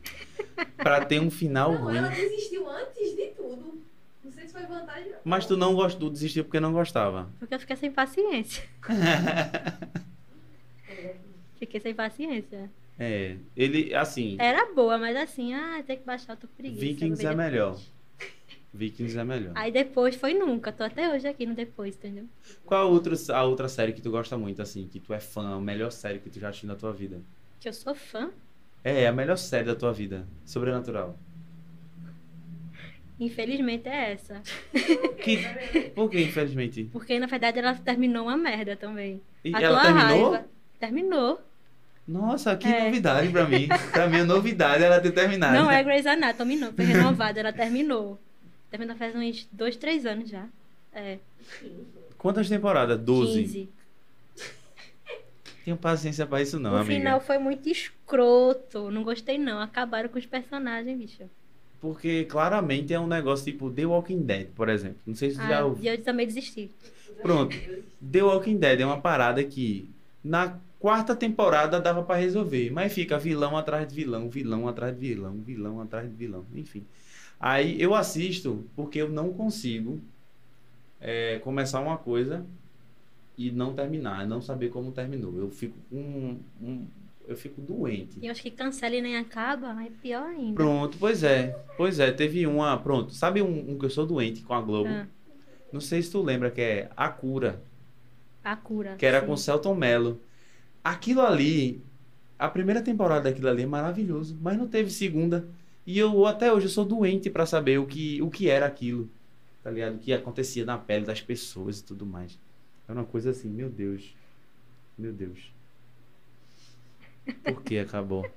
Pra 0.77 1.05
ter 1.05 1.21
um 1.21 1.31
final 1.31 1.73
Não, 1.73 1.79
ruim. 1.85 1.97
ela 1.97 2.11
desistiu 2.11 2.69
antes. 2.69 2.82
Se 4.53 4.59
foi 4.59 4.67
vantagem. 4.67 5.13
Mas 5.25 5.47
tu 5.47 5.57
não 5.57 5.75
gostou, 5.75 6.11
desistiu 6.11 6.45
porque 6.45 6.61
não 6.61 6.73
gostava. 6.73 7.31
Porque 7.39 7.55
eu 7.55 7.59
fiquei 7.59 7.77
sem 7.77 7.91
paciência. 7.91 8.63
Fiquei 11.59 11.81
sem 11.81 11.95
paciência. 11.95 12.71
É, 12.99 13.37
ele, 13.57 13.95
assim, 13.95 14.37
Era 14.39 14.75
boa, 14.75 14.99
mas 14.99 15.17
assim, 15.17 15.55
ah, 15.55 15.83
tem 15.87 15.97
que 15.97 16.05
baixar, 16.05 16.35
eu 16.35 16.37
tô 16.37 16.47
com 16.49 16.55
preguiça. 16.55 16.81
Vikings 16.81 17.25
é 17.27 17.35
melhor. 17.35 17.71
depois. 17.71 17.93
Vikings 18.75 19.19
é 19.19 19.25
melhor. 19.25 19.53
Aí 19.55 19.73
depois 19.73 20.17
foi 20.17 20.35
nunca. 20.35 20.73
Tô 20.73 20.83
até 20.85 21.15
hoje 21.15 21.27
aqui 21.27 21.47
no 21.47 21.55
depois, 21.55 21.95
entendeu? 21.95 22.27
Qual 22.67 22.83
a 22.83 22.85
outra, 22.85 23.15
a 23.35 23.45
outra 23.45 23.69
série 23.69 23.93
que 23.93 24.03
tu 24.03 24.11
gosta 24.11 24.37
muito, 24.37 24.61
assim, 24.61 24.87
que 24.89 24.99
tu 25.01 25.15
é 25.15 25.21
fã, 25.21 25.57
a 25.57 25.61
melhor 25.61 25.93
série 25.93 26.19
que 26.19 26.29
tu 26.29 26.39
já 26.41 26.49
assistiu 26.49 26.69
na 26.69 26.75
tua 26.75 26.93
vida? 26.93 27.21
Que 27.61 27.69
eu 27.69 27.73
sou 27.73 27.95
fã. 27.95 28.31
É, 28.85 29.07
a 29.07 29.13
melhor 29.13 29.39
série 29.39 29.65
da 29.65 29.75
tua 29.77 29.93
vida. 29.93 30.27
Sobrenatural. 30.45 31.17
Infelizmente 33.25 33.89
é 33.89 34.13
essa. 34.13 34.43
Que... 35.23 35.39
Por 35.95 36.11
que, 36.11 36.21
infelizmente? 36.23 36.85
Porque 36.93 37.19
na 37.19 37.27
verdade 37.27 37.59
ela 37.59 37.75
terminou 37.75 38.25
uma 38.25 38.37
merda 38.37 38.75
também. 38.77 39.21
E 39.45 39.55
A 39.55 39.61
ela 39.61 39.81
terminou? 39.83 40.31
raiva. 40.33 40.47
Terminou. 40.81 41.41
Nossa, 42.07 42.57
que 42.57 42.67
É. 42.67 42.85
novidade 42.85 43.29
pra 43.31 43.45
mim. 43.47 43.69
Pra 43.93 44.09
mim, 44.09 44.19
a 44.19 44.25
novidade 44.25 44.83
é 44.83 44.87
ela 44.87 45.01
ter 45.01 45.13
terminado. 45.13 45.55
Não 45.55 45.71
é 45.71 45.83
Grey's 45.85 46.05
Anatomy, 46.07 46.57
não. 46.57 46.73
Foi 46.73 46.85
renovada, 46.85 47.39
ela 47.39 47.53
terminou. 47.53 48.19
Terminou 48.71 48.97
faz 48.97 49.15
uns 49.15 49.49
dois, 49.53 49.77
três 49.77 50.05
anos 50.05 50.29
já. 50.29 50.47
É. 50.93 51.19
Quantas 52.19 52.49
temporadas? 52.49 52.99
Doze. 52.99 53.43
15. 53.43 53.69
Tenho 55.65 55.77
paciência 55.77 56.27
pra 56.27 56.43
isso 56.43 56.59
não, 56.59 56.73
o 56.73 56.77
amiga. 56.77 56.93
final 56.93 57.21
foi 57.21 57.39
muito 57.39 57.69
escroto. 57.69 58.91
Não 58.91 59.05
gostei, 59.05 59.39
não. 59.39 59.61
Acabaram 59.61 60.09
com 60.09 60.19
os 60.19 60.27
personagens, 60.27 60.99
bicho. 60.99 61.23
Porque 61.83 62.25
claramente 62.27 62.95
é 62.95 63.01
um 63.01 63.09
negócio 63.09 63.45
tipo 63.45 63.69
The 63.71 63.85
Walking 63.85 64.23
Dead, 64.23 64.47
por 64.55 64.69
exemplo. 64.71 64.99
Não 65.05 65.17
sei 65.17 65.33
se 65.33 65.37
tu 65.37 65.43
já 65.47 65.59
Ah, 65.59 65.65
ouviu. 65.67 65.93
eu 65.93 66.01
também 66.03 66.27
desisti. 66.27 66.71
Pronto. 67.21 67.55
The 68.11 68.23
Walking 68.23 68.57
Dead 68.57 68.81
é 68.81 68.87
uma 68.87 69.01
parada 69.01 69.43
que 69.43 69.91
na 70.23 70.59
quarta 70.79 71.15
temporada 71.17 71.81
dava 71.81 72.03
pra 72.05 72.15
resolver, 72.17 72.71
mas 72.71 72.93
fica 72.93 73.19
vilão 73.19 73.57
atrás 73.57 73.87
de 73.89 73.95
vilão, 73.97 74.31
vilão 74.31 74.69
atrás 74.69 74.95
de 74.99 75.09
vilão, 75.09 75.35
vilão 75.45 75.81
atrás 75.81 76.09
de 76.09 76.15
vilão, 76.15 76.45
enfim. 76.55 76.85
Aí 77.41 77.83
eu 77.83 77.95
assisto 77.97 78.65
porque 78.77 79.01
eu 79.03 79.09
não 79.09 79.33
consigo 79.33 80.01
é, 81.01 81.41
começar 81.41 81.81
uma 81.81 81.97
coisa 81.99 82.47
e 83.37 83.51
não 83.51 83.75
terminar, 83.75 84.25
não 84.27 84.41
saber 84.41 84.69
como 84.71 84.93
terminou. 84.93 85.37
Eu 85.37 85.51
fico 85.51 85.77
com 85.91 86.37
um, 86.63 86.87
eu 87.27 87.37
fico 87.37 87.61
doente. 87.61 88.19
E 88.21 88.27
eu 88.27 88.33
acho 88.33 88.43
que 88.43 88.51
cancela 88.51 88.95
e 88.95 89.01
nem 89.01 89.17
acaba, 89.17 89.83
é 89.83 89.91
pior 90.03 90.25
ainda. 90.27 90.55
Pronto, 90.55 90.97
pois 90.99 91.23
é. 91.23 91.57
Pois 91.77 91.99
é, 91.99 92.11
teve 92.11 92.47
uma. 92.47 92.77
Pronto, 92.79 93.13
sabe 93.13 93.41
um, 93.43 93.71
um 93.73 93.79
que 93.79 93.85
eu 93.85 93.91
sou 93.91 94.07
doente 94.07 94.43
com 94.43 94.55
a 94.55 94.61
Globo? 94.61 94.89
Ah. 94.91 95.07
Não 95.73 95.81
sei 95.81 96.03
se 96.03 96.11
tu 96.11 96.21
lembra, 96.23 96.51
que 96.51 96.61
é 96.61 96.91
A 96.97 97.09
Cura, 97.09 97.63
A 98.45 98.55
cura. 98.57 98.97
que 98.97 99.07
era 99.07 99.21
sim. 99.21 99.27
com 99.27 99.37
Celton 99.37 99.75
Mello. 99.75 100.21
Aquilo 100.85 101.23
ali, 101.23 101.83
a 102.39 102.49
primeira 102.49 102.83
temporada 102.83 103.23
daquilo 103.31 103.49
ali 103.49 103.63
é 103.63 103.67
maravilhoso, 103.67 104.37
mas 104.41 104.59
não 104.59 104.67
teve 104.69 104.91
segunda. 104.91 105.49
E 105.87 105.99
eu 105.99 106.27
até 106.27 106.53
hoje 106.53 106.67
eu 106.67 106.71
sou 106.71 106.85
doente 106.85 107.31
pra 107.31 107.47
saber 107.47 107.79
o 107.79 107.87
que, 107.87 108.21
o 108.21 108.31
que 108.31 108.49
era 108.49 108.67
aquilo. 108.67 109.09
Tá 109.63 109.71
ligado? 109.71 109.95
O 109.95 109.99
que 109.99 110.13
acontecia 110.13 110.65
na 110.65 110.77
pele 110.77 111.05
das 111.07 111.21
pessoas 111.21 111.79
e 111.79 111.85
tudo 111.85 112.05
mais. 112.05 112.39
Era 112.89 112.99
uma 112.99 113.07
coisa 113.07 113.31
assim, 113.31 113.49
meu 113.49 113.71
Deus. 113.71 114.15
Meu 114.99 115.13
Deus. 115.13 115.53
Por 117.45 117.63
que 117.63 117.79
acabou? 117.79 118.29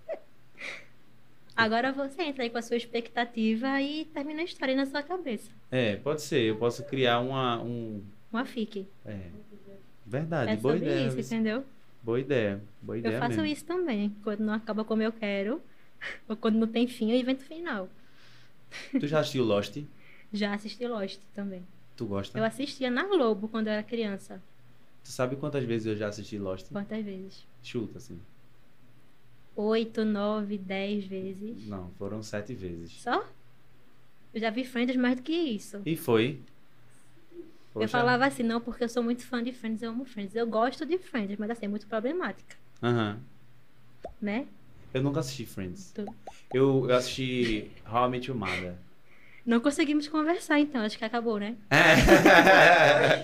Agora 1.56 1.92
você 1.94 2.24
entra 2.24 2.44
aí 2.44 2.50
com 2.50 2.58
a 2.58 2.62
sua 2.62 2.76
expectativa 2.76 3.82
e 3.82 4.06
termina 4.06 4.42
a 4.42 4.44
história 4.44 4.76
na 4.76 4.86
sua 4.86 5.02
cabeça. 5.02 5.50
É, 5.72 5.96
pode 5.96 6.22
ser. 6.22 6.42
Eu 6.42 6.58
posso 6.58 6.84
criar 6.84 7.20
uma. 7.20 7.62
Um, 7.62 8.04
Uma 8.32 8.46
fique. 8.46 8.86
é. 9.06 9.30
Verdade, 10.06 10.52
É 10.52 10.56
boa 10.58 10.76
ideia. 10.78 11.08
isso, 11.08 11.20
entendeu? 11.20 11.66
Boa 12.04 12.20
ideia. 12.20 12.62
Boa 12.82 12.96
ideia 12.98 13.16
Eu 13.16 13.20
faço 13.20 13.38
mesmo. 13.38 13.46
isso 13.46 13.66
também. 13.66 14.16
Quando 14.24 14.42
não 14.42 14.54
acaba 14.54 14.84
como 14.86 15.02
eu 15.02 15.12
quero, 15.12 15.60
ou 16.30 16.36
quando 16.36 16.58
não 16.60 16.68
tem 16.68 16.88
fim, 16.88 17.12
eu 17.12 17.18
invento 17.18 17.44
final. 17.44 17.90
Tu 19.00 19.08
já 19.08 19.20
assistiu 19.22 19.44
Lost? 19.44 19.78
Já 20.34 20.54
assisti 20.54 20.86
Lost 20.86 21.20
também. 21.34 21.64
Tu 21.96 22.06
gosta? 22.06 22.38
Eu 22.38 22.44
assistia 22.44 22.92
na 22.92 23.06
Globo 23.06 23.48
quando 23.48 23.68
eu 23.68 23.74
era 23.74 23.84
criança. 23.84 24.42
Tu 25.02 25.10
sabe 25.10 25.38
quantas 25.38 25.64
vezes 25.64 25.88
eu 25.88 25.96
já 25.96 26.08
assisti 26.10 26.38
Lost? 26.38 26.68
Quantas 26.72 27.06
vezes? 27.06 27.46
Chuta, 27.64 28.00
assim. 28.00 28.20
Oito, 29.56 30.04
nove, 30.04 30.58
dez 30.58 31.06
vezes. 31.06 31.68
Não, 31.68 31.90
foram 31.98 32.22
sete 32.22 32.54
vezes. 32.54 32.92
Só? 33.02 33.26
Eu 34.34 34.40
já 34.42 34.50
vi 34.50 34.66
Friends 34.66 34.96
mais 34.98 35.16
do 35.16 35.22
que 35.24 35.32
isso. 35.34 35.82
E 35.86 35.96
foi. 35.96 36.40
Eu 37.74 37.82
Poxa. 37.82 37.88
falava 37.90 38.26
assim, 38.26 38.44
não, 38.44 38.60
porque 38.62 38.84
eu 38.84 38.90
sou 38.90 39.04
muito 39.04 39.26
fã 39.26 39.44
de 39.44 39.52
Friends, 39.52 39.82
eu 39.82 39.92
amo 39.92 40.06
Friends. 40.06 40.36
Eu 40.36 40.48
gosto 40.48 40.86
de 40.86 40.98
Friends, 40.98 41.38
mas 41.38 41.50
assim, 41.50 41.66
é 41.66 41.70
muito 41.70 41.88
problemática. 41.88 42.56
Aham. 42.82 43.20
né? 44.22 44.48
Eu 44.94 45.02
nunca 45.04 45.20
assisti 45.20 45.46
Friends. 45.46 45.92
Tu- 45.94 46.06
Eu, 46.54 46.90
eu 46.90 46.96
assisti 46.96 47.70
How 47.90 48.08
I 48.08 48.12
Met 48.12 48.30
Your 48.30 48.38
Mother. 48.40 48.76
Não 49.46 49.60
conseguimos 49.60 50.08
conversar, 50.08 50.60
então. 50.60 50.82
Acho 50.82 50.98
que 50.98 51.06
acabou, 51.06 51.38
né? 51.38 51.56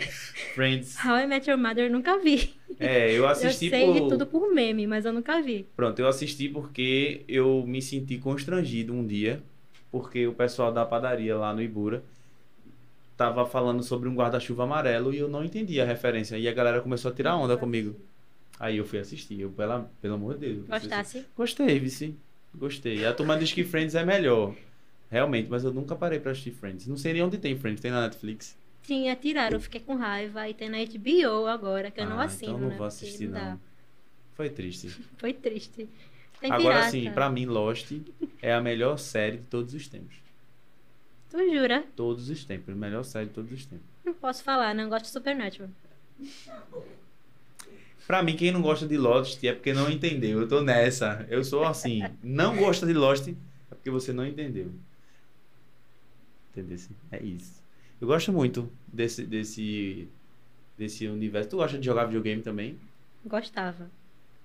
Friends. 0.54 0.96
How 1.04 1.18
I 1.18 1.28
Met 1.28 1.50
Your 1.50 1.60
Mother 1.60 1.86
eu 1.86 1.92
nunca 1.92 2.20
vi. 2.20 2.54
É, 2.80 3.12
eu 3.12 3.24
Eu 3.24 3.28
assisti 3.28 3.70
sei 3.70 3.86
por... 3.86 3.94
de 3.94 4.00
tudo 4.10 4.28
por 4.28 4.54
meme, 4.54 4.86
mas 4.86 5.06
eu 5.06 5.14
nunca 5.14 5.42
vi. 5.42 5.68
Pronto, 5.76 6.00
eu 6.00 6.08
assisti 6.08 6.48
porque 6.48 7.24
eu 7.28 7.64
me 7.66 7.82
senti 7.82 8.18
constrangido 8.18 8.94
um 8.94 9.06
dia, 9.06 9.42
porque 9.92 10.28
o 10.28 10.34
pessoal 10.34 10.72
da 10.72 10.86
padaria 10.86 11.36
lá 11.36 11.54
no 11.54 11.62
Ibura 11.62 12.04
tava 13.18 13.46
falando 13.46 13.84
sobre 13.84 14.10
um 14.10 14.16
guarda-chuva 14.16 14.64
amarelo 14.64 15.14
e 15.14 15.18
eu 15.18 15.28
não 15.28 15.44
entendi 15.44 15.80
a 15.82 15.86
referência. 15.86 16.38
E 16.38 16.48
a 16.48 16.54
galera 16.54 16.82
começou 16.82 17.12
a 17.12 17.14
tirar 17.14 17.36
onda 17.36 17.58
comigo. 17.58 17.96
Aí 18.60 18.78
eu 18.78 18.86
fui 18.86 19.00
assistir, 19.00 19.40
eu, 19.40 19.50
pela, 19.50 19.90
pelo 20.02 20.16
amor 20.16 20.36
de 20.36 20.42
Deus. 20.42 20.58
eu 20.58 20.66
Gostasse? 20.68 21.26
Gostei, 21.36 21.80
Vici. 21.80 22.16
Gostei. 22.54 23.06
A 23.06 23.14
turma 23.14 23.38
diz 23.38 23.52
que 23.52 23.64
Friends 23.64 23.96
é 23.96 24.06
melhor. 24.06 24.54
Realmente, 25.12 25.50
mas 25.50 25.66
eu 25.66 25.74
nunca 25.74 25.94
parei 25.94 26.20
pra 26.20 26.32
assistir 26.32 26.52
Friends. 26.52 26.88
Não 26.88 26.96
sei 26.96 27.12
nem 27.12 27.22
onde 27.22 27.38
tem 27.38 27.58
Friends, 27.58 27.82
tem 27.82 27.92
na 27.92 28.02
Netflix. 28.04 28.58
Tinha, 28.82 29.14
tiraram, 29.16 29.58
eu 29.58 29.62
fiquei 29.62 29.82
com 29.82 29.96
raiva. 29.96 30.48
E 30.48 30.54
tem 30.54 30.70
na 30.70 30.78
HBO 30.78 31.48
agora, 31.48 31.92
que 31.92 32.00
eu 32.00 32.10
não 32.10 32.18
Ah, 32.20 32.24
assino, 32.24 32.52
Então 32.54 32.62
não 32.62 32.70
né? 32.70 32.76
vou 32.78 32.88
assistir, 32.88 33.28
não 33.28 33.52
não. 33.52 33.60
Foi 34.36 34.50
triste. 34.50 34.88
Foi 35.20 35.34
triste. 35.34 35.90
Tem 36.40 36.52
Agora 36.52 36.90
sim, 36.90 37.12
pra 37.12 37.30
mim, 37.30 37.46
Lost 37.46 37.92
é 38.42 38.54
a 38.54 38.62
melhor 38.62 38.98
série 38.98 39.38
de 39.38 39.44
todos 39.44 39.74
os 39.76 39.88
tempos. 39.88 40.16
Tu 41.30 41.38
jura? 41.54 41.84
Todos 41.96 42.30
os 42.30 42.44
tempos. 42.46 42.74
Melhor 42.74 43.04
série 43.04 43.28
de 43.28 43.34
todos 43.34 43.52
os 43.52 43.66
tempos. 43.66 43.86
Não 44.04 44.14
posso 44.14 44.44
falar, 44.44 44.74
não 44.74 44.90
gosto 44.90 45.06
de 45.06 45.12
Supernatural. 45.12 45.70
Pra 48.08 48.24
mim, 48.24 48.36
quem 48.36 48.52
não 48.52 48.62
gosta 48.62 48.88
de 48.88 48.98
Lost 48.98 49.44
é 49.44 49.54
porque 49.54 49.74
não 49.74 49.90
entendeu. 49.92 50.42
Eu 50.42 50.48
tô 50.48 50.62
nessa. 50.62 51.26
Eu 51.30 51.44
sou 51.44 51.64
assim. 51.64 52.02
Não 52.24 52.58
gosta 52.58 52.86
de 52.88 52.94
Lost 52.94 53.28
é 53.28 53.36
porque 53.76 53.92
você 53.92 54.12
não 54.12 54.26
entendeu. 54.26 54.72
Entendeu? 56.52 56.78
É 57.12 57.24
isso. 57.24 57.62
Eu 58.00 58.08
gosto 58.08 58.32
muito 58.34 58.70
desse, 58.88 59.24
desse, 59.24 60.08
desse 60.78 61.08
universo. 61.08 61.50
Tu 61.50 61.58
gosta 61.58 61.78
de 61.78 61.86
jogar 61.86 62.06
videogame 62.06 62.42
também? 62.42 62.78
Gostava. 63.26 63.90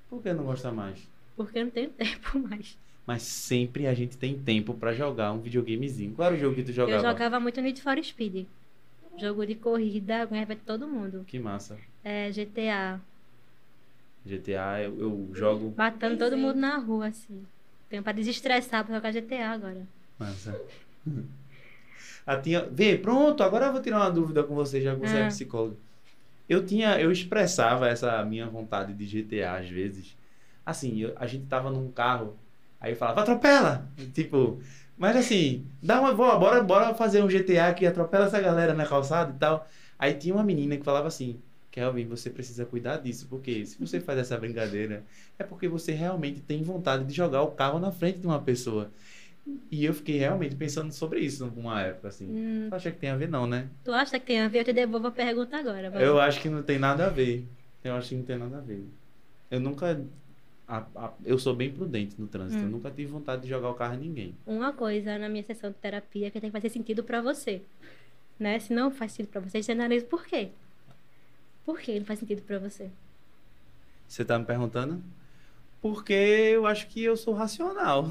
Por 0.09 0.23
que 0.23 0.33
não 0.33 0.45
gosta 0.45 0.71
mais? 0.71 0.99
Porque 1.35 1.59
eu 1.59 1.65
não 1.65 1.71
tenho 1.71 1.91
tempo 1.97 2.39
mais. 2.39 2.79
Mas 3.07 3.23
sempre 3.23 3.87
a 3.87 3.95
gente 3.95 4.17
tem 4.17 4.39
tempo 4.39 4.75
pra 4.75 4.93
jogar 4.93 5.33
um 5.33 5.41
videogamezinho. 5.41 6.15
Qual 6.15 6.27
era 6.27 6.37
o 6.37 6.39
jogo 6.39 6.55
que 6.55 6.65
tu 6.65 6.73
jogava? 6.73 6.99
Eu 6.99 7.11
jogava 7.11 7.41
muito 7.41 7.61
Need 7.61 7.81
for 7.81 8.03
Speed. 8.03 8.47
Jogo 9.19 9.47
de 9.47 9.55
corrida, 9.55 10.27
ganhava 10.27 10.55
de 10.55 10.61
todo 10.61 10.87
mundo. 10.87 11.25
Que 11.27 11.39
massa. 11.39 11.79
É, 12.05 12.31
GTA. 12.31 13.01
GTA, 14.25 14.83
eu, 14.83 15.01
eu 15.01 15.31
jogo. 15.33 15.73
Matando 15.77 16.19
todo 16.19 16.37
mundo 16.37 16.57
na 16.57 16.77
rua, 16.79 17.07
assim. 17.07 17.47
Tenho 17.89 18.03
pra 18.03 18.13
desestressar 18.13 18.85
pra 18.85 18.97
jogar 18.97 19.13
GTA 19.13 19.51
agora. 19.51 19.87
Massa. 20.19 20.61
Ah, 22.27 22.37
tinha... 22.37 22.67
Vê, 22.71 22.99
pronto, 22.99 23.43
agora 23.43 23.67
eu 23.67 23.73
vou 23.73 23.81
tirar 23.81 23.99
uma 23.99 24.11
dúvida 24.11 24.43
com 24.43 24.55
você, 24.55 24.81
já 24.81 24.95
que 24.95 25.01
você 25.01 25.19
é 25.19 25.23
Ah. 25.25 25.29
psicólogo. 25.29 25.77
Eu 26.49 26.65
tinha, 26.65 27.01
eu 27.01 27.11
expressava 27.11 27.89
essa 27.89 28.25
minha 28.25 28.47
vontade 28.49 28.93
de 28.95 29.05
GTA 29.07 29.59
às 29.59 29.69
vezes. 29.69 30.17
Assim, 30.65 30.99
eu- 31.01 31.13
a 31.17 31.27
gente 31.27 31.47
tava 31.47 31.71
num 31.71 31.91
carro, 31.91 32.37
aí 32.81 32.93
eu 32.93 32.97
falava, 32.97 33.21
atropela! 33.23 33.89
Tipo, 34.15 34.61
mas 34.97 35.17
assim, 35.17 35.67
dá 35.83 36.01
uma 36.01 36.13
boa, 36.15 36.37
bora, 36.39 36.63
bora 36.63 36.95
fazer 36.95 37.23
um 37.23 37.29
GTA 37.31 37.73
que 37.75 37.87
atropela 37.87 38.27
essa 38.27 38.41
galera 38.41 38.75
na 38.75 38.87
calçada 38.87 39.33
e 39.35 39.39
tal. 39.39 39.67
Aí 39.99 40.15
tinha 40.15 40.35
uma 40.35 40.45
menina 40.45 40.77
que 40.77 40.85
falava 40.85 41.09
assim, 41.09 41.41
Kelvin, 41.71 42.07
você 42.07 42.31
precisa 42.31 42.65
cuidar 42.65 42.99
disso, 42.99 43.27
porque 43.29 43.65
se 43.67 43.79
você 43.79 44.01
faz 44.01 44.19
essa 44.19 44.37
brincadeira, 44.39 45.05
é 45.39 45.45
porque 45.45 45.69
você 45.69 45.93
realmente 45.93 46.41
tem 46.41 46.63
vontade 46.63 47.05
de 47.05 47.13
jogar 47.15 47.43
o 47.43 47.49
carro 47.53 47.79
na 47.79 47.91
frente 47.93 48.19
de 48.19 48.27
uma 48.27 48.41
pessoa. 48.41 48.91
E 49.71 49.85
eu 49.85 49.95
fiquei 49.95 50.17
realmente 50.19 50.57
pensando 50.57 50.93
sobre 50.93 51.21
isso 51.21 51.47
numa 51.55 51.81
época, 51.83 52.09
assim. 52.09 52.27
Hum, 52.27 52.67
Tu 52.69 52.75
acha 52.75 52.91
que 52.91 52.99
tem 52.99 53.11
a 53.11 53.17
ver, 53.17 53.29
não, 53.29 53.47
né? 53.47 53.69
tu 53.85 53.93
acha 53.93 54.19
que 54.19 54.27
tem 54.27 54.41
a 54.41 54.49
ver? 54.49 54.61
Eu 54.61 54.65
te 54.65 54.73
devolvo 54.73 55.07
a 55.07 55.11
pergunta 55.13 55.57
agora. 55.57 55.91
vai. 55.91 56.05
Eu 56.05 56.21
acho 56.21 56.41
que 56.41 56.49
não 56.49 56.63
tem 56.63 56.79
nada 56.79 57.07
a 57.07 57.11
ver. 57.11 57.47
Eu 57.85 57.95
acho 57.95 58.09
que 58.09 58.15
não 58.17 58.25
tem 58.25 58.37
nada 58.39 58.59
a 58.59 58.61
ver. 58.61 58.85
Eu 59.51 59.61
nunca. 59.61 60.01
a- 60.69 60.85
a- 60.97 61.13
eu 61.25 61.39
sou 61.39 61.55
bem 61.55 61.71
prudente 61.71 62.21
no 62.21 62.27
trânsito. 62.27 62.61
Hum. 62.61 62.67
Eu 62.67 62.71
nunca 62.73 62.91
tive 62.91 63.07
vontade 63.13 63.43
de 63.43 63.49
jogar 63.49 63.71
o 63.71 63.75
carro 63.75 63.95
em 63.95 63.99
ninguém. 64.09 64.35
Uma 64.45 64.73
coisa 64.73 65.17
na 65.17 65.29
minha 65.29 65.45
sessão 65.45 65.71
de 65.71 65.77
terapia 65.77 66.29
que 66.29 66.41
tem 66.41 66.51
que 66.51 66.57
fazer 66.57 66.69
sentido 66.71 67.05
pra 67.05 67.21
você. 67.23 67.63
Né? 68.39 68.59
Se 68.59 68.73
não 68.75 68.91
faz 68.91 69.13
sentido 69.13 69.31
pra 69.31 69.41
você, 69.41 69.63
você 69.63 69.71
analisa 69.73 70.05
por 70.07 70.27
quê. 70.27 70.49
Por 71.65 71.79
que 71.79 71.97
não 71.99 72.05
faz 72.05 72.19
sentido 72.19 72.43
pra 72.43 72.59
você? 72.59 72.91
Você 74.09 74.25
tá 74.25 74.39
me 74.39 74.45
perguntando? 74.45 75.01
Porque 75.81 76.13
eu 76.13 76.67
acho 76.67 76.89
que 76.89 77.03
eu 77.05 77.17
sou 77.17 77.33
racional. 77.35 78.07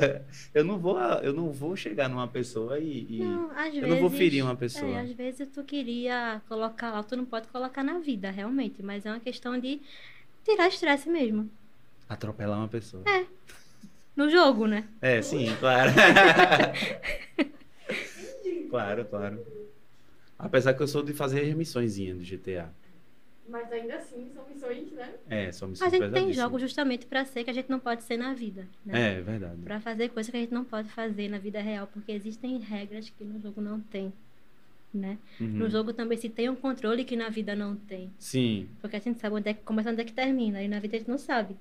eu 0.54 0.64
não 0.64 0.78
vou, 0.78 0.98
eu 0.98 1.32
não 1.32 1.52
vou 1.52 1.76
chegar 1.76 2.08
numa 2.08 2.26
pessoa 2.26 2.78
e, 2.78 3.06
e- 3.08 3.18
Não, 3.20 3.50
às 3.52 3.66
eu 3.66 3.72
vezes. 3.72 3.88
não 3.88 3.98
vou 4.00 4.10
ferir 4.10 4.42
uma 4.42 4.56
pessoa. 4.56 4.90
É, 4.98 5.00
às 5.02 5.12
vezes 5.12 5.46
tu 5.54 5.62
queria 5.62 6.40
colocar 6.48 6.90
lá, 6.90 7.02
tu 7.02 7.16
não 7.16 7.24
pode 7.24 7.46
colocar 7.48 7.84
na 7.84 7.98
vida, 7.98 8.30
realmente, 8.30 8.82
mas 8.82 9.06
é 9.06 9.10
uma 9.10 9.20
questão 9.20 9.58
de 9.58 9.80
tirar 10.44 10.68
estresse 10.68 11.08
mesmo. 11.08 11.48
atropelar 12.08 12.58
uma 12.58 12.68
pessoa. 12.68 13.04
No 14.16 14.28
jogo, 14.28 14.66
né? 14.66 14.84
É, 15.00 15.22
sim, 15.22 15.46
claro. 15.60 15.90
claro, 18.70 19.04
claro. 19.04 19.46
Apesar 20.38 20.74
que 20.74 20.82
eu 20.82 20.88
sou 20.88 21.02
de 21.02 21.12
fazer 21.12 21.42
remissõezinha 21.44 22.14
do 22.14 22.22
GTA. 22.22 22.72
Mas 23.48 23.72
ainda 23.72 23.96
assim, 23.96 24.30
são 24.32 24.46
missões, 24.48 24.92
né? 24.92 25.14
É, 25.28 25.42
A 25.42 25.46
missões 25.46 25.78
gente 25.78 26.10
tem 26.12 26.32
jogos 26.32 26.60
justamente 26.60 27.06
pra 27.06 27.24
ser 27.24 27.42
que 27.44 27.50
a 27.50 27.52
gente 27.52 27.68
não 27.68 27.80
pode 27.80 28.02
ser 28.04 28.16
na 28.16 28.32
vida, 28.34 28.66
né? 28.86 29.18
É, 29.18 29.20
verdade. 29.20 29.60
Pra 29.62 29.80
fazer 29.80 30.08
coisas 30.10 30.30
que 30.30 30.36
a 30.36 30.40
gente 30.40 30.54
não 30.54 30.64
pode 30.64 30.88
fazer 30.90 31.28
na 31.28 31.38
vida 31.38 31.60
real, 31.60 31.88
porque 31.88 32.12
existem 32.12 32.58
regras 32.58 33.10
que 33.10 33.24
no 33.24 33.40
jogo 33.40 33.60
não 33.60 33.80
tem, 33.80 34.12
né? 34.94 35.18
Uhum. 35.40 35.48
No 35.48 35.68
jogo 35.68 35.92
também 35.92 36.16
se 36.16 36.28
tem 36.28 36.48
um 36.48 36.54
controle 36.54 37.04
que 37.04 37.16
na 37.16 37.28
vida 37.28 37.56
não 37.56 37.74
tem. 37.74 38.10
Sim. 38.18 38.68
Porque 38.80 38.96
a 38.96 39.00
gente 39.00 39.20
sabe 39.20 39.34
onde 39.34 39.48
é 39.48 39.54
que 39.54 39.62
começa 39.62 39.90
e 39.90 39.92
onde 39.92 40.02
é 40.02 40.04
que 40.04 40.12
termina, 40.12 40.62
e 40.62 40.68
na 40.68 40.78
vida 40.78 40.96
a 40.96 40.98
gente 41.00 41.10
não 41.10 41.18
sabe. 41.18 41.56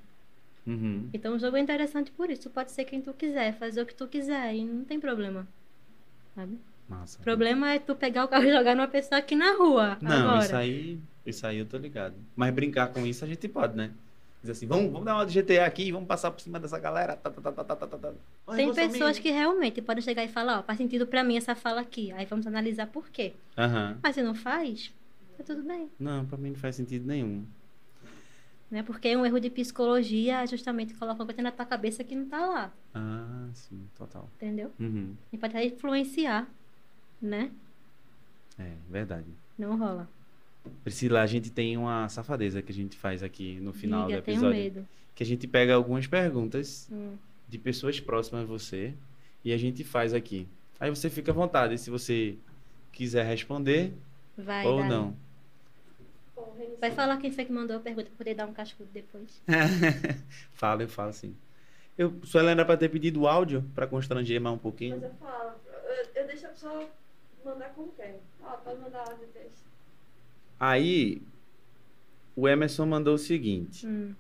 Uhum. 0.66 1.10
Então 1.12 1.36
o 1.36 1.40
jogo 1.40 1.58
é 1.58 1.60
interessante 1.60 2.12
por 2.12 2.30
isso. 2.30 2.44
Tu 2.44 2.50
pode 2.52 2.72
ser 2.72 2.86
quem 2.86 3.02
tu 3.02 3.12
quiser, 3.14 3.54
fazer 3.58 3.82
o 3.82 3.86
que 3.86 3.96
tu 3.96 4.08
quiser, 4.08 4.54
e 4.54 4.64
não 4.64 4.86
tem 4.86 5.00
problema. 5.00 5.48
Sabe? 6.36 6.58
Massa. 6.92 7.20
O 7.20 7.24
problema 7.24 7.72
é 7.72 7.80
tu 7.80 7.96
pegar 7.96 8.26
o 8.26 8.28
carro 8.28 8.44
e 8.44 8.52
jogar 8.52 8.76
numa 8.76 8.88
pessoa 8.88 9.20
aqui 9.20 9.34
na 9.34 9.54
rua. 9.56 9.98
Não, 10.02 10.30
agora. 10.30 10.46
isso 10.46 10.56
aí, 10.56 11.00
isso 11.26 11.48
aí 11.48 11.58
eu 11.58 11.66
tô 11.66 11.78
ligado. 11.78 12.16
Mas 12.36 12.54
brincar 12.54 12.88
com 12.88 13.06
isso 13.06 13.24
a 13.24 13.28
gente 13.28 13.48
pode, 13.48 13.78
né? 13.78 13.92
Dizer 14.42 14.52
assim, 14.52 14.68
vamos, 14.68 14.92
vamos 14.92 15.06
dar 15.06 15.16
uma 15.16 15.26
de 15.26 15.40
GTA 15.40 15.66
aqui, 15.66 15.92
vamos 15.92 16.08
passar 16.08 16.32
por 16.32 16.42
cima 16.42 16.60
dessa 16.60 16.78
galera. 16.78 17.16
Tá, 17.16 17.30
tá, 17.30 17.42
tá, 17.42 17.52
tá, 17.52 17.64
tá, 17.64 17.76
tá, 17.76 17.88
tá, 17.88 17.98
tá. 17.98 18.14
Tem 18.56 18.74
pessoas 18.74 19.20
que 19.20 19.30
realmente 19.30 19.82
podem 19.82 20.02
chegar 20.02 20.24
e 20.24 20.28
falar, 20.28 20.60
ó, 20.60 20.64
faz 20.64 20.78
sentido 20.78 21.08
pra 21.08 21.24
mim 21.24 21.38
essa 21.38 21.56
fala 21.56 21.80
aqui. 21.80 22.12
Aí 22.12 22.26
vamos 22.26 22.46
analisar 22.46 22.88
por 22.88 23.10
quê. 23.10 23.34
Aham. 23.58 23.98
Mas 24.04 24.16
se 24.16 24.22
não 24.22 24.36
faz, 24.36 24.92
tá 25.38 25.44
tudo 25.44 25.64
bem. 25.64 25.90
Não, 25.98 26.26
pra 26.26 26.38
mim 26.38 26.50
não 26.50 26.58
faz 26.58 26.76
sentido 26.76 27.08
nenhum. 27.08 27.46
Né? 28.70 28.84
Porque 28.84 29.16
um 29.16 29.26
erro 29.26 29.40
de 29.40 29.50
psicologia 29.50 30.46
justamente 30.46 30.94
colocar 30.96 31.22
uma 31.22 31.26
coisa 31.26 31.42
na 31.42 31.52
tua 31.52 31.66
cabeça 31.66 32.04
que 32.04 32.16
não 32.16 32.26
tá 32.26 32.46
lá. 32.46 32.72
Ah, 32.96 33.48
sim, 33.54 33.88
total. 33.98 34.30
Entendeu? 34.38 34.72
Uhum. 34.80 35.14
E 35.32 35.38
pode 35.38 35.56
até 35.56 35.66
influenciar, 35.66 36.48
né? 37.22 37.52
É, 38.60 38.72
verdade. 38.90 39.28
Não 39.58 39.78
rola. 39.78 40.08
Priscila, 40.84 41.22
a 41.22 41.28
gente 41.28 41.50
tem 41.50 41.76
uma 41.78 42.08
safadeza 42.10 42.62
que 42.62 42.72
a 42.72 42.76
gente 42.76 42.96
faz 42.98 43.24
aqui 43.24 43.60
no 43.62 43.74
final 43.74 44.08
Diga, 44.08 44.22
do 44.22 44.24
tenho 44.26 44.36
episódio. 44.36 44.60
medo. 44.62 44.88
Que 45.16 45.24
a 45.24 45.26
gente 45.26 45.48
pega 45.48 45.74
algumas 45.74 46.08
perguntas 46.08 46.88
Hum. 46.92 47.16
de 47.50 47.58
pessoas 47.58 48.00
próximas 48.00 48.44
a 48.44 48.46
você 48.46 48.94
e 49.44 49.52
a 49.54 49.58
gente 49.58 49.84
faz 49.84 50.14
aqui. 50.14 50.48
Aí 50.80 50.90
você 50.90 51.10
fica 51.10 51.32
à 51.32 51.34
vontade, 51.34 51.78
se 51.78 51.90
você 51.90 52.38
quiser 52.92 53.26
responder 53.26 53.94
Vai, 54.38 54.66
ou 54.66 54.78
Dani. 54.78 54.90
não. 54.90 55.16
Vai 56.80 56.92
falar 56.92 57.18
quem 57.18 57.32
foi 57.32 57.46
que 57.46 57.52
mandou 57.52 57.78
a 57.78 57.80
pergunta 57.80 58.08
pra 58.08 58.18
poder 58.18 58.34
dar 58.36 58.48
um 58.48 58.54
cascudo 58.54 58.90
depois. 58.92 59.42
Fala, 60.54 60.82
eu 60.84 60.88
falo 60.90 61.14
sim. 61.14 61.36
Eu, 61.98 62.20
Suelen 62.24 62.52
era 62.52 62.66
pra 62.66 62.78
ter 62.78 62.90
pedido 62.90 63.22
o 63.22 63.28
áudio 63.28 63.64
pra 63.76 63.86
constranger 63.86 64.40
mais 64.42 64.56
um 64.56 64.60
pouquinho. 64.60 64.96
Mas 65.00 65.04
eu 65.04 65.14
falo, 65.18 65.52
eu, 65.66 66.22
eu 66.22 66.28
deixo 66.28 66.46
a 66.48 66.50
pessoa 66.50 66.90
mandar 67.46 67.70
como 67.74 67.92
quer. 67.94 68.20
Ó, 68.44 68.52
pode 68.58 68.80
mandar 68.80 69.00
áudio 69.00 69.26
de 69.26 69.32
texto. 69.34 69.64
Aí, 70.60 71.22
o 72.36 72.48
Emerson 72.48 72.86
mandou 72.86 73.16
o 73.16 73.20
seguinte: 73.20 73.86
Hum, 73.88 74.14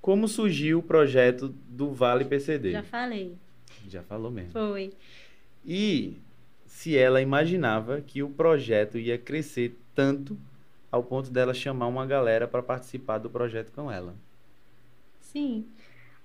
Como 0.00 0.26
surgiu 0.28 0.78
o 0.78 0.82
projeto 0.82 1.48
do 1.68 1.92
Vale 1.92 2.24
PCD? 2.24 2.72
já 2.72 2.82
falei. 2.82 3.36
Já 3.88 4.02
falou 4.02 4.30
mesmo. 4.30 4.52
Foi. 4.52 4.92
E 5.64 6.16
se 6.66 6.96
ela 6.96 7.20
imaginava 7.20 8.00
que 8.00 8.22
o 8.22 8.30
projeto 8.30 8.98
ia 8.98 9.18
crescer 9.18 9.78
tanto 9.94 10.38
ao 10.90 11.02
ponto 11.04 11.30
dela 11.30 11.52
chamar 11.54 11.86
uma 11.86 12.06
galera 12.06 12.48
para 12.48 12.62
participar 12.62 13.18
do 13.18 13.28
projeto 13.30 13.70
com 13.72 13.90
ela. 13.90 14.14
Sim. 15.20 15.66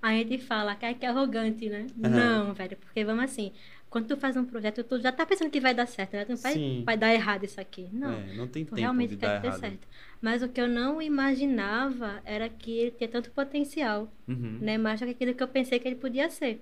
A 0.01 0.11
gente 0.13 0.37
fala 0.37 0.75
que 0.75 0.85
é 0.85 0.93
que 0.93 1.05
é 1.05 1.09
arrogante, 1.09 1.67
né? 1.69 1.87
Aham. 2.03 2.09
Não, 2.45 2.53
velho, 2.53 2.77
porque 2.77 3.03
vamos 3.03 3.23
assim, 3.25 3.51
quando 3.89 4.07
tu 4.07 4.17
faz 4.17 4.35
um 4.35 4.43
projeto, 4.43 4.83
tu 4.83 4.99
já 4.99 5.11
tá 5.11 5.25
pensando 5.25 5.49
que 5.49 5.59
vai 5.61 5.73
dar 5.73 5.85
certo, 5.87 6.13
né? 6.13 6.25
Tu 6.25 6.29
não 6.31 6.37
vai, 6.37 6.53
Sim. 6.53 6.83
vai 6.85 6.97
dar 6.97 7.13
errado 7.13 7.45
isso 7.45 7.59
aqui. 7.61 7.87
Não. 7.93 8.11
É, 8.13 8.33
não 8.33 8.47
tem 8.47 8.63
Tu 8.65 8.69
tempo 8.69 8.81
realmente 8.81 9.11
de 9.11 9.17
quer 9.17 9.39
dar 9.39 9.45
errado. 9.45 9.59
certo. 9.59 9.87
Mas 10.21 10.41
o 10.43 10.49
que 10.49 10.59
eu 10.59 10.67
não 10.67 11.01
imaginava 11.01 12.21
era 12.25 12.49
que 12.49 12.71
ele 12.77 12.91
tinha 12.91 13.07
tanto 13.09 13.31
potencial, 13.31 14.11
Uhum. 14.27 14.57
né? 14.61 14.77
Mais 14.77 14.99
do 14.99 15.05
que 15.05 15.11
aquilo 15.11 15.33
que 15.33 15.43
eu 15.43 15.47
pensei 15.47 15.79
que 15.79 15.87
ele 15.87 15.95
podia 15.95 16.29
ser, 16.29 16.61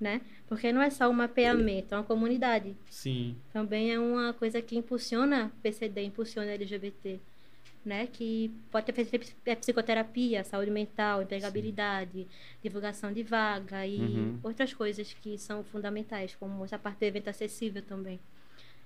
né? 0.00 0.20
Porque 0.48 0.72
não 0.72 0.82
é 0.82 0.90
só 0.90 1.08
um 1.08 1.12
mapeamento, 1.12 1.94
é 1.94 1.98
uma 1.98 2.04
comunidade. 2.04 2.74
Sim. 2.90 3.36
Também 3.52 3.92
é 3.92 3.98
uma 3.98 4.32
coisa 4.32 4.60
que 4.60 4.76
impulsiona 4.76 5.52
PCD, 5.62 6.02
impulsiona 6.04 6.50
LGBT, 6.52 7.20
né? 7.84 8.06
Que 8.06 8.50
pode 8.70 8.86
ter 8.86 8.92
feito 9.04 9.32
é 9.44 9.54
psicoterapia, 9.54 10.42
saúde 10.44 10.70
mental, 10.70 11.22
empregabilidade, 11.22 12.26
divulgação 12.62 13.12
de 13.12 13.22
vaga 13.22 13.86
e 13.86 13.98
Uhum. 14.00 14.38
outras 14.42 14.72
coisas 14.72 15.12
que 15.12 15.36
são 15.38 15.62
fundamentais, 15.64 16.34
como 16.34 16.64
essa 16.64 16.78
parte 16.78 16.98
do 16.98 17.04
evento 17.04 17.28
acessível 17.28 17.82
também. 17.82 18.18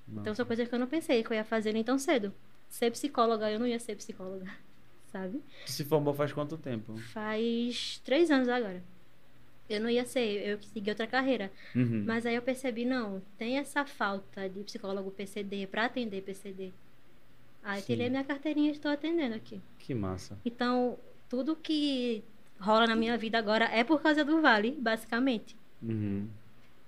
Então 0.09 0.22
Nossa. 0.24 0.34
são 0.36 0.46
coisas 0.46 0.66
que 0.68 0.74
eu 0.74 0.78
não 0.78 0.86
pensei 0.86 1.22
que 1.22 1.30
eu 1.32 1.36
ia 1.36 1.44
fazer 1.44 1.72
nem 1.72 1.84
tão 1.84 1.99
cedo. 1.99 2.32
Ser 2.68 2.90
psicóloga, 2.90 3.51
eu 3.51 3.59
não 3.59 3.66
ia 3.66 3.78
ser 3.78 3.94
psicóloga, 3.96 4.46
sabe? 5.12 5.40
Tu 5.66 5.72
se 5.72 5.84
formou 5.84 6.12
faz 6.14 6.32
quanto 6.32 6.57
tempo? 6.59 6.96
Faz 6.96 8.01
três 8.05 8.30
anos 8.30 8.49
agora. 8.49 8.82
Eu 9.68 9.80
não 9.82 9.90
ia 9.90 10.05
ser, 10.07 10.49
eu 10.49 10.62
segui 10.62 10.88
outra 10.88 11.07
carreira. 11.07 11.53
Uhum. 11.76 12.05
Mas 12.07 12.24
aí 12.24 12.34
eu 12.34 12.40
percebi, 12.40 12.86
não, 12.86 13.20
tem 13.36 13.59
essa 13.59 13.84
falta 13.84 14.49
de 14.49 14.61
psicólogo 14.64 15.11
PCD 15.11 15.66
para 15.66 15.84
atender 15.84 16.22
PCD. 16.22 16.72
Aí 17.62 17.80
Sim. 17.80 17.86
tirei 17.94 18.09
minha 18.09 18.24
carteirinha 18.24 18.68
e 18.70 18.72
estou 18.72 18.90
atendendo 18.90 19.34
aqui. 19.34 19.61
Que 19.78 19.94
massa. 19.94 20.38
Então, 20.44 20.98
tudo 21.28 21.54
que 21.56 22.22
rola 22.61 22.86
na 22.86 22.96
minha 22.96 23.16
vida 23.18 23.38
agora 23.38 23.64
é 23.66 23.84
por 23.84 24.00
causa 24.00 24.24
do 24.24 24.40
Vale, 24.40 24.72
basicamente. 24.72 25.56
Uhum. 25.82 26.28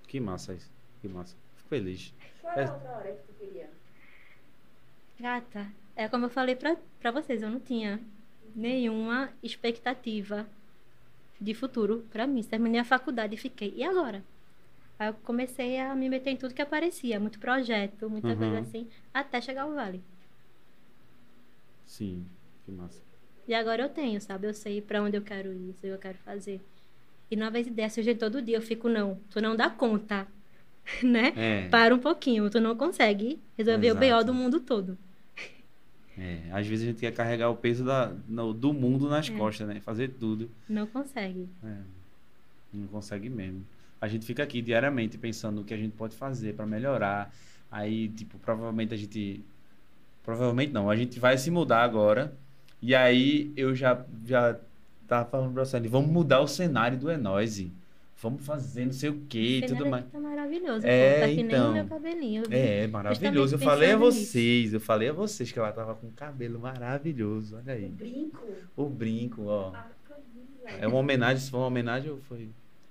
Que 0.07 0.19
massa 0.19 0.53
isso. 0.53 0.69
Que 1.01 1.07
massa. 1.07 1.35
Fico 1.55 1.69
feliz. 1.69 2.13
Qual 2.41 2.53
era 2.53 2.61
É. 2.63 2.67
a 2.67 2.73
outra 2.73 2.91
hora 2.91 3.11
que 3.11 3.23
tu 3.27 3.33
queria? 3.39 3.69
Gata, 5.19 5.67
é 5.95 6.07
como 6.07 6.25
eu 6.25 6.29
falei 6.29 6.55
pra, 6.55 6.75
pra 6.99 7.11
vocês, 7.11 7.41
eu 7.41 7.49
não 7.49 7.59
tinha 7.59 7.99
nenhuma 8.55 9.29
expectativa 9.43 10.47
de 11.39 11.53
futuro 11.53 12.05
pra 12.11 12.25
mim. 12.27 12.43
Terminei 12.43 12.81
a 12.81 12.85
faculdade 12.85 13.35
e 13.35 13.37
fiquei. 13.37 13.73
E 13.75 13.83
agora? 13.83 14.23
Aí 14.99 15.07
eu 15.09 15.13
comecei 15.23 15.79
a 15.79 15.95
me 15.95 16.09
meter 16.09 16.31
em 16.31 16.37
tudo 16.37 16.53
que 16.53 16.61
aparecia, 16.61 17.19
muito 17.19 17.39
projeto, 17.39 18.09
muita 18.09 18.27
Uhum. 18.29 18.37
coisa 18.37 18.59
assim, 18.59 18.87
até 19.13 19.39
chegar 19.41 19.63
ao 19.63 19.73
Vale. 19.73 20.01
Sim. 21.91 22.25
Que 22.65 22.71
massa. 22.71 23.01
E 23.47 23.53
agora 23.53 23.83
eu 23.83 23.89
tenho, 23.89 24.21
sabe? 24.21 24.47
Eu 24.47 24.53
sei 24.53 24.81
pra 24.81 25.01
onde 25.01 25.17
eu 25.17 25.21
quero 25.21 25.51
ir, 25.51 25.73
sei 25.81 25.89
o 25.89 25.93
que 25.93 25.97
eu 25.97 26.11
quero 26.11 26.17
fazer. 26.19 26.61
E 27.29 27.35
novas 27.35 27.67
ideias 27.67 27.91
surgem 27.93 28.15
todo 28.15 28.41
dia. 28.41 28.55
Eu 28.57 28.61
fico, 28.61 28.87
não, 28.87 29.19
tu 29.29 29.41
não 29.41 29.55
dá 29.55 29.69
conta, 29.69 30.25
né? 31.03 31.33
É. 31.35 31.67
Para 31.69 31.93
um 31.93 31.99
pouquinho, 31.99 32.49
tu 32.49 32.61
não 32.61 32.75
consegue 32.77 33.39
resolver 33.57 33.91
o 33.91 33.95
BO 33.95 34.05
Exato. 34.05 34.25
do 34.25 34.33
mundo 34.33 34.59
todo. 34.61 34.97
É, 36.17 36.39
às 36.51 36.65
vezes 36.67 36.83
a 36.87 36.91
gente 36.91 36.99
quer 36.99 37.11
carregar 37.13 37.49
o 37.49 37.55
peso 37.55 37.83
da, 37.83 38.13
no- 38.27 38.53
do 38.53 38.73
mundo 38.73 39.09
nas 39.09 39.29
É. 39.29 39.35
costas, 39.37 39.67
né? 39.67 39.79
Fazer 39.81 40.09
tudo. 40.09 40.49
Não 40.69 40.85
consegue. 40.87 41.49
É, 41.63 41.77
não 42.73 42.87
consegue 42.87 43.29
mesmo. 43.29 43.65
A 43.99 44.07
gente 44.07 44.25
fica 44.25 44.43
aqui 44.43 44.61
diariamente 44.61 45.17
pensando 45.17 45.61
o 45.61 45.63
que 45.63 45.73
a 45.73 45.77
gente 45.77 45.93
pode 45.95 46.15
fazer 46.15 46.53
para 46.55 46.65
melhorar. 46.65 47.33
Aí, 47.71 48.09
tipo, 48.09 48.37
provavelmente 48.39 48.93
a 48.93 48.97
gente. 48.97 49.43
Provavelmente 50.23 50.71
não, 50.71 50.89
a 50.89 50.95
gente 50.95 51.19
vai 51.19 51.37
se 51.37 51.49
mudar 51.49 51.83
agora. 51.83 52.33
E 52.81 52.93
aí 52.95 53.51
eu 53.55 53.75
já, 53.75 54.03
já 54.25 54.57
tava 55.07 55.29
falando 55.29 55.53
pra 55.53 55.65
você, 55.65 55.79
vamos 55.81 56.09
mudar 56.11 56.41
o 56.41 56.47
cenário 56.47 56.97
do 56.97 57.09
Enose. 57.09 57.71
Vamos 58.21 58.45
fazer 58.45 58.85
não 58.85 58.93
sei 58.93 59.09
o 59.09 59.21
que 59.21 59.59
e 59.59 59.63
O 59.63 59.67
tudo 59.67 59.85
mais. 59.87 60.05
tá 60.11 60.19
maravilhoso. 60.19 60.85
É, 60.85 61.15
pô. 61.15 61.21
Tá 61.21 61.27
que 61.29 61.35
nem 61.37 61.45
então. 61.45 61.69
o 61.71 61.73
meu 61.73 61.85
cabelinho. 61.85 62.43
É, 62.51 62.85
maravilhoso. 62.85 63.55
Eu 63.55 63.59
falei 63.59 63.89
a 63.89 63.97
pensando 63.97 64.13
nisso. 64.13 64.25
vocês, 64.31 64.73
eu 64.73 64.79
falei 64.79 65.09
a 65.09 65.13
vocês 65.13 65.51
que 65.51 65.57
ela 65.57 65.71
tava 65.71 65.95
com 65.95 66.07
cabelo 66.11 66.59
maravilhoso. 66.59 67.55
Olha 67.57 67.73
O 67.73 67.77
aí. 67.77 67.89
brinco? 67.89 68.45
O 68.77 68.85
brinco, 68.87 69.45
ó. 69.47 69.69
A 69.73 69.87
coisa. 70.07 70.77
É 70.79 70.87
uma 70.87 70.97
homenagem, 70.97 71.43
se 71.43 71.49
for 71.49 71.57
uma 71.57 71.65
homenagem 71.67 72.11
ou 72.11 72.19
foi? 72.21 72.49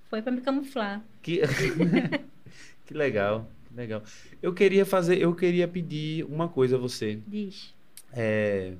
Foi 0.09 0.21
pra 0.21 0.33
me 0.33 0.41
camuflar. 0.41 1.01
Que, 1.23 1.43
que 2.85 2.93
legal, 2.93 3.47
legal. 3.75 4.03
Eu 4.43 4.53
queria 4.53 4.85
fazer, 4.87 5.19
eu 5.19 5.35
queria 5.35 5.67
pedir 5.69 6.25
uma 6.25 6.49
coisa 6.49 6.77
a 6.77 6.79
você. 6.79 7.21
Diz. 7.27 7.75
É, 8.13 8.75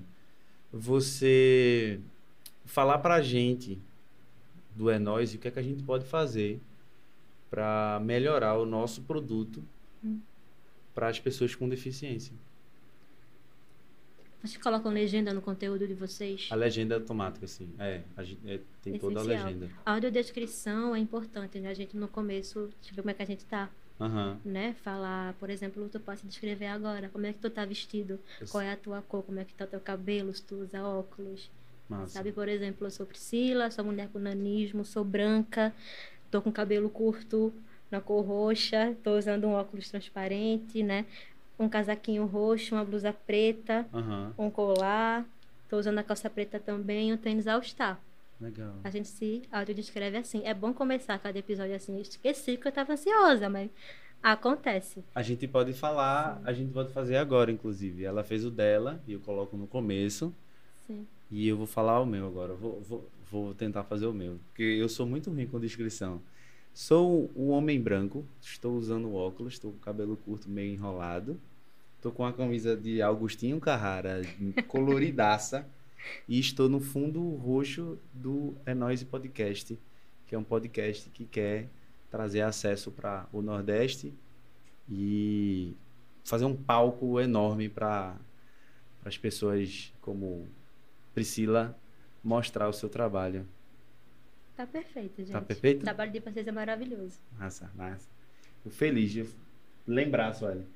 você 0.73 2.01
falar 2.65 2.99
pra 2.99 3.21
gente 3.21 3.79
do 4.75 4.89
É 4.91 4.99
Nós 4.99 5.33
e 5.33 5.37
o 5.37 5.39
que 5.41 5.49
é 5.49 5.51
que 5.51 5.59
a 5.59 5.63
gente 5.63 5.83
pode 5.83 6.05
fazer 6.05 6.61
para 7.51 8.01
melhorar 8.05 8.57
o 8.59 8.65
nosso 8.65 9.03
produto 9.03 9.63
Hum. 10.05 10.19
para 10.95 11.09
as 11.09 11.19
pessoas 11.21 11.55
com 11.55 11.69
deficiência. 11.69 12.33
Vocês 14.43 14.57
colocam 14.57 14.91
legenda 14.91 15.35
no 15.35 15.43
conteúdo 15.43 15.87
de 15.87 15.93
vocês? 15.93 16.49
A 16.51 16.55
legenda 16.55 16.95
é 16.95 16.99
automática, 16.99 17.45
assim. 17.45 17.69
É, 17.79 18.01
a 18.17 18.23
gente, 18.23 18.41
é, 18.49 18.59
tem 18.83 18.99
toda 18.99 19.21
a 19.21 19.23
Essencial. 19.23 19.47
legenda. 19.47 19.71
A 19.85 19.93
audiodescrição 19.93 20.97
é 20.97 20.99
importante, 20.99 21.59
né? 21.61 21.69
A 21.69 21.75
gente 21.75 21.95
no 21.99 22.09
começo, 22.09 22.71
deixa 22.81 22.93
eu 22.93 22.97
ver 22.97 23.03
como 23.03 23.11
é 23.11 23.15
que 23.15 23.23
a 23.23 23.27
gente 23.27 23.45
tá, 23.45 23.69
Aham. 24.01 24.39
né? 24.45 24.75
Falar, 24.83 25.35
por 25.35 25.51
exemplo, 25.51 25.87
tu 25.89 26.01
pode 26.01 26.21
se 26.21 26.27
descrever 26.27 26.67
agora, 26.67 27.09
como 27.11 27.27
é 27.27 27.33
que 27.33 27.39
tu 27.39 27.51
tá 27.51 27.65
vestido, 27.65 28.19
qual 28.51 28.63
é 28.63 28.73
a 28.73 28.77
tua 28.77 29.03
cor, 29.03 29.23
como 29.23 29.39
é 29.39 29.45
que 29.45 29.53
tá 29.53 29.65
o 29.65 29.69
teu 29.69 29.81
cabelo, 29.81 30.33
se 30.35 30.43
tu 30.43 30.57
usa 30.57 30.83
óculos. 30.83 31.51
Massa. 31.89 32.15
Sabe, 32.15 32.33
por 32.33 32.49
exemplo, 32.49 32.87
eu 32.87 32.91
sou 32.91 33.05
Priscila, 33.05 33.71
sou 33.71 33.85
mulher 33.85 34.09
com 34.13 34.19
nanismo, 34.19 34.85
sou 34.85 35.05
branca, 35.05 35.75
tô 36.31 36.41
com 36.41 36.51
cabelo 36.53 36.89
curto 36.89 37.53
na 37.91 38.01
cor 38.01 38.25
roxa, 38.25 38.97
tô 39.03 39.19
usando 39.19 39.47
um 39.47 39.53
óculos 39.53 39.91
transparente, 39.91 40.83
né? 40.83 41.05
Um 41.59 41.69
casaquinho 41.69 42.25
roxo, 42.27 42.75
uma 42.75 42.85
blusa 42.85 43.13
preta, 43.13 43.87
Aham. 43.93 44.33
um 44.39 44.51
colar, 44.51 45.27
tô 45.69 45.77
usando 45.79 45.99
a 45.99 46.03
calça 46.03 46.31
preta 46.31 46.59
também, 46.59 47.13
um 47.13 47.17
tênis 47.17 47.47
All 47.47 47.63
Star. 47.63 48.01
Legal. 48.41 48.75
A 48.83 48.91
gente 48.91 49.09
se 49.09 49.43
audiodescreve 49.53 50.17
assim. 50.17 50.43
É 50.45 50.55
bom 50.55 50.73
começar 50.73 51.19
cada 51.19 51.39
episódio 51.39 51.75
assim. 51.75 51.95
Eu 51.95 52.01
esqueci 52.01 52.57
que 52.57 52.67
eu 52.67 52.73
tava 52.73 52.95
ansiosa, 52.95 53.51
mas 53.51 53.71
acontece. 54.23 55.05
A 55.15 55.23
gente 55.23 55.47
pode 55.47 55.73
falar, 55.73 56.41
a 56.45 56.53
gente 56.53 56.73
pode 56.73 56.93
fazer 56.93 57.17
agora, 57.17 57.51
inclusive. 57.53 58.05
Ela 58.05 58.25
fez 58.25 58.45
o 58.45 58.51
dela 58.51 59.03
e 59.07 59.13
eu 59.13 59.21
coloco 59.21 59.57
no 59.57 59.67
começo. 59.67 60.35
Sim. 60.87 61.07
E 61.31 61.47
eu 61.47 61.57
vou 61.57 61.67
falar 61.67 62.01
o 62.01 62.07
meu 62.07 62.27
agora. 62.27 62.55
Vou, 62.55 62.81
vou, 62.81 63.09
vou 63.31 63.55
tentar 63.55 63.85
fazer 63.85 64.07
o 64.07 64.13
meu. 64.13 64.39
Porque 64.49 64.63
eu 64.63 64.89
sou 64.89 65.07
muito 65.07 65.31
ruim 65.31 65.47
com 65.47 65.61
descrição. 65.61 66.23
Sou 66.73 67.31
um 67.37 67.51
homem 67.51 67.81
branco, 67.81 68.25
estou 68.41 68.77
usando 68.77 69.13
óculos, 69.15 69.55
estou 69.55 69.73
com 69.73 69.77
o 69.77 69.81
cabelo 69.81 70.17
curto 70.17 70.49
meio 70.49 70.73
enrolado. 70.73 71.39
Estou 71.97 72.11
com 72.11 72.25
a 72.25 72.33
camisa 72.33 72.75
de 72.75 73.03
Augustinho 73.03 73.61
Carrara, 73.61 74.23
coloridaça. 74.67 75.67
E 76.29 76.39
estou 76.39 76.69
no 76.69 76.81
fundo 76.81 77.35
roxo 77.37 77.99
do 78.13 78.55
É 78.65 78.75
Nós 78.75 79.03
Podcast, 79.03 79.79
que 80.27 80.35
é 80.35 80.39
um 80.39 80.45
podcast 80.45 81.09
que 81.11 81.25
quer 81.25 81.69
trazer 82.11 82.41
acesso 82.43 82.91
para 82.91 83.29
o 83.33 83.41
Nordeste 83.43 84.13
e 84.89 85.77
fazer 86.25 86.45
um 86.45 86.57
palco 86.57 87.21
enorme 87.21 87.69
para 87.69 88.17
as 89.05 89.17
pessoas 89.17 89.93
como 90.01 90.49
Priscila 91.15 91.79
mostrar 92.23 92.69
o 92.69 92.73
seu 92.73 92.89
trabalho. 92.89 93.47
Tá 94.57 94.67
perfeito, 94.67 95.19
gente. 95.19 95.33
Tá 95.33 95.41
perfeito? 95.41 95.81
O 95.81 95.85
trabalho 95.85 96.13
de 96.13 96.21
vocês 96.21 96.47
é 96.47 96.53
maravilhoso. 96.53 97.19
Massa, 97.39 97.71
massa. 97.75 98.09
Fico 98.63 98.75
feliz 98.75 99.11
de 99.11 99.27
lembrar, 99.87 100.35
Sueli. 100.35 100.67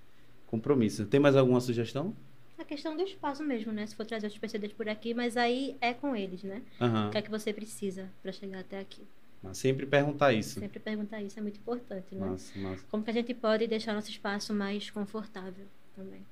Compromisso. 0.46 1.04
Tem 1.04 1.20
mais 1.20 1.36
alguma 1.36 1.60
sugestão? 1.60 2.16
A 2.58 2.64
questão 2.64 2.96
do 2.96 3.02
espaço 3.02 3.42
mesmo, 3.42 3.72
né? 3.72 3.86
Se 3.86 3.96
for 3.96 4.06
trazer 4.06 4.28
os 4.28 4.38
PCDs 4.38 4.72
por 4.72 4.88
aqui, 4.88 5.12
mas 5.12 5.36
aí 5.36 5.76
é 5.80 5.92
com 5.92 6.14
eles, 6.14 6.42
né? 6.42 6.62
Aham. 6.80 7.08
O 7.08 7.10
que 7.10 7.18
é 7.18 7.22
que 7.22 7.30
você 7.30 7.52
precisa 7.52 8.08
para 8.22 8.30
chegar 8.32 8.60
até 8.60 8.78
aqui? 8.78 9.02
Mas 9.42 9.58
sempre 9.58 9.84
perguntar 9.84 10.32
isso. 10.32 10.58
Sempre 10.58 10.78
perguntar 10.78 11.20
isso 11.20 11.38
é 11.38 11.42
muito 11.42 11.58
importante, 11.58 12.14
né? 12.14 12.26
Massa, 12.26 12.58
massa. 12.58 12.84
Como 12.90 13.04
que 13.04 13.10
a 13.10 13.12
gente 13.12 13.34
pode 13.34 13.66
deixar 13.66 13.92
nosso 13.92 14.08
espaço 14.08 14.54
mais 14.54 14.88
confortável 14.90 15.66
também? 15.94 16.24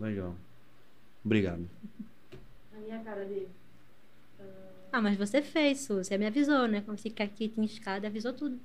Legal. 0.00 0.34
Obrigado. 1.24 1.68
A 2.72 2.78
minha 2.78 2.98
cara 3.00 3.26
de. 3.26 3.46
Ah, 4.90 5.02
mas 5.02 5.16
você 5.16 5.42
fez, 5.42 5.80
Su. 5.80 5.96
Você 5.96 6.16
me 6.16 6.26
avisou, 6.26 6.68
né? 6.68 6.80
Quando 6.80 6.98
fica 6.98 7.24
aqui 7.24 7.48
tinha 7.48 7.66
escada, 7.66 8.06
avisou 8.06 8.32
tudo. 8.32 8.58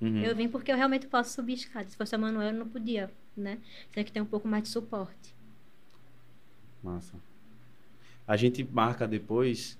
Uhum. 0.00 0.22
Eu 0.22 0.36
vim 0.36 0.48
porque 0.48 0.70
eu 0.70 0.76
realmente 0.76 1.06
posso 1.06 1.32
subir 1.32 1.54
escada. 1.54 1.88
Se 1.88 1.96
fosse 1.96 2.14
a 2.14 2.18
Manuel, 2.18 2.50
eu 2.50 2.58
não 2.58 2.68
podia, 2.68 3.10
né? 3.36 3.58
Tinha 3.92 4.04
que 4.04 4.12
ter 4.12 4.20
um 4.20 4.26
pouco 4.26 4.46
mais 4.46 4.64
de 4.64 4.68
suporte. 4.68 5.34
Massa. 6.86 7.14
A 8.28 8.36
gente 8.36 8.62
marca 8.62 9.08
depois 9.08 9.76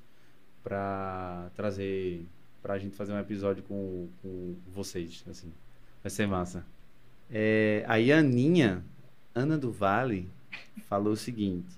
pra 0.65 1.49
trazer, 1.55 2.27
pra 2.61 2.79
gente 2.79 2.97
fazer 2.97 3.13
um 3.13 3.19
episódio 3.21 3.63
com, 3.63 4.09
com 4.21 4.57
vocês, 4.75 5.25
assim. 5.31 5.53
Vai 6.03 6.11
ser 6.11 6.27
massa. 6.27 6.65
É, 7.31 7.85
aí 7.87 8.13
a 8.13 8.19
Aninha, 8.19 8.83
Ana 9.33 9.57
do 9.57 9.71
Vale, 9.71 10.29
falou 10.89 11.13
o 11.13 11.17
seguinte. 11.17 11.77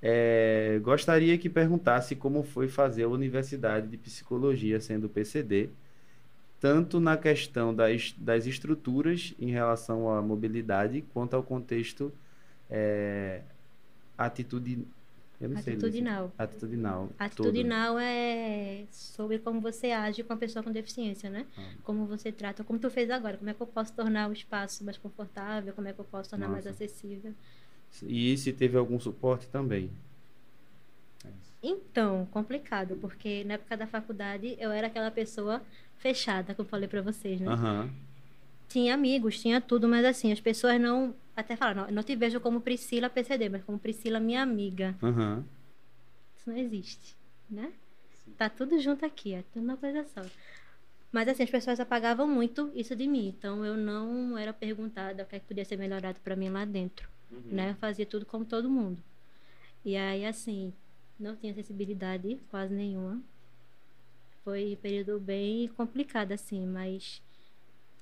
É, 0.00 0.78
gostaria 0.82 1.36
que 1.36 1.48
perguntasse 1.48 2.14
como 2.14 2.44
foi 2.44 2.68
fazer 2.68 3.02
a 3.02 3.08
Universidade 3.08 3.88
de 3.88 3.96
Psicologia 3.96 4.80
sendo 4.80 5.08
PCD, 5.08 5.68
tanto 6.60 7.00
na 7.00 7.16
questão 7.16 7.74
das, 7.74 8.14
das 8.16 8.46
estruturas 8.46 9.34
em 9.38 9.50
relação 9.50 10.08
à 10.08 10.22
mobilidade, 10.22 11.02
quanto 11.12 11.34
ao 11.34 11.42
contexto 11.42 12.12
é, 12.70 13.42
atitude, 14.16 14.86
eu 15.40 15.48
não 15.50 15.60
sei, 15.60 15.74
Atitudinal. 15.74 16.24
Lúcia. 16.24 16.44
atitudinal. 16.44 17.10
Atitudinal 17.18 17.98
é 17.98 18.84
sobre 18.90 19.38
como 19.38 19.60
você 19.60 19.90
age 19.90 20.22
com 20.22 20.32
a 20.32 20.36
pessoa 20.36 20.62
com 20.62 20.72
deficiência, 20.72 21.28
né? 21.28 21.46
Ah. 21.58 21.62
Como 21.82 22.06
você 22.06 22.32
trata, 22.32 22.64
como 22.64 22.78
tu 22.78 22.88
fez 22.90 23.10
agora, 23.10 23.36
como 23.36 23.50
é 23.50 23.54
que 23.54 23.60
eu 23.60 23.66
posso 23.66 23.92
tornar 23.92 24.28
o 24.28 24.32
espaço 24.32 24.84
mais 24.84 24.96
confortável, 24.96 25.72
como 25.74 25.88
é 25.88 25.92
que 25.92 26.00
eu 26.00 26.04
posso 26.04 26.30
tornar 26.30 26.48
mais 26.48 26.64
Nossa. 26.64 26.84
acessível. 26.84 27.34
E 28.02 28.36
se 28.36 28.52
teve 28.52 28.76
algum 28.76 28.98
suporte 28.98 29.46
também. 29.48 29.90
É. 31.24 31.28
Então, 31.62 32.26
complicado, 32.30 32.96
porque 32.96 33.44
na 33.44 33.54
época 33.54 33.76
da 33.76 33.86
faculdade 33.86 34.56
eu 34.58 34.70
era 34.70 34.86
aquela 34.86 35.10
pessoa 35.10 35.62
fechada, 35.98 36.54
como 36.54 36.66
eu 36.66 36.70
falei 36.70 36.88
pra 36.88 37.02
vocês, 37.02 37.40
né? 37.40 37.48
Aham. 37.48 37.90
Tinha 38.68 38.94
amigos, 38.94 39.40
tinha 39.40 39.60
tudo, 39.60 39.88
mas 39.88 40.04
assim, 40.04 40.32
as 40.32 40.40
pessoas 40.40 40.80
não. 40.80 41.14
Até 41.36 41.54
falaram, 41.54 41.82
não, 41.82 41.90
não 41.92 42.02
te 42.02 42.16
vejo 42.16 42.40
como 42.40 42.60
Priscila 42.60 43.10
PCD, 43.10 43.48
mas 43.48 43.64
como 43.64 43.78
Priscila 43.78 44.18
minha 44.18 44.42
amiga. 44.42 44.96
Aham. 45.02 45.44
Isso 46.36 46.50
não 46.50 46.56
existe, 46.56 47.16
né? 47.48 47.72
Tá 48.36 48.48
tudo 48.48 48.78
junto 48.80 49.04
aqui, 49.04 49.34
é 49.34 49.44
tudo 49.52 49.62
uma 49.62 49.76
coisa 49.76 50.04
só. 50.04 50.22
Mas 51.12 51.28
assim, 51.28 51.44
as 51.44 51.50
pessoas 51.50 51.80
apagavam 51.80 52.26
muito 52.26 52.70
isso 52.74 52.94
de 52.96 53.06
mim. 53.06 53.28
Então 53.28 53.64
eu 53.64 53.76
não 53.76 54.36
era 54.36 54.52
perguntada 54.52 55.22
o 55.22 55.26
que, 55.26 55.36
é 55.36 55.38
que 55.38 55.46
podia 55.46 55.64
ser 55.64 55.76
melhorado 55.76 56.20
pra 56.20 56.36
mim 56.36 56.48
lá 56.48 56.64
dentro. 56.64 57.08
Uhum. 57.30 57.42
Né? 57.46 57.70
Eu 57.70 57.74
fazia 57.76 58.04
tudo 58.04 58.26
como 58.26 58.44
todo 58.44 58.68
mundo. 58.68 59.02
E 59.84 59.96
aí, 59.96 60.26
assim, 60.26 60.72
não 61.18 61.36
tinha 61.36 61.52
acessibilidade 61.52 62.38
quase 62.50 62.74
nenhuma. 62.74 63.20
Foi 64.44 64.74
um 64.74 64.82
período 64.82 65.18
bem 65.18 65.68
complicado, 65.68 66.32
assim, 66.32 66.66
mas 66.66 67.22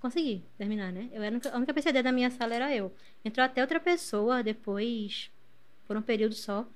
consegui 0.04 0.44
terminar, 0.58 0.92
né? 0.92 1.08
Eu 1.12 1.22
era 1.22 1.34
a 1.52 1.56
única- 1.56 1.72
PCD 1.72 2.02
da 2.02 2.12
minha 2.12 2.30
sala 2.30 2.54
era 2.54 2.74
eu. 2.76 2.92
Entrou 3.24 3.42
até 3.44 3.62
outra 3.62 3.80
pessoa 3.80 4.42
depois, 4.42 5.30
por 5.86 5.96
um 5.96 6.02
período 6.02 6.34
só, 6.34 6.66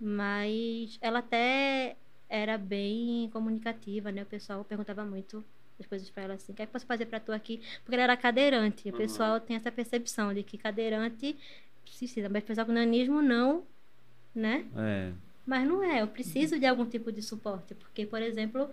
mas 0.00 0.98
ela 1.00 1.18
até 1.20 1.96
era 2.28 2.56
bem 2.58 3.28
comunicativa, 3.30 4.10
né? 4.10 4.22
O 4.22 4.26
pessoal 4.26 4.64
perguntava 4.64 5.04
muito 5.04 5.44
as 5.78 5.86
coisas 5.86 6.08
pra 6.08 6.22
ela 6.22 6.34
assim, 6.34 6.52
o 6.52 6.54
que 6.54 6.62
é 6.62 6.66
que 6.66 6.72
posso 6.72 6.86
fazer 6.86 7.04
pra 7.06 7.20
tu 7.20 7.30
aqui? 7.30 7.60
Porque 7.84 7.94
ela 7.94 8.04
era 8.04 8.16
cadeirante. 8.16 8.88
O 8.88 8.92
Uhum. 8.92 8.98
pessoal 8.98 9.38
tem 9.40 9.56
essa 9.56 9.70
percepção 9.70 10.32
de 10.32 10.42
que 10.42 10.56
cadeirante 10.56 11.36
precisa, 11.84 12.28
mas 12.28 12.42
pessoal 12.42 12.66
com 12.66 12.72
nanismo 12.72 13.20
não, 13.20 13.64
né? 14.34 14.64
É. 14.76 15.12
Mas 15.44 15.68
não 15.68 15.82
é, 15.84 16.02
eu 16.02 16.08
preciso 16.08 16.58
de 16.58 16.66
algum 16.66 16.86
tipo 16.86 17.12
de 17.12 17.22
suporte, 17.22 17.74
porque, 17.74 18.04
por 18.06 18.20
exemplo, 18.20 18.68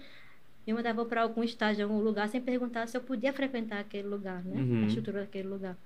eu 0.72 0.76
mandava 0.76 1.05
para 1.05 1.22
algum 1.22 1.43
estágio, 1.43 1.84
algum 1.84 1.99
lugar, 1.99 2.30
sem 2.30 2.41
perguntar 2.41 2.88
se 2.88 2.95
eu 2.95 3.01
podia 3.01 3.34
frequentar 3.34 3.80
aquele 3.80 4.07
lugar, 4.07 4.43
né? 4.43 4.61
Uhum. 4.61 4.84
A 4.84 4.88
estrutura 4.88 5.22
daquele 5.22 5.47
lugar. 5.47 5.78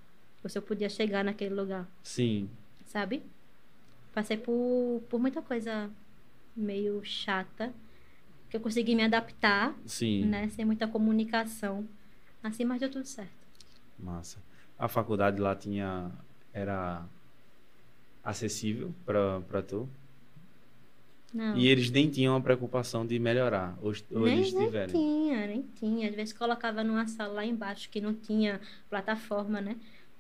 Ou 0.44 0.50
se 0.50 0.58
eu 0.58 0.62
podia 0.62 0.88
chegar 0.90 1.24
naquele 1.24 1.56
lugar, 1.56 1.88
Sim. 2.04 2.50
sabe? 2.86 3.24
Passei 4.14 4.38
por, 4.38 5.02
por 5.10 5.20
muita 5.20 5.42
coisa 5.42 5.90
meio 6.56 7.04
chata, 7.04 7.74
que 8.50 8.56
eu 8.56 8.62
consegui 8.62 8.96
me 8.96 9.04
adaptar, 9.04 9.76
Sim. 9.86 10.26
né? 10.26 10.48
Sem 10.50 10.64
muita 10.64 10.88
comunicação. 10.88 11.88
Assim, 12.42 12.64
mas 12.64 12.80
deu 12.80 12.90
tudo 12.90 13.06
certo. 13.06 13.32
Massa. 14.00 14.38
A 14.78 14.88
faculdade 14.88 15.42
lá 15.42 15.56
tinha. 15.56 16.12
Era 16.54 17.06
acessível 18.24 18.94
pra 19.06 19.62
tu? 19.62 19.88
Não. 21.34 21.58
E 21.58 21.68
eles 21.68 21.92
nem 21.92 22.10
tinham 22.10 22.36
a 22.36 22.42
preocupação 22.42 23.06
de 23.06 23.20
melhorar. 23.20 23.78
Ou, 23.82 23.94
ou 24.12 24.22
nem, 24.26 24.38
eles 24.40 24.54
nem 24.54 24.66
tiveram. 24.66 24.94
tinha, 24.94 25.48
nem 25.48 25.62
tinha. 25.76 26.10
Às 26.10 26.16
vezes 26.16 26.34
colocava 26.34 26.84
numa 26.84 27.08
sala 27.08 27.34
lá 27.34 27.46
embaixo 27.46 27.90
que 27.90 28.00
não 28.00 28.14
tinha 28.14 28.62
plataforma, 28.90 29.60
né? 29.62 29.76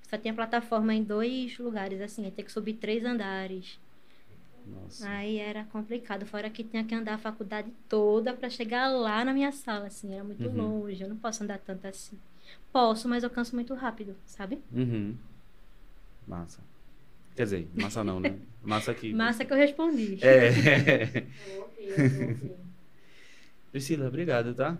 Só 0.09 0.17
tinha 0.17 0.33
plataforma 0.33 0.93
em 0.93 1.03
dois 1.03 1.57
lugares, 1.57 1.99
assim, 2.01 2.25
aí 2.25 2.31
tem 2.31 2.43
que 2.45 2.51
subir 2.51 2.73
três 2.73 3.03
andares. 3.03 3.79
Nossa. 4.65 5.07
Aí 5.09 5.37
era 5.37 5.63
complicado, 5.65 6.25
fora 6.25 6.49
que 6.49 6.63
tinha 6.63 6.83
que 6.83 6.93
andar 6.93 7.15
a 7.15 7.17
faculdade 7.17 7.71
toda 7.87 8.33
para 8.33 8.49
chegar 8.49 8.89
lá 8.89 9.23
na 9.23 9.33
minha 9.33 9.51
sala, 9.51 9.87
assim, 9.87 10.13
era 10.13 10.23
muito 10.23 10.47
Uhum. 10.47 10.55
longe, 10.81 11.01
eu 11.01 11.09
não 11.09 11.17
posso 11.17 11.43
andar 11.43 11.59
tanto 11.59 11.85
assim. 11.87 12.17
Posso, 12.71 13.07
mas 13.07 13.23
eu 13.23 13.29
canso 13.29 13.55
muito 13.55 13.73
rápido, 13.73 14.15
sabe? 14.25 14.59
Uhum. 14.73 15.15
Massa. 16.27 16.61
Quer 17.37 17.43
dizer, 17.43 17.67
massa 17.75 18.03
não, 18.03 18.19
né? 18.19 18.33
Massa 18.63 18.93
que. 18.95 19.13
Massa 19.13 19.45
que 19.45 19.53
eu 19.53 19.57
respondi. 19.57 20.17
É. 20.23 21.23
Priscila, 23.71 24.07
obrigado, 24.07 24.55
tá? 24.55 24.75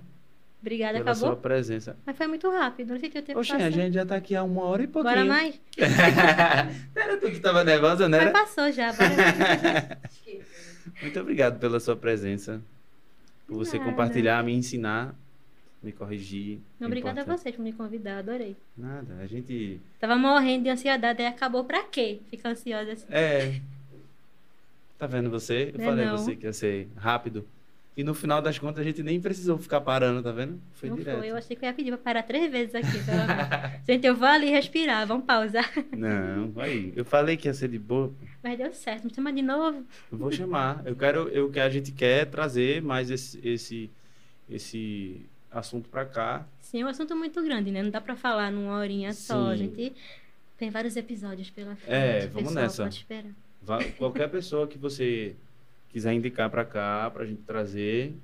Obrigada, 0.60 0.98
Pela 0.98 1.12
acabou? 1.12 1.30
sua 1.30 1.36
presença. 1.36 1.96
Mas 2.04 2.18
foi 2.18 2.26
muito 2.26 2.50
rápido, 2.50 2.90
não 2.90 3.00
senti 3.00 3.16
o 3.20 3.22
tempo 3.22 3.40
Oxe, 3.40 3.54
a 3.54 3.70
gente 3.70 3.94
já 3.94 4.04
tá 4.04 4.16
aqui 4.16 4.36
há 4.36 4.42
uma 4.42 4.64
hora 4.64 4.82
e 4.84 4.88
pouquinho. 4.88 5.16
Bora 5.16 5.24
mais? 5.26 5.62
Era 6.96 7.18
tu 7.18 7.30
que 7.30 7.40
tava 7.40 7.64
nervosa, 7.64 8.10
né? 8.10 8.26
Mas 8.26 8.34
passou 8.34 8.72
já, 8.72 8.92
bora 8.92 9.10
mais. 9.16 9.98
Muito 11.00 11.20
obrigado 11.20 11.60
pela 11.60 11.80
sua 11.80 11.96
presença. 11.96 12.60
Por 13.46 13.58
você 13.58 13.78
Nada. 13.78 13.92
compartilhar, 13.92 14.44
me 14.44 14.52
ensinar, 14.52 15.14
me 15.82 15.92
corrigir. 15.92 16.60
Não, 16.80 16.88
Obrigada 16.88 17.22
a 17.22 17.24
vocês 17.24 17.56
por 17.56 17.62
me 17.62 17.74
convidar, 17.74 18.20
adorei. 18.20 18.56
Nada, 18.76 19.18
a 19.22 19.28
gente. 19.28 19.80
Tava 20.00 20.16
morrendo 20.16 20.64
de 20.64 20.70
ansiedade, 20.70 21.22
aí 21.22 21.28
acabou 21.28 21.64
pra 21.64 21.84
quê? 21.84 22.20
Ficar 22.30 22.50
ansiosa 22.50 22.94
assim. 22.94 23.06
É. 23.10 23.62
Tá 24.98 25.06
vendo 25.06 25.30
você? 25.30 25.72
Eu 25.74 25.82
é 25.82 25.86
falei 25.86 26.06
a 26.06 26.12
não. 26.12 26.18
você 26.18 26.36
que 26.36 26.46
ia 26.46 26.54
ser 26.54 26.88
rápido. 26.96 27.48
E 27.96 28.04
no 28.04 28.14
final 28.14 28.44
das 28.44 28.60
contas 28.60 28.82
a 28.82 28.84
gente 28.84 29.02
nem 29.02 29.20
precisou 29.20 29.58
ficar 29.58 29.82
parando, 29.82 30.22
tá 30.22 30.32
vendo? 30.32 30.60
Foi 30.74 30.88
não 30.88 30.98
direto. 30.98 31.18
foi, 31.18 31.30
eu 31.30 31.36
achei 31.36 31.56
que 31.56 31.66
eu 31.66 31.68
ia 31.68 31.74
pedir 31.74 31.90
pra 31.90 31.98
parar 31.98 32.22
três 32.22 32.52
vezes 32.52 32.76
aqui. 32.76 32.92
pelo. 32.92 33.18
Gente, 33.88 34.06
eu 34.06 34.16
vou 34.16 34.28
ali 34.28 34.52
respirar, 34.52 35.08
vamos 35.08 35.26
pausar. 35.26 35.68
Não, 35.92 36.54
aí. 36.62 36.94
Eu 36.96 37.04
falei 37.04 37.36
que 37.36 37.48
ia 37.48 37.54
ser 37.56 37.70
de 37.70 37.80
boa. 37.80 38.14
Mas 38.44 38.56
deu 38.56 38.72
certo, 38.72 39.06
me 39.06 39.14
chama 39.14 39.34
de 39.34 39.42
novo. 39.42 39.84
Eu 40.12 40.18
vou 40.18 40.32
chamar. 40.32 40.84
Eu 40.86 40.96
quero, 40.96 41.28
eu 41.30 41.50
que 41.50 41.60
a 41.60 41.70
gente 41.70 41.92
quer 41.92 42.28
trazer 42.28 42.84
mais 42.84 43.10
esse 43.10 43.40
esse 43.44 43.90
esse 44.48 45.26
assunto 45.52 45.90
pra 45.90 46.06
cá. 46.06 46.46
Sim, 46.62 46.82
é 46.82 46.86
um 46.86 46.90
assunto 46.90 47.16
muito 47.16 47.42
grande, 47.44 47.72
né? 47.72 47.82
Não 47.82 47.90
dá 47.90 48.02
pra 48.02 48.16
falar 48.16 48.52
numa 48.52 48.78
horinha 48.78 49.14
só. 49.14 49.52
A 49.52 49.58
Sim. 49.58 49.64
gente 49.66 49.94
tem 50.58 50.70
vários 50.70 50.96
episódios 50.96 51.50
pela 51.50 51.76
frente. 51.76 51.94
É, 51.94 52.28
vamos 52.28 52.54
nessa. 52.54 52.84
Pode 52.84 52.96
esperar. 52.96 53.32
Qualquer 53.98 54.30
pessoa 54.30 54.68
que 54.68 54.78
você 54.78 55.36
quiser 55.90 56.14
indicar 56.14 56.50
pra 56.50 56.64
cá, 56.64 57.10
pra 57.12 57.26
gente 57.26 57.42
trazer, 57.42 58.16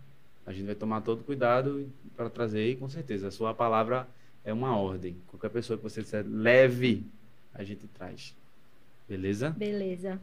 a 0.45 0.51
gente 0.51 0.65
vai 0.65 0.75
tomar 0.75 1.01
todo 1.01 1.23
cuidado 1.23 1.89
para 2.15 2.29
trazer 2.29 2.69
e 2.69 2.75
com 2.75 2.87
certeza 2.87 3.27
a 3.27 3.31
sua 3.31 3.53
palavra 3.53 4.07
é 4.43 4.53
uma 4.53 4.77
ordem. 4.77 5.15
Qualquer 5.27 5.49
pessoa 5.49 5.77
que 5.77 5.83
você 5.83 6.01
disser 6.01 6.25
leve, 6.27 7.03
a 7.53 7.63
gente 7.63 7.87
traz. 7.87 8.35
Beleza? 9.07 9.49
Beleza. 9.51 10.19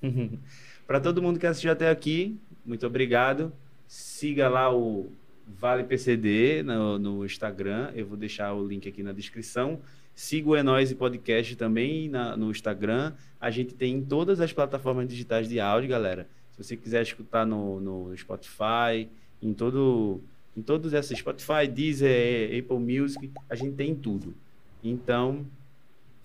Para 0.86 1.00
todo 1.00 1.22
mundo 1.22 1.38
que 1.38 1.46
assistiu 1.46 1.72
até 1.72 1.88
aqui, 1.90 2.38
muito 2.64 2.86
obrigado. 2.86 3.52
Siga 3.88 4.48
lá 4.48 4.74
o 4.74 5.10
Vale 5.46 5.84
PCD 5.84 6.62
no, 6.62 6.98
no 6.98 7.24
Instagram. 7.24 7.90
Eu 7.94 8.06
vou 8.06 8.16
deixar 8.16 8.52
o 8.54 8.66
link 8.66 8.88
aqui 8.88 9.02
na 9.02 9.12
descrição. 9.12 9.80
Siga 10.14 10.48
o 10.50 10.56
Enóise 10.56 10.94
Podcast 10.94 11.54
também 11.56 12.08
na- 12.08 12.36
no 12.36 12.50
Instagram. 12.50 13.12
A 13.40 13.50
gente 13.50 13.74
tem 13.74 13.94
em 13.96 14.02
todas 14.04 14.40
as 14.40 14.52
plataformas 14.52 15.08
digitais 15.08 15.48
de 15.48 15.60
áudio, 15.60 15.90
galera. 15.90 16.28
Se 16.52 16.62
você 16.62 16.76
quiser 16.76 17.02
escutar 17.02 17.44
no, 17.44 17.80
no 17.80 18.16
Spotify, 18.16 19.08
em 19.42 19.52
todo, 19.52 20.20
em 20.56 20.62
todos 20.62 20.92
esses 20.92 21.18
Spotify, 21.18 21.66
Deezer, 21.68 22.58
Apple 22.62 22.78
Music, 22.78 23.30
a 23.50 23.54
gente 23.54 23.74
tem 23.74 23.90
em 23.90 23.94
tudo. 23.94 24.34
Então, 24.82 25.44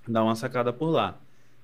dá 0.07 0.23
uma 0.23 0.35
sacada 0.35 0.71
por 0.71 0.89
lá. 0.89 1.19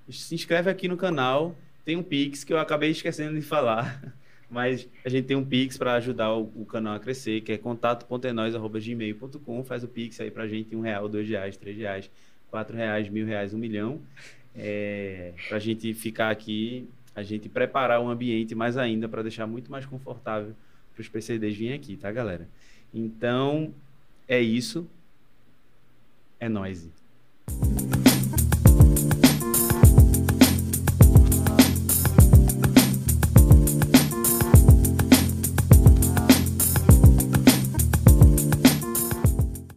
Se 0.09 0.33
inscreve 0.35 0.69
aqui 0.69 0.87
no 0.87 0.97
canal. 0.97 1.55
Tem 1.85 1.95
um 1.95 2.01
Pix 2.03 2.43
que 2.43 2.51
eu 2.51 2.57
acabei 2.59 2.89
esquecendo 2.89 3.35
de 3.35 3.41
falar. 3.45 4.01
Mas 4.55 4.87
a 5.03 5.09
gente 5.09 5.25
tem 5.25 5.35
um 5.35 5.43
Pix 5.43 5.77
para 5.77 5.95
ajudar 5.95 6.33
o, 6.33 6.49
o 6.55 6.65
canal 6.65 6.95
a 6.95 6.99
crescer, 6.99 7.41
que 7.41 7.51
é 7.51 7.57
contato.enós.gmail.com. 7.57 9.63
Faz 9.65 9.83
o 9.83 9.87
Pix 9.89 10.21
aí 10.21 10.31
pra 10.31 10.47
gente, 10.47 10.73
um 10.73 10.79
real, 10.79 11.09
dois 11.09 11.27
reais, 11.27 11.57
três 11.57 11.77
reais, 11.77 12.09
quatro 12.49 12.73
reais, 12.73 13.09
mil 13.09 13.25
reais, 13.25 13.53
um 13.53 13.57
milhão. 13.57 13.99
É, 14.55 15.33
pra 15.49 15.59
gente 15.59 15.93
ficar 15.93 16.29
aqui, 16.29 16.87
a 17.13 17.21
gente 17.21 17.49
preparar 17.49 17.99
o 17.99 18.07
ambiente 18.07 18.55
mais 18.55 18.77
ainda 18.77 19.09
para 19.09 19.21
deixar 19.21 19.45
muito 19.45 19.69
mais 19.69 19.85
confortável 19.85 20.55
para 20.93 21.01
os 21.01 21.09
PCDs 21.09 21.57
virem 21.57 21.75
aqui, 21.75 21.97
tá, 21.97 22.09
galera? 22.09 22.47
Então, 22.93 23.73
é 24.25 24.39
isso. 24.39 24.87
É 26.39 26.47
nóis. 26.47 26.89